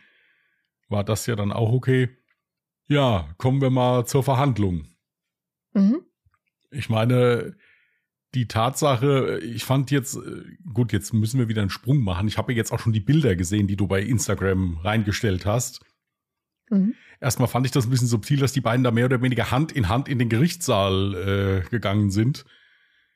war 0.88 1.04
das 1.04 1.26
ja 1.26 1.36
dann 1.36 1.52
auch 1.52 1.72
okay. 1.72 2.08
Ja, 2.88 3.28
kommen 3.36 3.60
wir 3.60 3.68
mal 3.68 4.06
zur 4.06 4.22
Verhandlung. 4.22 4.86
Mhm. 5.74 6.00
Ich 6.70 6.88
meine, 6.88 7.54
die 8.32 8.48
Tatsache, 8.48 9.40
ich 9.40 9.64
fand 9.64 9.90
jetzt, 9.90 10.18
gut, 10.72 10.94
jetzt 10.94 11.12
müssen 11.12 11.38
wir 11.38 11.48
wieder 11.48 11.60
einen 11.60 11.68
Sprung 11.68 12.00
machen. 12.00 12.28
Ich 12.28 12.38
habe 12.38 12.54
jetzt 12.54 12.72
auch 12.72 12.80
schon 12.80 12.94
die 12.94 13.00
Bilder 13.00 13.36
gesehen, 13.36 13.66
die 13.66 13.76
du 13.76 13.86
bei 13.86 14.00
Instagram 14.00 14.78
reingestellt 14.78 15.44
hast. 15.44 15.84
Mhm. 16.70 16.94
Erstmal 17.20 17.48
fand 17.48 17.66
ich 17.66 17.72
das 17.72 17.86
ein 17.86 17.90
bisschen 17.90 18.08
subtil, 18.08 18.38
dass 18.38 18.52
die 18.52 18.60
beiden 18.60 18.84
da 18.84 18.90
mehr 18.90 19.06
oder 19.06 19.22
weniger 19.22 19.50
Hand 19.50 19.72
in 19.72 19.88
Hand 19.88 20.08
in 20.08 20.18
den 20.18 20.28
Gerichtssaal 20.28 21.62
äh, 21.64 21.68
gegangen 21.70 22.10
sind. 22.10 22.44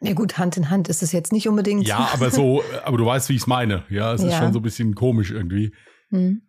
Ja 0.02 0.14
gut, 0.14 0.38
Hand 0.38 0.56
in 0.56 0.70
Hand 0.70 0.88
ist 0.88 1.02
es 1.02 1.12
jetzt 1.12 1.32
nicht 1.32 1.48
unbedingt. 1.48 1.86
Ja, 1.86 2.10
aber 2.12 2.30
so, 2.30 2.62
aber 2.84 2.96
du 2.96 3.04
weißt, 3.04 3.28
wie 3.28 3.34
ich 3.34 3.42
es 3.42 3.46
meine. 3.46 3.84
Ja, 3.90 4.14
es 4.14 4.22
ja. 4.22 4.28
ist 4.28 4.36
schon 4.36 4.52
so 4.52 4.60
ein 4.60 4.62
bisschen 4.62 4.94
komisch 4.94 5.30
irgendwie. 5.30 5.72
Mhm. 6.10 6.42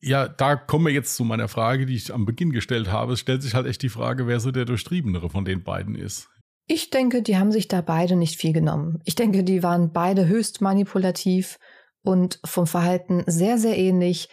Ja, 0.00 0.28
da 0.28 0.54
kommen 0.54 0.84
wir 0.84 0.92
jetzt 0.92 1.16
zu 1.16 1.24
meiner 1.24 1.48
Frage, 1.48 1.86
die 1.86 1.94
ich 1.94 2.12
am 2.12 2.26
Beginn 2.26 2.52
gestellt 2.52 2.92
habe. 2.92 3.14
Es 3.14 3.20
stellt 3.20 3.42
sich 3.42 3.54
halt 3.54 3.66
echt 3.66 3.80
die 3.80 3.88
Frage, 3.88 4.26
wer 4.26 4.38
so 4.38 4.50
der 4.50 4.66
Durchtriebenere 4.66 5.30
von 5.30 5.46
den 5.46 5.62
beiden 5.62 5.94
ist. 5.94 6.28
Ich 6.66 6.90
denke, 6.90 7.22
die 7.22 7.38
haben 7.38 7.52
sich 7.52 7.68
da 7.68 7.80
beide 7.80 8.16
nicht 8.16 8.38
viel 8.38 8.52
genommen. 8.52 9.00
Ich 9.04 9.14
denke, 9.14 9.44
die 9.44 9.62
waren 9.62 9.92
beide 9.92 10.26
höchst 10.26 10.60
manipulativ 10.60 11.58
und 12.02 12.38
vom 12.44 12.66
Verhalten 12.66 13.22
sehr, 13.26 13.56
sehr 13.56 13.78
ähnlich, 13.78 14.28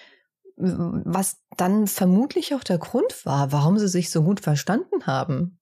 was 0.62 1.42
dann 1.58 1.88
vermutlich 1.88 2.54
auch 2.54 2.64
der 2.64 2.78
Grund 2.78 3.26
war, 3.26 3.52
warum 3.52 3.80
sie 3.80 3.88
sich 3.88 4.10
so 4.10 4.24
gut 4.24 4.40
verstanden 4.40 5.06
haben. 5.06 5.60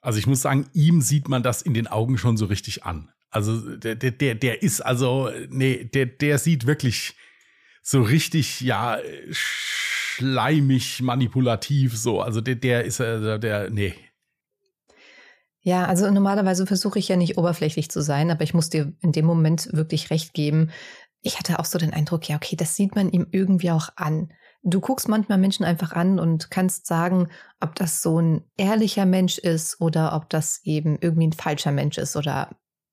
Also 0.00 0.18
ich 0.18 0.26
muss 0.26 0.42
sagen, 0.42 0.68
ihm 0.72 1.00
sieht 1.00 1.28
man 1.28 1.42
das 1.42 1.62
in 1.62 1.74
den 1.74 1.86
Augen 1.86 2.18
schon 2.18 2.36
so 2.36 2.46
richtig 2.46 2.84
an. 2.84 3.10
Also 3.30 3.76
der, 3.76 3.96
der, 3.96 4.34
der 4.34 4.62
ist 4.62 4.80
also, 4.80 5.30
nee, 5.48 5.84
der, 5.84 6.06
der 6.06 6.38
sieht 6.38 6.66
wirklich 6.66 7.16
so 7.82 8.02
richtig, 8.02 8.60
ja, 8.60 8.98
schleimig, 9.30 11.02
manipulativ, 11.02 11.96
so. 11.96 12.20
Also 12.20 12.40
der, 12.40 12.56
der 12.56 12.84
ist, 12.84 13.00
äh, 13.00 13.38
der, 13.38 13.70
nee. 13.70 13.94
Ja, 15.60 15.84
also 15.86 16.08
normalerweise 16.10 16.64
versuche 16.66 16.98
ich 16.98 17.08
ja 17.08 17.16
nicht 17.16 17.38
oberflächlich 17.38 17.90
zu 17.90 18.00
sein, 18.00 18.30
aber 18.30 18.44
ich 18.44 18.54
muss 18.54 18.70
dir 18.70 18.92
in 19.00 19.10
dem 19.12 19.24
Moment 19.24 19.68
wirklich 19.72 20.10
recht 20.10 20.32
geben. 20.32 20.70
Ich 21.26 21.40
hatte 21.40 21.58
auch 21.58 21.64
so 21.64 21.76
den 21.76 21.92
Eindruck, 21.92 22.28
ja, 22.28 22.36
okay, 22.36 22.54
das 22.54 22.76
sieht 22.76 22.94
man 22.94 23.10
ihm 23.10 23.26
irgendwie 23.32 23.72
auch 23.72 23.88
an. 23.96 24.32
Du 24.62 24.80
guckst 24.80 25.08
manchmal 25.08 25.38
Menschen 25.38 25.64
einfach 25.64 25.90
an 25.90 26.20
und 26.20 26.52
kannst 26.52 26.86
sagen, 26.86 27.26
ob 27.60 27.74
das 27.74 28.00
so 28.00 28.20
ein 28.20 28.44
ehrlicher 28.56 29.06
Mensch 29.06 29.36
ist 29.36 29.80
oder 29.80 30.14
ob 30.14 30.30
das 30.30 30.60
eben 30.62 30.96
irgendwie 31.00 31.26
ein 31.26 31.32
falscher 31.32 31.72
Mensch 31.72 31.98
ist 31.98 32.14
oder 32.14 32.50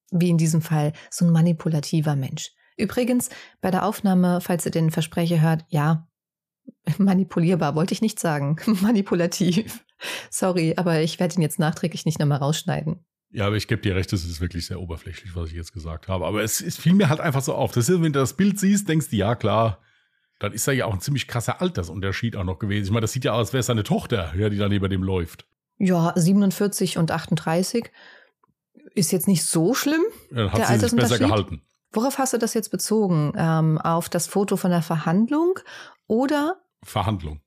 wie 0.10 0.32
in 0.32 0.40
diesem 0.40 0.64
Fall 0.64 0.94
so 1.12 1.26
ein 1.26 1.32
manipulativer 1.32 2.16
Mensch. 2.16 2.50
Übrigens, 2.76 3.30
bei 3.62 3.70
der 3.70 3.86
Aufnahme, 3.86 4.42
falls 4.42 4.66
ihr 4.66 4.72
den 4.72 4.90
Versprecher 4.90 5.40
hört, 5.40 5.64
ja, 5.70 6.08
manipulierbar 6.98 7.76
wollte 7.76 7.94
ich 7.94 8.02
nicht 8.02 8.20
sagen, 8.20 8.56
manipulativ. 8.82 9.86
Sorry, 10.32 10.74
aber 10.76 11.02
ich 11.02 11.20
werde 11.20 11.36
ihn 11.36 11.44
jetzt 11.44 11.60
nachträglich 11.60 12.08
nicht 12.08 12.18
nochmal 12.18 12.40
rausschneiden. 12.40 13.06
Ja, 13.34 13.48
aber 13.48 13.56
ich 13.56 13.68
gebe 13.68 13.82
dir 13.82 13.96
recht, 13.96 14.14
es 14.14 14.26
ist 14.26 14.42
wirklich 14.42 14.68
sehr 14.68 14.80
oberflächlich, 14.80 15.36
was 15.36 15.50
ich 15.50 15.56
jetzt 15.56 15.74
gesagt 15.74 16.08
habe. 16.08 16.26
Aber 16.26 16.44
es, 16.44 16.62
es 16.62 16.78
fiel 16.78 16.94
mir 16.94 17.10
halt 17.10 17.20
einfach 17.20 17.42
so 17.42 17.56
auf. 17.56 17.72
Das 17.72 17.90
ist, 17.90 18.02
wenn 18.02 18.14
du 18.14 18.20
das 18.20 18.36
Bild 18.36 18.60
siehst, 18.60 18.88
denkst 18.88 19.10
du, 19.10 19.16
ja 19.16 19.36
klar, 19.36 19.80
dann 20.40 20.54
ist 20.54 20.68
da 20.68 20.72
ja 20.72 20.86
auch 20.86 20.94
ein 20.94 21.02
ziemlich 21.02 21.28
krasser 21.28 21.60
Altersunterschied 21.60 22.36
auch 22.36 22.44
noch 22.44 22.60
gewesen. 22.60 22.86
Ich 22.86 22.92
meine, 22.92 23.02
das 23.02 23.12
sieht 23.12 23.26
ja 23.26 23.34
aus, 23.34 23.40
als 23.40 23.54
wäre 23.54 23.62
es 23.62 23.66
seine 23.66 23.84
Tochter, 23.84 24.36
ja, 24.36 24.50
die 24.50 24.58
da 24.58 24.70
neben 24.70 24.88
dem 24.88 25.02
läuft. 25.02 25.48
Ja, 25.80 26.14
47 26.16 27.00
und 27.00 27.10
38 27.10 27.92
ist 28.94 29.12
jetzt 29.12 29.28
nicht 29.28 29.44
so 29.44 29.74
schlimm. 29.74 30.04
Ja, 30.30 30.48
dann 30.48 30.52
hat 30.54 30.68
sie 30.68 30.88
sich 30.88 30.96
besser 30.96 31.18
gehalten. 31.18 31.64
Worauf 31.92 32.20
hast 32.20 32.34
du 32.34 32.38
das 32.38 32.54
jetzt 32.54 32.70
bezogen? 32.70 33.34
Ähm, 33.36 33.80
auf 33.80 34.10
das 34.10 34.28
Foto 34.28 34.58
von 34.58 34.70
der 34.70 34.84
Verhandlung 34.84 35.60
oder? 36.08 36.62
Verhandlung. 36.84 37.42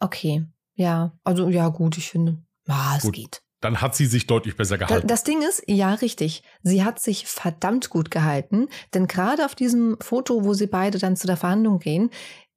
Okay, 0.00 0.46
ja, 0.74 1.12
also 1.24 1.48
ja 1.48 1.68
gut, 1.68 1.98
ich 1.98 2.10
finde, 2.10 2.42
ah, 2.66 2.96
es 2.96 3.02
gut. 3.02 3.14
geht. 3.14 3.42
Dann 3.62 3.80
hat 3.80 3.94
sie 3.94 4.06
sich 4.06 4.26
deutlich 4.26 4.56
besser 4.56 4.76
gehalten. 4.76 5.06
Das 5.06 5.24
Ding 5.24 5.40
ist, 5.40 5.62
ja, 5.66 5.94
richtig. 5.94 6.42
Sie 6.62 6.84
hat 6.84 7.00
sich 7.00 7.26
verdammt 7.26 7.88
gut 7.88 8.10
gehalten, 8.10 8.68
denn 8.92 9.06
gerade 9.06 9.46
auf 9.46 9.54
diesem 9.54 9.96
Foto, 10.00 10.44
wo 10.44 10.52
sie 10.52 10.66
beide 10.66 10.98
dann 10.98 11.16
zu 11.16 11.26
der 11.26 11.36
Verhandlung 11.38 11.78
gehen, 11.78 12.10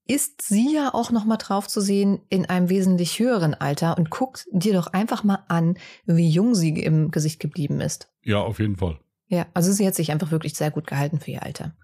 ist 0.08 0.42
sie 0.42 0.74
ja 0.74 0.94
auch 0.94 1.12
noch 1.12 1.26
mal 1.26 1.38
drauf 1.38 1.68
zu 1.68 1.82
sehen 1.82 2.22
in 2.30 2.46
einem 2.46 2.70
wesentlich 2.70 3.20
höheren 3.20 3.54
Alter 3.54 3.98
und 3.98 4.10
guckt 4.10 4.46
dir 4.52 4.74
doch 4.74 4.88
einfach 4.88 5.24
mal 5.24 5.44
an, 5.48 5.78
wie 6.06 6.30
jung 6.30 6.54
sie 6.54 6.80
im 6.80 7.12
Gesicht 7.12 7.40
geblieben 7.40 7.82
ist. 7.82 8.12
Ja, 8.22 8.40
auf 8.40 8.60
jeden 8.60 8.76
Fall. 8.76 9.00
Ja, 9.28 9.48
also 9.54 9.72
sie 9.72 9.88
hat 9.88 9.96
sich 9.96 10.12
einfach 10.12 10.32
wirklich 10.32 10.54
sehr 10.54 10.70
gut 10.70 10.86
gehalten 10.86 11.20
für 11.20 11.32
ihr 11.32 11.44
Alter. 11.44 11.76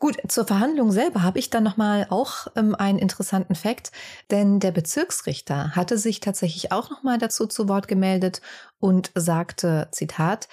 Gut, 0.00 0.16
zur 0.28 0.46
Verhandlung 0.46 0.92
selber 0.92 1.24
habe 1.24 1.40
ich 1.40 1.50
dann 1.50 1.64
nochmal 1.64 2.06
auch 2.08 2.46
ähm, 2.54 2.76
einen 2.76 3.00
interessanten 3.00 3.56
Fakt, 3.56 3.90
denn 4.30 4.60
der 4.60 4.70
Bezirksrichter 4.70 5.74
hatte 5.74 5.98
sich 5.98 6.20
tatsächlich 6.20 6.70
auch 6.70 6.88
nochmal 6.88 7.18
dazu 7.18 7.48
zu 7.48 7.68
Wort 7.68 7.88
gemeldet 7.88 8.40
und 8.78 9.10
sagte, 9.16 9.88
Zitat, 9.90 10.48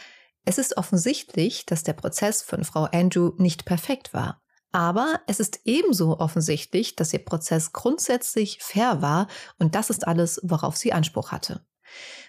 es 0.46 0.58
ist 0.58 0.78
offensichtlich, 0.78 1.66
dass 1.68 1.84
der 1.84 1.94
Prozess 1.94 2.42
von 2.42 2.64
Frau 2.64 2.86
Andrew 2.86 3.34
nicht 3.38 3.66
perfekt 3.66 4.14
war. 4.16 4.42
Aber 4.72 5.22
es 5.28 5.40
ist 5.40 5.62
ebenso 5.66 6.20
offensichtlich, 6.20 6.96
dass 6.96 7.14
ihr 7.14 7.24
Prozess 7.24 7.72
grundsätzlich 7.72 8.60
fair 8.62 9.02
war 9.04 9.28
und 9.60 9.76
das 9.76 9.92
ist 9.92 10.08
alles, 10.08 10.42
worauf 10.44 10.76
sie 10.76 10.92
Anspruch 10.92 11.32
hatte. 11.32 11.66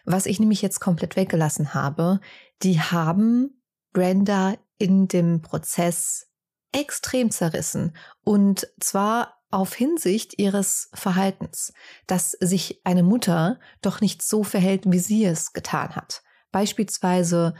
Was 0.04 0.26
ich 0.26 0.38
nämlich 0.38 0.60
jetzt 0.60 0.80
komplett 0.80 1.16
weggelassen 1.16 1.72
habe, 1.72 2.20
die 2.62 2.80
haben 2.80 3.62
Brenda 3.92 4.54
in 4.78 5.08
dem 5.08 5.40
Prozess 5.40 6.28
extrem 6.76 7.30
zerrissen. 7.30 7.96
Und 8.22 8.68
zwar 8.78 9.40
auf 9.50 9.74
Hinsicht 9.74 10.38
ihres 10.38 10.90
Verhaltens, 10.92 11.72
dass 12.06 12.32
sich 12.32 12.80
eine 12.84 13.02
Mutter 13.02 13.58
doch 13.80 14.00
nicht 14.00 14.22
so 14.22 14.44
verhält, 14.44 14.82
wie 14.86 14.98
sie 14.98 15.24
es 15.24 15.52
getan 15.52 15.96
hat. 15.96 16.22
Beispielsweise 16.52 17.54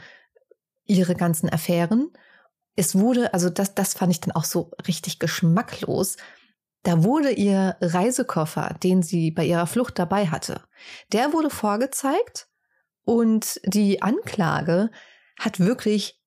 ihre 0.85 1.15
ganzen 1.15 1.49
Affären. 1.49 2.11
Es 2.75 2.95
wurde, 2.95 3.33
also 3.33 3.49
das, 3.49 3.73
das 3.73 3.95
fand 3.95 4.11
ich 4.11 4.21
dann 4.21 4.35
auch 4.35 4.43
so 4.43 4.71
richtig 4.87 5.19
geschmacklos. 5.19 6.17
Da 6.83 7.03
wurde 7.03 7.31
ihr 7.31 7.75
Reisekoffer, 7.81 8.75
den 8.83 9.01
sie 9.01 9.31
bei 9.31 9.45
ihrer 9.45 9.67
Flucht 9.67 9.97
dabei 9.97 10.27
hatte, 10.27 10.61
der 11.11 11.33
wurde 11.33 11.49
vorgezeigt 11.49 12.47
und 13.03 13.59
die 13.65 14.01
Anklage 14.01 14.91
hat 15.39 15.59
wirklich 15.59 16.21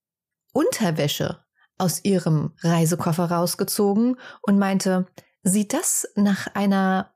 Unterwäsche 0.53 1.45
aus 1.81 2.05
ihrem 2.05 2.53
Reisekoffer 2.63 3.31
rausgezogen 3.31 4.17
und 4.43 4.59
meinte, 4.59 5.07
sieht 5.43 5.73
das 5.73 6.09
nach 6.17 6.55
einer 6.55 7.13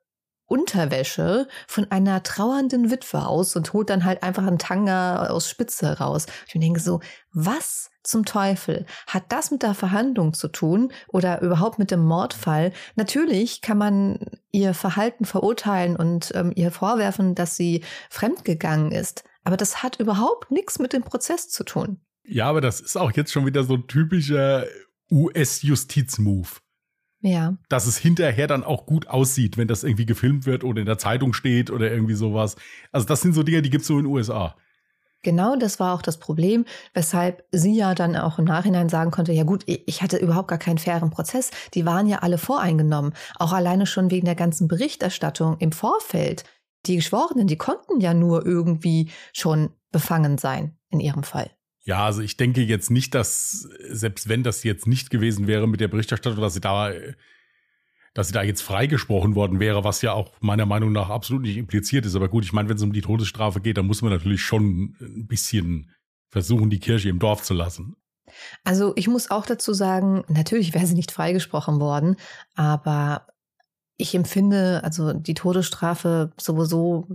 Unterwäsche 0.47 1.49
von 1.67 1.91
einer 1.91 2.23
trauernden 2.23 2.91
Witwe 2.91 3.27
aus 3.27 3.57
und 3.57 3.73
holt 3.73 3.89
dann 3.89 4.05
halt 4.05 4.23
einfach 4.23 4.47
einen 4.47 4.59
Tanga 4.59 5.27
aus 5.27 5.49
Spitze 5.49 5.99
raus. 5.99 6.27
Ich 6.47 6.53
denke 6.53 6.81
so, 6.81 7.01
was 7.33 7.91
zum 8.03 8.27
Teufel 8.27 8.85
hat 9.07 9.25
das 9.31 9.51
mit 9.51 9.63
der 9.63 9.75
Verhandlung 9.75 10.35
zu 10.35 10.49
tun 10.49 10.93
oder 11.09 11.41
überhaupt 11.41 11.79
mit 11.79 11.91
dem 11.91 12.05
Mordfall? 12.05 12.73
Natürlich 12.95 13.63
kann 13.63 13.79
man 13.79 14.19
ihr 14.53 14.75
Verhalten 14.75 15.25
verurteilen 15.25 15.97
und 15.97 16.33
ähm, 16.35 16.53
ihr 16.55 16.71
vorwerfen, 16.71 17.35
dass 17.35 17.57
sie 17.57 17.83
fremdgegangen 18.11 18.93
ist. 18.93 19.25
Aber 19.45 19.57
das 19.57 19.83
hat 19.83 19.99
überhaupt 19.99 20.51
nichts 20.51 20.79
mit 20.79 20.93
dem 20.93 21.03
Prozess 21.03 21.49
zu 21.49 21.65
tun. 21.65 22.01
Ja, 22.27 22.49
aber 22.49 22.61
das 22.61 22.81
ist 22.81 22.97
auch 22.97 23.13
jetzt 23.13 23.33
schon 23.33 23.47
wieder 23.47 23.65
so 23.65 23.75
ein 23.75 23.87
typischer 23.87 24.65
US-Justiz-Move. 25.11 26.49
Ja. 27.21 27.57
Dass 27.69 27.87
es 27.87 27.97
hinterher 27.97 28.47
dann 28.47 28.65
auch 28.65 28.85
gut 28.85 29.07
aussieht, 29.07 29.57
wenn 29.57 29.69
das 29.69 29.83
irgendwie 29.83 30.07
gefilmt 30.07 30.45
wird 30.45 30.63
oder 30.63 30.81
in 30.81 30.87
der 30.87 30.99
Zeitung 30.99 31.33
steht 31.33 31.71
oder 31.71 31.91
irgendwie 31.91 32.15
sowas. 32.15 32.57
Also 32.93 33.07
das 33.07 33.23
sind 33.23 33.33
so 33.35 33.43
Dinge, 33.43 33.63
die 33.63 33.71
gibt 33.71 33.83
es 33.83 33.89
so 33.89 33.99
in 33.99 34.05
den 34.05 34.13
USA. 34.13 34.57
Genau 35.23 35.57
das 35.57 35.81
war 35.81 35.95
auch 35.95 36.03
das 36.03 36.19
Problem, 36.19 36.67
weshalb 36.93 37.45
sie 37.51 37.75
ja 37.75 37.95
dann 37.95 38.15
auch 38.15 38.39
im 38.39 38.45
Nachhinein 38.45 38.91
sagen 38.91 39.11
konnte, 39.11 39.33
ja 39.33 39.45
gut, 39.45 39.65
ich 39.67 40.03
hatte 40.03 40.19
überhaupt 40.19 40.49
gar 40.49 40.59
keinen 40.59 40.77
fairen 40.77 41.09
Prozess. 41.09 41.51
Die 41.73 41.87
waren 41.87 42.07
ja 42.07 42.19
alle 42.19 42.37
voreingenommen. 42.37 43.15
Auch 43.39 43.55
alleine 43.55 43.87
schon 43.87 44.11
wegen 44.11 44.27
der 44.27 44.35
ganzen 44.35 44.69
Berichterstattung 44.69 45.57
im 45.61 45.73
Vorfeld. 45.73 46.45
Die 46.85 46.97
Geschworenen, 46.97 47.47
die 47.47 47.57
konnten 47.57 48.01
ja 48.01 48.13
nur 48.13 48.45
irgendwie 48.45 49.11
schon 49.33 49.71
befangen 49.91 50.37
sein 50.37 50.77
in 50.91 51.01
ihrem 51.01 51.23
Fall. 51.23 51.51
Ja, 51.85 52.07
also 52.07 52.23
ich 52.23 52.37
denke 52.37 52.63
jetzt 52.63 52.91
nicht, 52.91 53.15
dass, 53.15 53.69
selbst 53.89 54.29
wenn 54.29 54.43
das 54.43 54.65
jetzt 54.65 54.87
nicht 54.87 55.11
gewesen 55.11 55.47
wäre 55.47 55.69
mit 55.69 55.81
der 55.81 55.89
Berichterstattung, 55.89 56.41
dass 56.41 56.55
sie 56.55 56.61
da, 56.61 56.91
dass 58.15 58.29
sie 58.29 58.33
da 58.33 58.43
jetzt 58.43 58.63
freigesprochen 58.63 59.35
worden 59.35 59.61
wäre, 59.61 59.85
was 59.85 60.01
ja 60.01 60.13
auch 60.15 60.33
meiner 60.41 60.65
Meinung 60.65 60.93
nach 60.93 61.11
absolut 61.11 61.43
nicht 61.43 61.59
impliziert 61.59 62.07
ist. 62.07 62.17
Aber 62.17 62.29
gut, 62.29 62.45
ich 62.45 62.55
meine, 62.55 62.71
wenn 62.71 62.77
es 62.77 62.83
um 62.83 62.95
die 62.95 63.03
Todesstrafe 63.03 63.61
geht, 63.61 63.77
dann 63.77 63.87
muss 63.87 64.01
man 64.01 64.13
natürlich 64.13 64.43
schon 64.43 64.97
ein 65.01 65.27
bisschen 65.27 65.91
versuchen, 66.31 66.71
die 66.71 66.81
Kirche 66.81 67.11
im 67.11 67.19
Dorf 67.19 67.43
zu 67.43 67.53
lassen. 67.53 67.97
Also 68.65 68.93
ich 68.97 69.07
muss 69.07 69.31
auch 69.31 69.45
dazu 69.45 69.75
sagen, 69.75 70.25
natürlich 70.29 70.73
wäre 70.73 70.87
sie 70.87 70.95
nicht 70.95 71.13
freigesprochen 71.13 71.81
worden, 71.81 72.17
aber 72.55 73.27
ich 73.97 74.15
empfinde, 74.15 74.83
also 74.83 75.13
die 75.13 75.35
Todesstrafe 75.35 76.33
sowieso, 76.41 77.09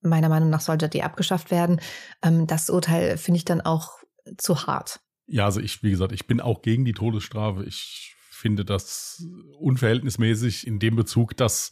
meiner 0.00 0.28
Meinung 0.28 0.50
nach 0.50 0.60
sollte 0.60 0.88
die 0.88 1.02
abgeschafft 1.02 1.50
werden. 1.50 1.80
Ähm, 2.22 2.46
das 2.46 2.70
Urteil 2.70 3.18
finde 3.18 3.38
ich 3.38 3.44
dann 3.44 3.60
auch 3.60 4.01
zu 4.38 4.66
hart. 4.66 5.00
Ja, 5.26 5.44
also 5.46 5.60
ich, 5.60 5.82
wie 5.82 5.90
gesagt, 5.90 6.12
ich 6.12 6.26
bin 6.26 6.40
auch 6.40 6.62
gegen 6.62 6.84
die 6.84 6.92
Todesstrafe. 6.92 7.64
Ich 7.64 8.16
finde 8.30 8.64
das 8.64 9.24
unverhältnismäßig 9.58 10.66
in 10.66 10.78
dem 10.78 10.96
Bezug, 10.96 11.36
dass 11.36 11.70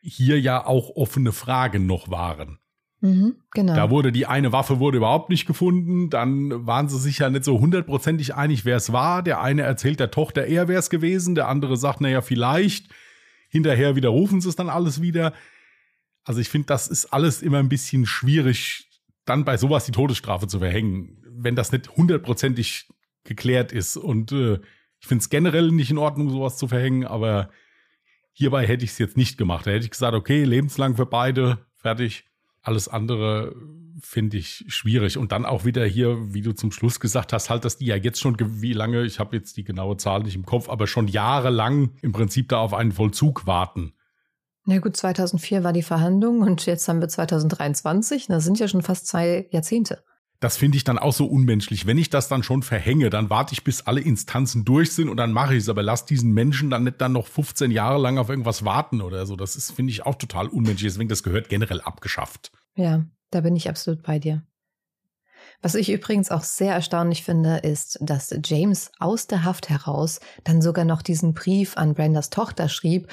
hier 0.00 0.40
ja 0.40 0.64
auch 0.64 0.90
offene 0.96 1.32
Fragen 1.32 1.86
noch 1.86 2.10
waren. 2.10 2.58
Mhm, 3.00 3.36
genau. 3.52 3.74
Da 3.74 3.90
wurde 3.90 4.10
die 4.10 4.26
eine 4.26 4.50
Waffe 4.52 4.80
wurde 4.80 4.96
überhaupt 4.96 5.30
nicht 5.30 5.46
gefunden. 5.46 6.10
Dann 6.10 6.66
waren 6.66 6.88
sie 6.88 6.98
sich 6.98 7.18
ja 7.18 7.30
nicht 7.30 7.44
so 7.44 7.60
hundertprozentig 7.60 8.34
einig, 8.34 8.64
wer 8.64 8.76
es 8.76 8.92
war. 8.92 9.22
Der 9.22 9.40
eine 9.40 9.62
erzählt 9.62 10.00
der 10.00 10.10
Tochter, 10.10 10.46
er 10.46 10.66
wäre 10.66 10.80
es 10.80 10.90
gewesen. 10.90 11.34
Der 11.34 11.48
andere 11.48 11.76
sagt, 11.76 12.00
naja, 12.00 12.20
vielleicht. 12.20 12.88
Hinterher 13.48 13.96
widerrufen 13.96 14.40
sie 14.40 14.48
es 14.48 14.56
dann 14.56 14.68
alles 14.68 15.00
wieder. 15.00 15.32
Also 16.24 16.40
ich 16.40 16.48
finde, 16.48 16.66
das 16.66 16.88
ist 16.88 17.06
alles 17.06 17.40
immer 17.40 17.58
ein 17.58 17.68
bisschen 17.68 18.04
schwierig, 18.04 18.88
dann 19.24 19.44
bei 19.44 19.56
sowas 19.56 19.86
die 19.86 19.92
Todesstrafe 19.92 20.46
zu 20.46 20.58
verhängen 20.58 21.18
wenn 21.38 21.56
das 21.56 21.72
nicht 21.72 21.96
hundertprozentig 21.96 22.88
geklärt 23.24 23.72
ist. 23.72 23.96
Und 23.96 24.32
äh, 24.32 24.60
ich 25.00 25.06
finde 25.06 25.22
es 25.22 25.30
generell 25.30 25.70
nicht 25.70 25.90
in 25.90 25.98
Ordnung, 25.98 26.30
sowas 26.30 26.56
zu 26.56 26.68
verhängen, 26.68 27.06
aber 27.06 27.50
hierbei 28.32 28.66
hätte 28.66 28.84
ich 28.84 28.92
es 28.92 28.98
jetzt 28.98 29.16
nicht 29.16 29.38
gemacht. 29.38 29.66
Da 29.66 29.70
hätte 29.70 29.84
ich 29.84 29.90
gesagt, 29.90 30.14
okay, 30.14 30.44
lebenslang 30.44 30.96
für 30.96 31.06
beide, 31.06 31.58
fertig. 31.76 32.24
Alles 32.62 32.88
andere 32.88 33.54
finde 34.00 34.36
ich 34.36 34.64
schwierig. 34.68 35.16
Und 35.16 35.32
dann 35.32 35.44
auch 35.44 35.64
wieder 35.64 35.84
hier, 35.84 36.34
wie 36.34 36.42
du 36.42 36.52
zum 36.52 36.70
Schluss 36.70 37.00
gesagt 37.00 37.32
hast, 37.32 37.50
halt, 37.50 37.64
dass 37.64 37.78
die 37.78 37.86
ja 37.86 37.96
jetzt 37.96 38.20
schon, 38.20 38.36
wie 38.60 38.72
lange, 38.72 39.04
ich 39.04 39.18
habe 39.18 39.36
jetzt 39.36 39.56
die 39.56 39.64
genaue 39.64 39.96
Zahl 39.96 40.22
nicht 40.22 40.36
im 40.36 40.44
Kopf, 40.44 40.68
aber 40.68 40.86
schon 40.86 41.08
jahrelang 41.08 41.92
im 42.02 42.12
Prinzip 42.12 42.48
da 42.48 42.58
auf 42.58 42.74
einen 42.74 42.92
Vollzug 42.92 43.46
warten. 43.46 43.94
Na 44.64 44.78
gut, 44.78 44.96
2004 44.96 45.64
war 45.64 45.72
die 45.72 45.82
Verhandlung 45.82 46.42
und 46.42 46.66
jetzt 46.66 46.86
haben 46.88 47.00
wir 47.00 47.08
2023. 47.08 48.26
Das 48.26 48.44
sind 48.44 48.58
ja 48.58 48.68
schon 48.68 48.82
fast 48.82 49.06
zwei 49.06 49.48
Jahrzehnte 49.50 50.02
das 50.40 50.56
finde 50.56 50.76
ich 50.76 50.84
dann 50.84 50.98
auch 50.98 51.12
so 51.12 51.26
unmenschlich. 51.26 51.86
Wenn 51.86 51.98
ich 51.98 52.10
das 52.10 52.28
dann 52.28 52.44
schon 52.44 52.62
verhänge, 52.62 53.10
dann 53.10 53.28
warte 53.28 53.52
ich, 53.54 53.64
bis 53.64 53.82
alle 53.82 54.00
Instanzen 54.00 54.64
durch 54.64 54.92
sind 54.92 55.08
und 55.08 55.16
dann 55.16 55.32
mache 55.32 55.54
ich 55.54 55.62
es. 55.62 55.68
Aber 55.68 55.82
lass 55.82 56.04
diesen 56.04 56.32
Menschen 56.32 56.70
dann 56.70 56.84
nicht 56.84 57.00
dann 57.00 57.12
noch 57.12 57.26
15 57.26 57.70
Jahre 57.72 57.98
lang 57.98 58.18
auf 58.18 58.28
irgendwas 58.28 58.64
warten 58.64 59.00
oder 59.00 59.26
so. 59.26 59.34
Das 59.34 59.56
ist, 59.56 59.72
finde 59.72 59.90
ich, 59.90 60.06
auch 60.06 60.14
total 60.14 60.46
unmenschlich. 60.46 60.92
Deswegen, 60.92 61.08
das 61.08 61.24
gehört 61.24 61.48
generell 61.48 61.80
abgeschafft. 61.80 62.52
Ja, 62.76 63.04
da 63.30 63.40
bin 63.40 63.56
ich 63.56 63.68
absolut 63.68 64.02
bei 64.02 64.20
dir. 64.20 64.44
Was 65.60 65.74
ich 65.74 65.90
übrigens 65.90 66.30
auch 66.30 66.44
sehr 66.44 66.74
erstaunlich 66.74 67.24
finde, 67.24 67.58
ist, 67.58 67.98
dass 68.00 68.32
James 68.44 68.92
aus 69.00 69.26
der 69.26 69.42
Haft 69.42 69.68
heraus 69.68 70.20
dann 70.44 70.62
sogar 70.62 70.84
noch 70.84 71.02
diesen 71.02 71.34
Brief 71.34 71.76
an 71.76 71.94
Brendas 71.94 72.30
Tochter 72.30 72.68
schrieb, 72.68 73.08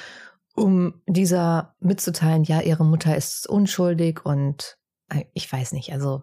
um 0.54 1.02
dieser 1.06 1.74
mitzuteilen, 1.80 2.44
ja, 2.44 2.60
ihre 2.60 2.84
Mutter 2.84 3.16
ist 3.16 3.48
unschuldig 3.48 4.24
und 4.24 4.78
äh, 5.08 5.24
ich 5.34 5.50
weiß 5.52 5.72
nicht, 5.72 5.92
also 5.92 6.22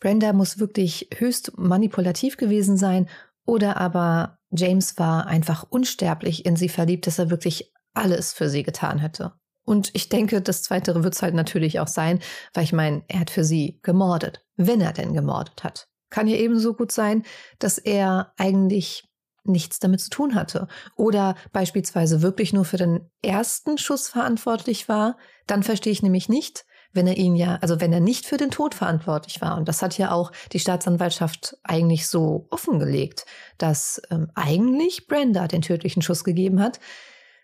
Brenda 0.00 0.32
muss 0.32 0.58
wirklich 0.58 1.08
höchst 1.14 1.56
manipulativ 1.58 2.36
gewesen 2.36 2.76
sein 2.76 3.08
oder 3.44 3.76
aber 3.76 4.38
James 4.50 4.98
war 4.98 5.26
einfach 5.26 5.66
unsterblich 5.68 6.44
in 6.44 6.56
sie 6.56 6.68
verliebt, 6.68 7.06
dass 7.06 7.18
er 7.18 7.30
wirklich 7.30 7.72
alles 7.94 8.32
für 8.32 8.48
sie 8.48 8.62
getan 8.62 8.98
hätte. 8.98 9.32
Und 9.64 9.90
ich 9.92 10.08
denke, 10.08 10.40
das 10.40 10.62
Zweite 10.62 11.04
wird 11.04 11.14
es 11.14 11.22
halt 11.22 11.34
natürlich 11.34 11.78
auch 11.78 11.86
sein, 11.86 12.18
weil 12.54 12.64
ich 12.64 12.72
meine, 12.72 13.04
er 13.08 13.20
hat 13.20 13.30
für 13.30 13.44
sie 13.44 13.78
gemordet, 13.82 14.44
wenn 14.56 14.80
er 14.80 14.92
denn 14.92 15.14
gemordet 15.14 15.62
hat. 15.62 15.88
Kann 16.08 16.26
ja 16.26 16.36
ebenso 16.36 16.74
gut 16.74 16.90
sein, 16.90 17.22
dass 17.58 17.78
er 17.78 18.32
eigentlich 18.36 19.04
nichts 19.44 19.78
damit 19.78 20.00
zu 20.00 20.10
tun 20.10 20.34
hatte 20.34 20.68
oder 20.96 21.34
beispielsweise 21.52 22.22
wirklich 22.22 22.52
nur 22.52 22.64
für 22.64 22.76
den 22.76 23.08
ersten 23.22 23.78
Schuss 23.78 24.08
verantwortlich 24.08 24.88
war, 24.88 25.16
dann 25.46 25.62
verstehe 25.62 25.92
ich 25.92 26.02
nämlich 26.02 26.28
nicht, 26.28 26.64
wenn 26.92 27.06
er 27.06 27.16
ihn 27.16 27.36
ja, 27.36 27.56
also 27.60 27.80
wenn 27.80 27.92
er 27.92 28.00
nicht 28.00 28.26
für 28.26 28.36
den 28.36 28.50
Tod 28.50 28.74
verantwortlich 28.74 29.40
war. 29.40 29.56
Und 29.56 29.68
das 29.68 29.82
hat 29.82 29.96
ja 29.98 30.10
auch 30.10 30.32
die 30.52 30.58
Staatsanwaltschaft 30.58 31.56
eigentlich 31.62 32.06
so 32.06 32.46
offengelegt, 32.50 33.26
dass 33.58 34.02
ähm, 34.10 34.30
eigentlich 34.34 35.06
Brenda 35.06 35.46
den 35.46 35.62
tödlichen 35.62 36.02
Schuss 36.02 36.24
gegeben 36.24 36.60
hat, 36.60 36.80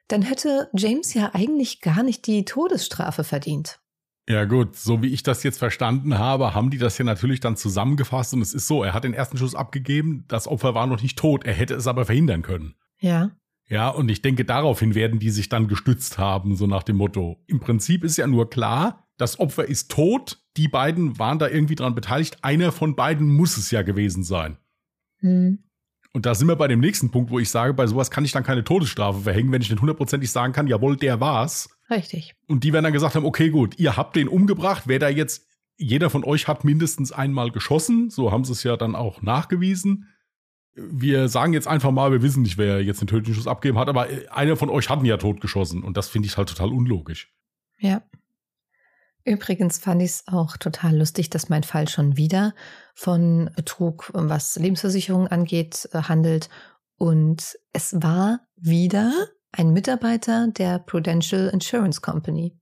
dann 0.08 0.22
hätte 0.22 0.68
James 0.72 1.14
ja 1.14 1.30
eigentlich 1.32 1.80
gar 1.80 2.02
nicht 2.02 2.26
die 2.26 2.44
Todesstrafe 2.44 3.24
verdient. 3.24 3.80
Ja 4.28 4.44
gut, 4.44 4.74
so 4.74 5.02
wie 5.02 5.12
ich 5.12 5.22
das 5.22 5.44
jetzt 5.44 5.58
verstanden 5.58 6.18
habe, 6.18 6.52
haben 6.52 6.70
die 6.70 6.78
das 6.78 6.98
ja 6.98 7.04
natürlich 7.04 7.38
dann 7.38 7.56
zusammengefasst 7.56 8.34
und 8.34 8.42
es 8.42 8.54
ist 8.54 8.66
so, 8.66 8.82
er 8.82 8.92
hat 8.92 9.04
den 9.04 9.14
ersten 9.14 9.38
Schuss 9.38 9.54
abgegeben, 9.54 10.24
das 10.26 10.48
Opfer 10.48 10.74
war 10.74 10.88
noch 10.88 11.00
nicht 11.00 11.16
tot, 11.16 11.44
er 11.44 11.54
hätte 11.54 11.74
es 11.74 11.86
aber 11.86 12.06
verhindern 12.06 12.42
können. 12.42 12.74
Ja. 12.98 13.30
Ja, 13.68 13.88
und 13.88 14.08
ich 14.08 14.22
denke, 14.22 14.44
daraufhin 14.44 14.94
werden 14.94 15.18
die 15.20 15.30
sich 15.30 15.48
dann 15.48 15.68
gestützt 15.68 16.18
haben, 16.18 16.56
so 16.56 16.66
nach 16.66 16.82
dem 16.82 16.96
Motto. 16.96 17.42
Im 17.46 17.60
Prinzip 17.60 18.04
ist 18.04 18.16
ja 18.16 18.26
nur 18.26 18.50
klar, 18.50 19.05
das 19.16 19.38
Opfer 19.38 19.66
ist 19.66 19.90
tot, 19.90 20.42
die 20.56 20.68
beiden 20.68 21.18
waren 21.18 21.38
da 21.38 21.48
irgendwie 21.48 21.74
dran 21.74 21.94
beteiligt, 21.94 22.38
einer 22.42 22.72
von 22.72 22.96
beiden 22.96 23.28
muss 23.28 23.56
es 23.56 23.70
ja 23.70 23.82
gewesen 23.82 24.24
sein. 24.24 24.58
Hm. 25.18 25.58
Und 26.12 26.24
da 26.24 26.34
sind 26.34 26.48
wir 26.48 26.56
bei 26.56 26.68
dem 26.68 26.80
nächsten 26.80 27.10
Punkt, 27.10 27.30
wo 27.30 27.38
ich 27.38 27.50
sage, 27.50 27.74
bei 27.74 27.86
sowas 27.86 28.10
kann 28.10 28.24
ich 28.24 28.32
dann 28.32 28.42
keine 28.42 28.64
Todesstrafe 28.64 29.20
verhängen, 29.20 29.52
wenn 29.52 29.60
ich 29.60 29.70
nicht 29.70 29.80
hundertprozentig 29.80 30.30
sagen 30.30 30.54
kann, 30.54 30.66
jawohl, 30.66 30.96
der 30.96 31.20
war's. 31.20 31.68
Richtig. 31.90 32.34
Und 32.46 32.64
die 32.64 32.72
werden 32.72 32.84
dann 32.84 32.92
gesagt 32.94 33.14
haben, 33.14 33.26
okay, 33.26 33.50
gut, 33.50 33.78
ihr 33.78 33.98
habt 33.98 34.16
den 34.16 34.28
umgebracht, 34.28 34.84
wer 34.86 34.98
da 34.98 35.10
jetzt, 35.10 35.46
jeder 35.76 36.08
von 36.08 36.24
euch 36.24 36.48
hat 36.48 36.64
mindestens 36.64 37.12
einmal 37.12 37.50
geschossen, 37.50 38.08
so 38.08 38.32
haben 38.32 38.44
sie 38.44 38.52
es 38.52 38.62
ja 38.62 38.78
dann 38.78 38.94
auch 38.94 39.20
nachgewiesen. 39.20 40.06
Wir 40.74 41.28
sagen 41.28 41.52
jetzt 41.52 41.68
einfach 41.68 41.90
mal, 41.90 42.12
wir 42.12 42.22
wissen 42.22 42.42
nicht, 42.42 42.56
wer 42.56 42.82
jetzt 42.82 43.02
den 43.02 43.08
tödlichen 43.08 43.34
Schuss 43.34 43.46
abgegeben 43.46 43.78
hat, 43.78 43.90
aber 43.90 44.08
einer 44.30 44.56
von 44.56 44.70
euch 44.70 44.88
hat 44.88 45.00
ihn 45.00 45.06
ja 45.06 45.18
totgeschossen 45.18 45.82
und 45.82 45.98
das 45.98 46.08
finde 46.08 46.28
ich 46.28 46.36
halt 46.38 46.48
total 46.48 46.70
unlogisch. 46.70 47.30
Ja. 47.78 48.02
Übrigens 49.26 49.78
fand 49.78 50.02
ich 50.02 50.10
es 50.10 50.24
auch 50.28 50.56
total 50.56 50.96
lustig, 50.96 51.30
dass 51.30 51.48
mein 51.48 51.64
Fall 51.64 51.88
schon 51.88 52.16
wieder 52.16 52.54
von 52.94 53.50
Betrug, 53.56 54.08
was 54.14 54.54
Lebensversicherung 54.54 55.26
angeht, 55.26 55.88
äh, 55.92 56.02
handelt. 56.02 56.48
Und 56.96 57.58
es 57.72 58.00
war 58.00 58.46
wieder 58.54 59.12
ein 59.50 59.72
Mitarbeiter 59.72 60.46
der 60.46 60.78
Prudential 60.78 61.48
Insurance 61.48 62.00
Company. 62.00 62.56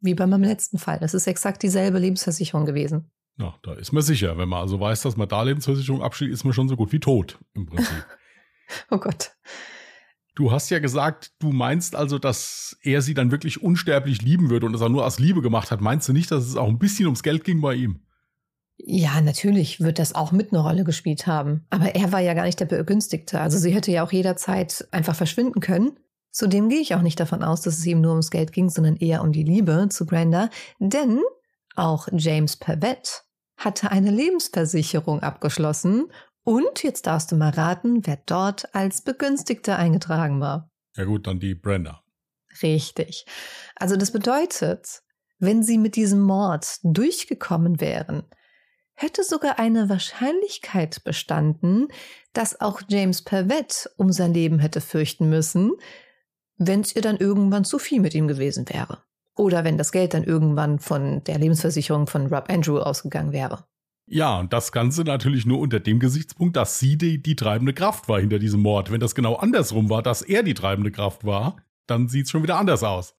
Wie 0.00 0.14
bei 0.14 0.28
meinem 0.28 0.44
letzten 0.44 0.78
Fall. 0.78 1.00
Das 1.00 1.14
ist 1.14 1.26
exakt 1.26 1.64
dieselbe 1.64 1.98
Lebensversicherung 1.98 2.64
gewesen. 2.64 3.10
Ja, 3.36 3.58
da 3.64 3.74
ist 3.74 3.90
man 3.90 4.04
sicher. 4.04 4.38
Wenn 4.38 4.48
man 4.48 4.60
also 4.60 4.78
weiß, 4.78 5.02
dass 5.02 5.16
man 5.16 5.28
da 5.28 5.42
Lebensversicherung 5.42 6.02
abschließt, 6.02 6.32
ist 6.32 6.44
man 6.44 6.52
schon 6.52 6.68
so 6.68 6.76
gut 6.76 6.92
wie 6.92 7.00
tot 7.00 7.40
im 7.54 7.66
Prinzip. 7.66 8.06
oh 8.92 8.98
Gott. 8.98 9.32
Du 10.38 10.52
hast 10.52 10.70
ja 10.70 10.78
gesagt, 10.78 11.32
du 11.40 11.50
meinst 11.50 11.96
also, 11.96 12.20
dass 12.20 12.78
er 12.82 13.02
sie 13.02 13.12
dann 13.12 13.32
wirklich 13.32 13.60
unsterblich 13.60 14.22
lieben 14.22 14.50
würde 14.50 14.66
und 14.66 14.74
es 14.74 14.80
auch 14.82 14.88
nur 14.88 15.04
aus 15.04 15.18
Liebe 15.18 15.42
gemacht 15.42 15.72
hat. 15.72 15.80
Meinst 15.80 16.08
du 16.08 16.12
nicht, 16.12 16.30
dass 16.30 16.46
es 16.46 16.54
auch 16.54 16.68
ein 16.68 16.78
bisschen 16.78 17.06
ums 17.06 17.24
Geld 17.24 17.42
ging 17.42 17.60
bei 17.60 17.74
ihm? 17.74 17.98
Ja, 18.76 19.20
natürlich 19.20 19.80
wird 19.80 19.98
das 19.98 20.14
auch 20.14 20.30
mit 20.30 20.52
eine 20.52 20.62
Rolle 20.62 20.84
gespielt 20.84 21.26
haben. 21.26 21.66
Aber 21.70 21.96
er 21.96 22.12
war 22.12 22.20
ja 22.20 22.34
gar 22.34 22.44
nicht 22.44 22.60
der 22.60 22.66
Begünstigte. 22.66 23.40
Also 23.40 23.58
sie 23.58 23.74
hätte 23.74 23.90
ja 23.90 24.04
auch 24.04 24.12
jederzeit 24.12 24.86
einfach 24.92 25.16
verschwinden 25.16 25.58
können. 25.58 25.98
Zudem 26.30 26.68
gehe 26.68 26.82
ich 26.82 26.94
auch 26.94 27.02
nicht 27.02 27.18
davon 27.18 27.42
aus, 27.42 27.62
dass 27.62 27.76
es 27.76 27.86
ihm 27.86 28.00
nur 28.00 28.12
ums 28.12 28.30
Geld 28.30 28.52
ging, 28.52 28.70
sondern 28.70 28.94
eher 28.94 29.22
um 29.22 29.32
die 29.32 29.42
Liebe 29.42 29.88
zu 29.90 30.06
Brenda. 30.06 30.50
Denn 30.78 31.18
auch 31.74 32.06
James 32.12 32.56
Pavett 32.56 33.24
hatte 33.56 33.90
eine 33.90 34.12
Lebensversicherung 34.12 35.18
abgeschlossen 35.18 36.12
und 36.48 36.82
jetzt 36.82 37.06
darfst 37.06 37.30
du 37.30 37.36
mal 37.36 37.50
raten, 37.50 38.06
wer 38.06 38.16
dort 38.24 38.74
als 38.74 39.02
Begünstigter 39.02 39.76
eingetragen 39.78 40.40
war. 40.40 40.70
Ja 40.96 41.04
gut, 41.04 41.26
dann 41.26 41.40
die 41.40 41.54
Brenda. 41.54 42.02
Richtig. 42.62 43.26
Also 43.76 43.96
das 43.96 44.12
bedeutet, 44.12 45.02
wenn 45.38 45.62
sie 45.62 45.76
mit 45.76 45.94
diesem 45.94 46.22
Mord 46.22 46.78
durchgekommen 46.84 47.82
wären, 47.82 48.22
hätte 48.94 49.24
sogar 49.24 49.58
eine 49.58 49.90
Wahrscheinlichkeit 49.90 51.04
bestanden, 51.04 51.88
dass 52.32 52.62
auch 52.62 52.80
James 52.88 53.20
Pervett 53.20 53.90
um 53.98 54.10
sein 54.10 54.32
Leben 54.32 54.58
hätte 54.58 54.80
fürchten 54.80 55.28
müssen, 55.28 55.72
wenn 56.56 56.80
es 56.80 56.96
ihr 56.96 57.02
dann 57.02 57.18
irgendwann 57.18 57.66
zu 57.66 57.78
viel 57.78 58.00
mit 58.00 58.14
ihm 58.14 58.26
gewesen 58.26 58.66
wäre. 58.70 59.02
Oder 59.36 59.64
wenn 59.64 59.76
das 59.76 59.92
Geld 59.92 60.14
dann 60.14 60.24
irgendwann 60.24 60.78
von 60.78 61.22
der 61.24 61.36
Lebensversicherung 61.36 62.06
von 62.06 62.28
Rob 62.28 62.48
Andrew 62.48 62.78
ausgegangen 62.78 63.32
wäre. 63.32 63.66
Ja, 64.10 64.38
und 64.38 64.54
das 64.54 64.72
Ganze 64.72 65.04
natürlich 65.04 65.44
nur 65.44 65.58
unter 65.58 65.80
dem 65.80 65.98
Gesichtspunkt, 65.98 66.56
dass 66.56 66.78
sie 66.78 66.96
die, 66.96 67.22
die 67.22 67.36
treibende 67.36 67.74
Kraft 67.74 68.08
war 68.08 68.20
hinter 68.20 68.38
diesem 68.38 68.60
Mord. 68.60 68.90
Wenn 68.90 69.00
das 69.00 69.14
genau 69.14 69.36
andersrum 69.36 69.90
war, 69.90 70.02
dass 70.02 70.22
er 70.22 70.42
die 70.42 70.54
treibende 70.54 70.90
Kraft 70.90 71.26
war, 71.26 71.56
dann 71.86 72.08
sieht 72.08 72.24
es 72.24 72.30
schon 72.30 72.42
wieder 72.42 72.56
anders 72.56 72.82
aus. 72.82 73.17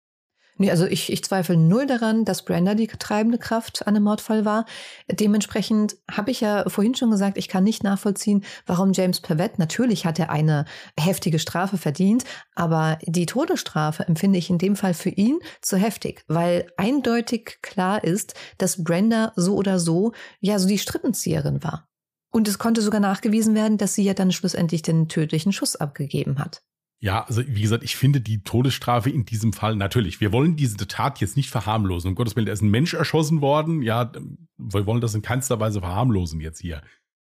Nee, 0.61 0.71
also 0.71 0.85
ich, 0.85 1.09
ich 1.09 1.23
zweifle 1.23 1.55
null 1.55 1.87
daran, 1.87 2.25
dass 2.25 2.43
Brenda 2.43 2.75
die 2.75 2.87
treibende 2.87 3.37
Kraft 3.37 3.87
an 3.87 3.93
dem 3.93 4.03
Mordfall 4.03 4.43
war. 4.43 4.65
Dementsprechend 5.09 5.95
habe 6.11 6.31
ich 6.31 6.41
ja 6.41 6.67
vorhin 6.67 6.95
schon 6.95 7.11
gesagt, 7.11 7.37
ich 7.37 7.47
kann 7.47 7.63
nicht 7.63 7.81
nachvollziehen, 7.81 8.43
warum 8.65 8.91
James 8.91 9.21
Pavett, 9.21 9.57
natürlich 9.57 10.05
hat 10.05 10.19
er 10.19 10.29
eine 10.29 10.65
heftige 10.99 11.39
Strafe 11.39 11.77
verdient, 11.77 12.25
aber 12.55 12.99
die 13.03 13.25
Todesstrafe 13.25 14.05
empfinde 14.05 14.37
ich 14.37 14.49
in 14.49 14.57
dem 14.57 14.75
Fall 14.75 14.93
für 14.93 15.11
ihn 15.11 15.39
zu 15.61 15.77
heftig, 15.77 16.25
weil 16.27 16.69
eindeutig 16.75 17.59
klar 17.61 18.03
ist, 18.03 18.33
dass 18.57 18.83
Brenda 18.83 19.31
so 19.37 19.55
oder 19.55 19.79
so 19.79 20.11
ja 20.41 20.59
so 20.59 20.67
die 20.67 20.77
Strippenzieherin 20.77 21.63
war. 21.63 21.87
Und 22.31 22.49
es 22.49 22.59
konnte 22.59 22.81
sogar 22.81 22.99
nachgewiesen 22.99 23.55
werden, 23.55 23.77
dass 23.77 23.95
sie 23.95 24.03
ja 24.03 24.13
dann 24.13 24.33
schlussendlich 24.33 24.81
den 24.81 25.07
tödlichen 25.07 25.53
Schuss 25.53 25.77
abgegeben 25.77 26.37
hat. 26.37 26.63
Ja, 27.01 27.23
also 27.23 27.41
wie 27.47 27.61
gesagt, 27.61 27.83
ich 27.83 27.95
finde 27.95 28.19
die 28.19 28.43
Todesstrafe 28.43 29.09
in 29.09 29.23
diesem 29.25 29.53
Fall 29.53 29.75
natürlich. 29.75 30.19
Wir 30.19 30.33
wollen 30.33 30.57
diese 30.57 30.75
Tat 30.85 31.21
jetzt 31.21 31.37
nicht 31.37 31.49
verharmlosen. 31.49 32.09
Um 32.09 32.15
Gottes 32.15 32.35
Willen, 32.35 32.45
da 32.45 32.51
ist 32.51 32.61
ein 32.61 32.69
Mensch 32.69 32.93
erschossen 32.93 33.39
worden. 33.39 33.81
Ja, 33.81 34.11
wir 34.57 34.85
wollen 34.85 34.99
das 34.99 35.15
in 35.15 35.21
keinster 35.21 35.59
Weise 35.61 35.79
verharmlosen 35.79 36.41
jetzt 36.41 36.59
hier. 36.59 36.81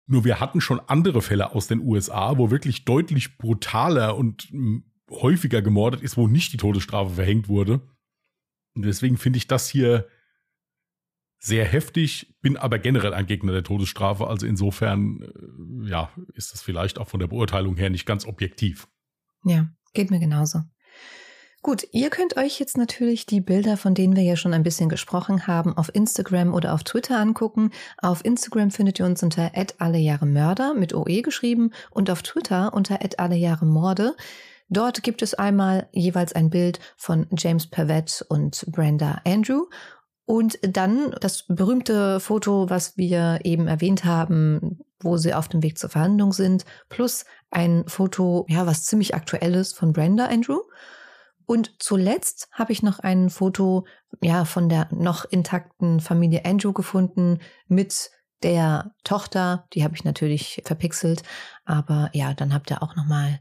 Nur 0.07 0.25
wir 0.25 0.41
hatten 0.41 0.61
schon 0.61 0.81
andere 0.81 1.23
Fälle 1.23 1.55
aus 1.55 1.69
den 1.69 1.81
USA, 1.81 2.37
wo 2.37 2.51
wirklich 2.51 2.85
deutlich 2.85 3.39
brutaler 3.39 4.17
und 4.17 4.43
hm, 4.51 4.85
häufiger 5.11 5.63
gemordet 5.63 6.03
ist, 6.03 6.19
wo 6.19 6.29
nicht 6.29 6.53
die 6.53 6.59
Todesstrafe 6.59 7.15
verhängt 7.15 7.49
wurde. 7.49 7.81
Und 8.75 8.85
deswegen 8.85 9.17
finde 9.17 9.39
ich 9.39 9.49
das 9.49 9.69
hier 9.69 10.07
sehr 11.39 11.65
heftig, 11.65 12.37
bin 12.41 12.57
aber 12.57 12.79
generell 12.79 13.15
ein 13.15 13.27
Gegner 13.27 13.53
der 13.53 13.65
Todesstrafe. 13.65 14.27
Also 14.27 14.47
insofern, 14.47 15.23
äh, 15.23 15.89
ja, 15.89 16.11
ist 16.35 16.53
das 16.53 16.63
vielleicht 16.63 16.99
auch 16.99 17.09
von 17.09 17.21
der 17.21 17.27
Beurteilung 17.27 17.77
her 17.77 17.91
nicht 17.91 18.07
ganz 18.07 18.27
objektiv. 18.27 18.87
Ja, 19.45 19.69
geht 19.93 20.11
mir 20.11 20.21
genauso. 20.21 20.63
Gut, 21.65 21.87
ihr 21.93 22.11
könnt 22.11 22.37
euch 22.37 22.59
jetzt 22.59 22.77
natürlich 22.77 23.25
die 23.25 23.41
Bilder, 23.41 23.77
von 23.77 23.95
denen 23.95 24.17
wir 24.17 24.25
ja 24.25 24.35
schon 24.35 24.53
ein 24.53 24.65
bisschen 24.65 24.89
gesprochen 24.89 25.47
haben, 25.47 25.77
auf 25.77 25.95
Instagram 25.95 26.55
oder 26.55 26.75
auf 26.75 26.83
Twitter 26.83 27.21
angucken. 27.21 27.71
Auf 27.99 28.25
Instagram 28.25 28.73
findet 28.73 28.99
ihr 28.99 29.07
uns 29.07 29.23
unter 29.23 29.53
@allejahremörder 29.79 30.75
mit 30.75 30.93
OE 30.93 31.23
geschrieben 31.23 31.71
und 31.91 32.11
auf 32.11 32.23
Twitter 32.23 32.75
unter 32.75 32.99
@allejahremorde. 33.17 34.17
Dort 34.71 35.05
gibt 35.05 35.23
es 35.23 35.35
einmal 35.35 35.89
jeweils 35.93 36.33
ein 36.33 36.51
Bild 36.51 36.81
von 36.97 37.29
James 37.37 37.69
Pavett 37.69 38.27
und 38.29 38.65
Brenda 38.69 39.21
Andrew 39.25 39.67
und 40.25 40.59
dann 40.63 41.15
das 41.21 41.45
berühmte 41.47 42.19
Foto, 42.19 42.71
was 42.71 42.97
wir 42.97 43.41
eben 43.45 43.69
erwähnt 43.69 44.05
haben, 44.05 44.81
wo 45.05 45.17
sie 45.17 45.35
auf 45.35 45.49
dem 45.49 45.63
Weg 45.63 45.79
zur 45.79 45.91
Verhandlung 45.91 46.33
sind, 46.33 46.65
plus 46.89 47.25
ein 47.51 47.85
Foto, 47.87 48.47
ja, 48.49 48.67
was 48.67 48.85
ziemlich 48.85 49.15
aktuell 49.15 49.55
ist 49.55 49.77
von 49.77 49.93
Brenda 49.93 50.27
Andrew. 50.27 50.61
Und 51.47 51.75
zuletzt 51.79 52.49
habe 52.53 52.73
ich 52.73 52.83
noch 52.83 53.01
ein 53.01 53.29
Foto, 53.29 53.87
ja, 54.21 54.45
von 54.45 54.69
der 54.69 54.89
noch 54.91 55.25
intakten 55.25 56.01
Familie 56.01 56.45
Andrew 56.45 56.73
gefunden 56.73 57.41
mit 57.69 58.11
der 58.43 58.95
Tochter. 59.05 59.67
Die 59.73 59.85
habe 59.85 59.95
ich 59.95 60.05
natürlich 60.05 60.63
verpixelt, 60.65 61.23
aber 61.65 62.11
ja, 62.13 62.35
dann 62.35 62.55
habt 62.55 62.71
ihr 62.71 62.83
auch 62.83 62.97
noch 62.97 63.07
mal 63.07 63.41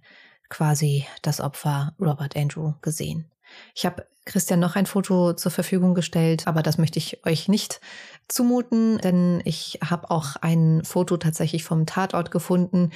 quasi 0.50 1.06
das 1.22 1.40
Opfer 1.40 1.96
Robert 2.00 2.36
Andrew 2.36 2.74
gesehen. 2.82 3.32
Ich 3.76 3.86
habe 3.86 4.08
Christian 4.26 4.60
noch 4.60 4.76
ein 4.76 4.86
Foto 4.86 5.34
zur 5.34 5.52
Verfügung 5.52 5.94
gestellt, 5.94 6.48
aber 6.48 6.62
das 6.62 6.78
möchte 6.78 7.00
ich 7.00 7.26
euch 7.26 7.48
nicht 7.48 7.82
zumuten, 8.28 8.98
denn 9.00 9.42
ich 9.46 9.80
habe 9.84 10.12
auch 10.12 10.36
ein 10.38 10.84
Foto 10.84 11.18
tatsächlich 11.18 11.64
vom 11.64 11.86
Tatort 11.86 12.32
gefunden, 12.32 12.92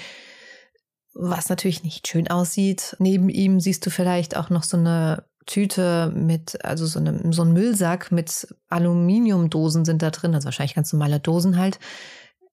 was 1.14 1.50
natürlich 1.50 1.84
nicht 1.84 2.08
schön 2.08 2.30
aussieht. 2.30 2.96
Neben 3.00 3.30
ihm 3.30 3.60
siehst 3.60 3.86
du 3.86 3.90
vielleicht 3.90 4.38
auch 4.38 4.50
noch 4.50 4.64
so 4.64 4.78
eine 4.78 5.26
Tüte 5.46 6.12
mit, 6.14 6.64
also 6.66 6.86
so, 6.86 7.00
eine, 7.00 7.32
so 7.32 7.44
ein 7.44 7.54
Müllsack 7.54 8.12
mit 8.12 8.48
Aluminiumdosen 8.70 9.86
sind 9.86 10.02
da 10.02 10.10
drin, 10.10 10.36
also 10.36 10.46
wahrscheinlich 10.46 10.76
ganz 10.76 10.92
normale 10.92 11.20
Dosen 11.20 11.58
halt. 11.58 11.80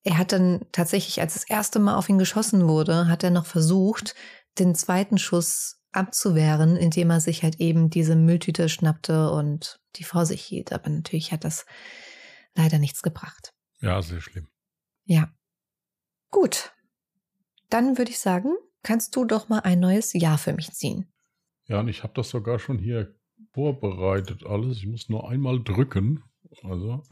Er 0.04 0.18
hat 0.18 0.32
dann 0.32 0.62
tatsächlich, 0.72 1.20
als 1.20 1.34
das 1.34 1.44
erste 1.44 1.78
Mal 1.78 1.96
auf 1.96 2.08
ihn 2.08 2.18
geschossen 2.18 2.68
wurde, 2.68 3.08
hat 3.08 3.24
er 3.24 3.30
noch 3.30 3.46
versucht, 3.46 4.14
den 4.58 4.74
zweiten 4.74 5.18
Schuss 5.18 5.81
abzuwehren, 5.92 6.76
indem 6.76 7.10
er 7.10 7.20
sich 7.20 7.42
halt 7.42 7.60
eben 7.60 7.90
diese 7.90 8.16
Mülltüte 8.16 8.68
schnappte 8.68 9.30
und 9.30 9.80
die 9.96 10.04
vor 10.04 10.26
sich 10.26 10.42
hielt. 10.42 10.72
Aber 10.72 10.88
natürlich 10.90 11.32
hat 11.32 11.44
das 11.44 11.66
leider 12.54 12.78
nichts 12.78 13.02
gebracht. 13.02 13.52
Ja, 13.80 14.00
sehr 14.02 14.20
schlimm. 14.20 14.48
Ja. 15.04 15.32
Gut. 16.30 16.72
Dann 17.68 17.98
würde 17.98 18.10
ich 18.10 18.18
sagen, 18.18 18.54
kannst 18.82 19.16
du 19.16 19.24
doch 19.24 19.48
mal 19.48 19.60
ein 19.60 19.80
neues 19.80 20.12
Jahr 20.12 20.38
für 20.38 20.52
mich 20.52 20.72
ziehen. 20.72 21.12
Ja, 21.66 21.80
und 21.80 21.88
ich 21.88 22.02
habe 22.02 22.12
das 22.14 22.30
sogar 22.30 22.58
schon 22.58 22.78
hier 22.78 23.14
vorbereitet 23.52 24.44
alles. 24.44 24.78
Ich 24.78 24.86
muss 24.86 25.08
nur 25.08 25.28
einmal 25.28 25.62
drücken. 25.62 26.22
Also 26.62 27.02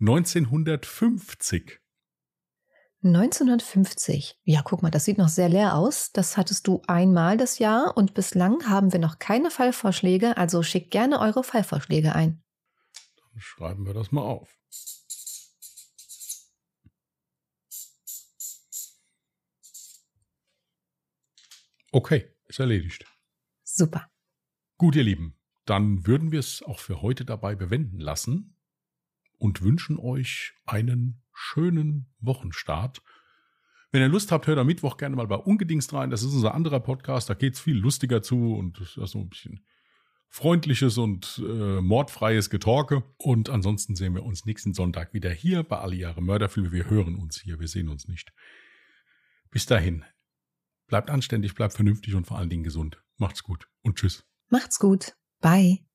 1950. 0.00 1.79
1950. 3.02 4.38
Ja, 4.44 4.62
guck 4.62 4.82
mal, 4.82 4.90
das 4.90 5.04
sieht 5.04 5.16
noch 5.16 5.28
sehr 5.28 5.48
leer 5.48 5.74
aus. 5.74 6.12
Das 6.12 6.36
hattest 6.36 6.66
du 6.66 6.82
einmal 6.86 7.36
das 7.36 7.58
Jahr 7.58 7.96
und 7.96 8.14
bislang 8.14 8.68
haben 8.68 8.92
wir 8.92 9.00
noch 9.00 9.18
keine 9.18 9.50
Fallvorschläge, 9.50 10.36
also 10.36 10.62
schickt 10.62 10.90
gerne 10.90 11.20
eure 11.20 11.42
Fallvorschläge 11.42 12.14
ein. 12.14 12.42
Dann 13.16 13.40
schreiben 13.40 13.86
wir 13.86 13.94
das 13.94 14.12
mal 14.12 14.22
auf. 14.22 14.56
Okay, 21.92 22.36
ist 22.46 22.60
erledigt. 22.60 23.04
Super. 23.64 24.10
Gut, 24.76 24.94
ihr 24.94 25.02
Lieben, 25.02 25.36
dann 25.64 26.06
würden 26.06 26.32
wir 26.32 26.38
es 26.38 26.62
auch 26.62 26.78
für 26.78 27.02
heute 27.02 27.24
dabei 27.24 27.54
bewenden 27.54 27.98
lassen 27.98 28.59
und 29.40 29.62
wünschen 29.62 29.98
euch 29.98 30.52
einen 30.66 31.22
schönen 31.32 32.06
Wochenstart. 32.20 33.02
Wenn 33.90 34.02
ihr 34.02 34.08
Lust 34.08 34.30
habt, 34.30 34.46
hört 34.46 34.58
am 34.58 34.68
Mittwoch 34.68 34.96
gerne 34.96 35.16
mal 35.16 35.26
bei 35.26 35.34
Ungedingst 35.34 35.92
rein. 35.92 36.10
Das 36.10 36.22
ist 36.22 36.32
unser 36.32 36.54
anderer 36.54 36.78
Podcast. 36.78 37.28
Da 37.28 37.34
geht 37.34 37.54
es 37.54 37.60
viel 37.60 37.76
lustiger 37.76 38.22
zu 38.22 38.54
und 38.54 38.78
das 38.78 38.96
ist 38.96 39.10
so 39.10 39.18
ein 39.18 39.28
bisschen 39.28 39.64
freundliches 40.28 40.96
und 40.96 41.42
äh, 41.44 41.80
mordfreies 41.80 42.50
Getorke. 42.50 43.02
Und 43.16 43.50
ansonsten 43.50 43.96
sehen 43.96 44.14
wir 44.14 44.22
uns 44.22 44.46
nächsten 44.46 44.74
Sonntag 44.74 45.12
wieder 45.12 45.30
hier 45.30 45.64
bei 45.64 45.78
Alle 45.78 45.96
Jahre 45.96 46.22
Mörderfilme. 46.22 46.70
Wir 46.70 46.88
hören 46.88 47.16
uns 47.16 47.40
hier, 47.40 47.58
wir 47.58 47.66
sehen 47.66 47.88
uns 47.88 48.06
nicht. 48.06 48.32
Bis 49.50 49.66
dahin, 49.66 50.04
Bleibt 50.90 51.08
anständig, 51.08 51.54
bleibt 51.54 51.74
vernünftig 51.74 52.16
und 52.16 52.26
vor 52.26 52.36
allen 52.36 52.50
Dingen 52.50 52.64
gesund. 52.64 53.00
Macht's 53.16 53.44
gut 53.44 53.68
und 53.82 53.96
tschüss. 53.96 54.26
Macht's 54.48 54.80
gut. 54.80 55.14
Bye. 55.40 55.89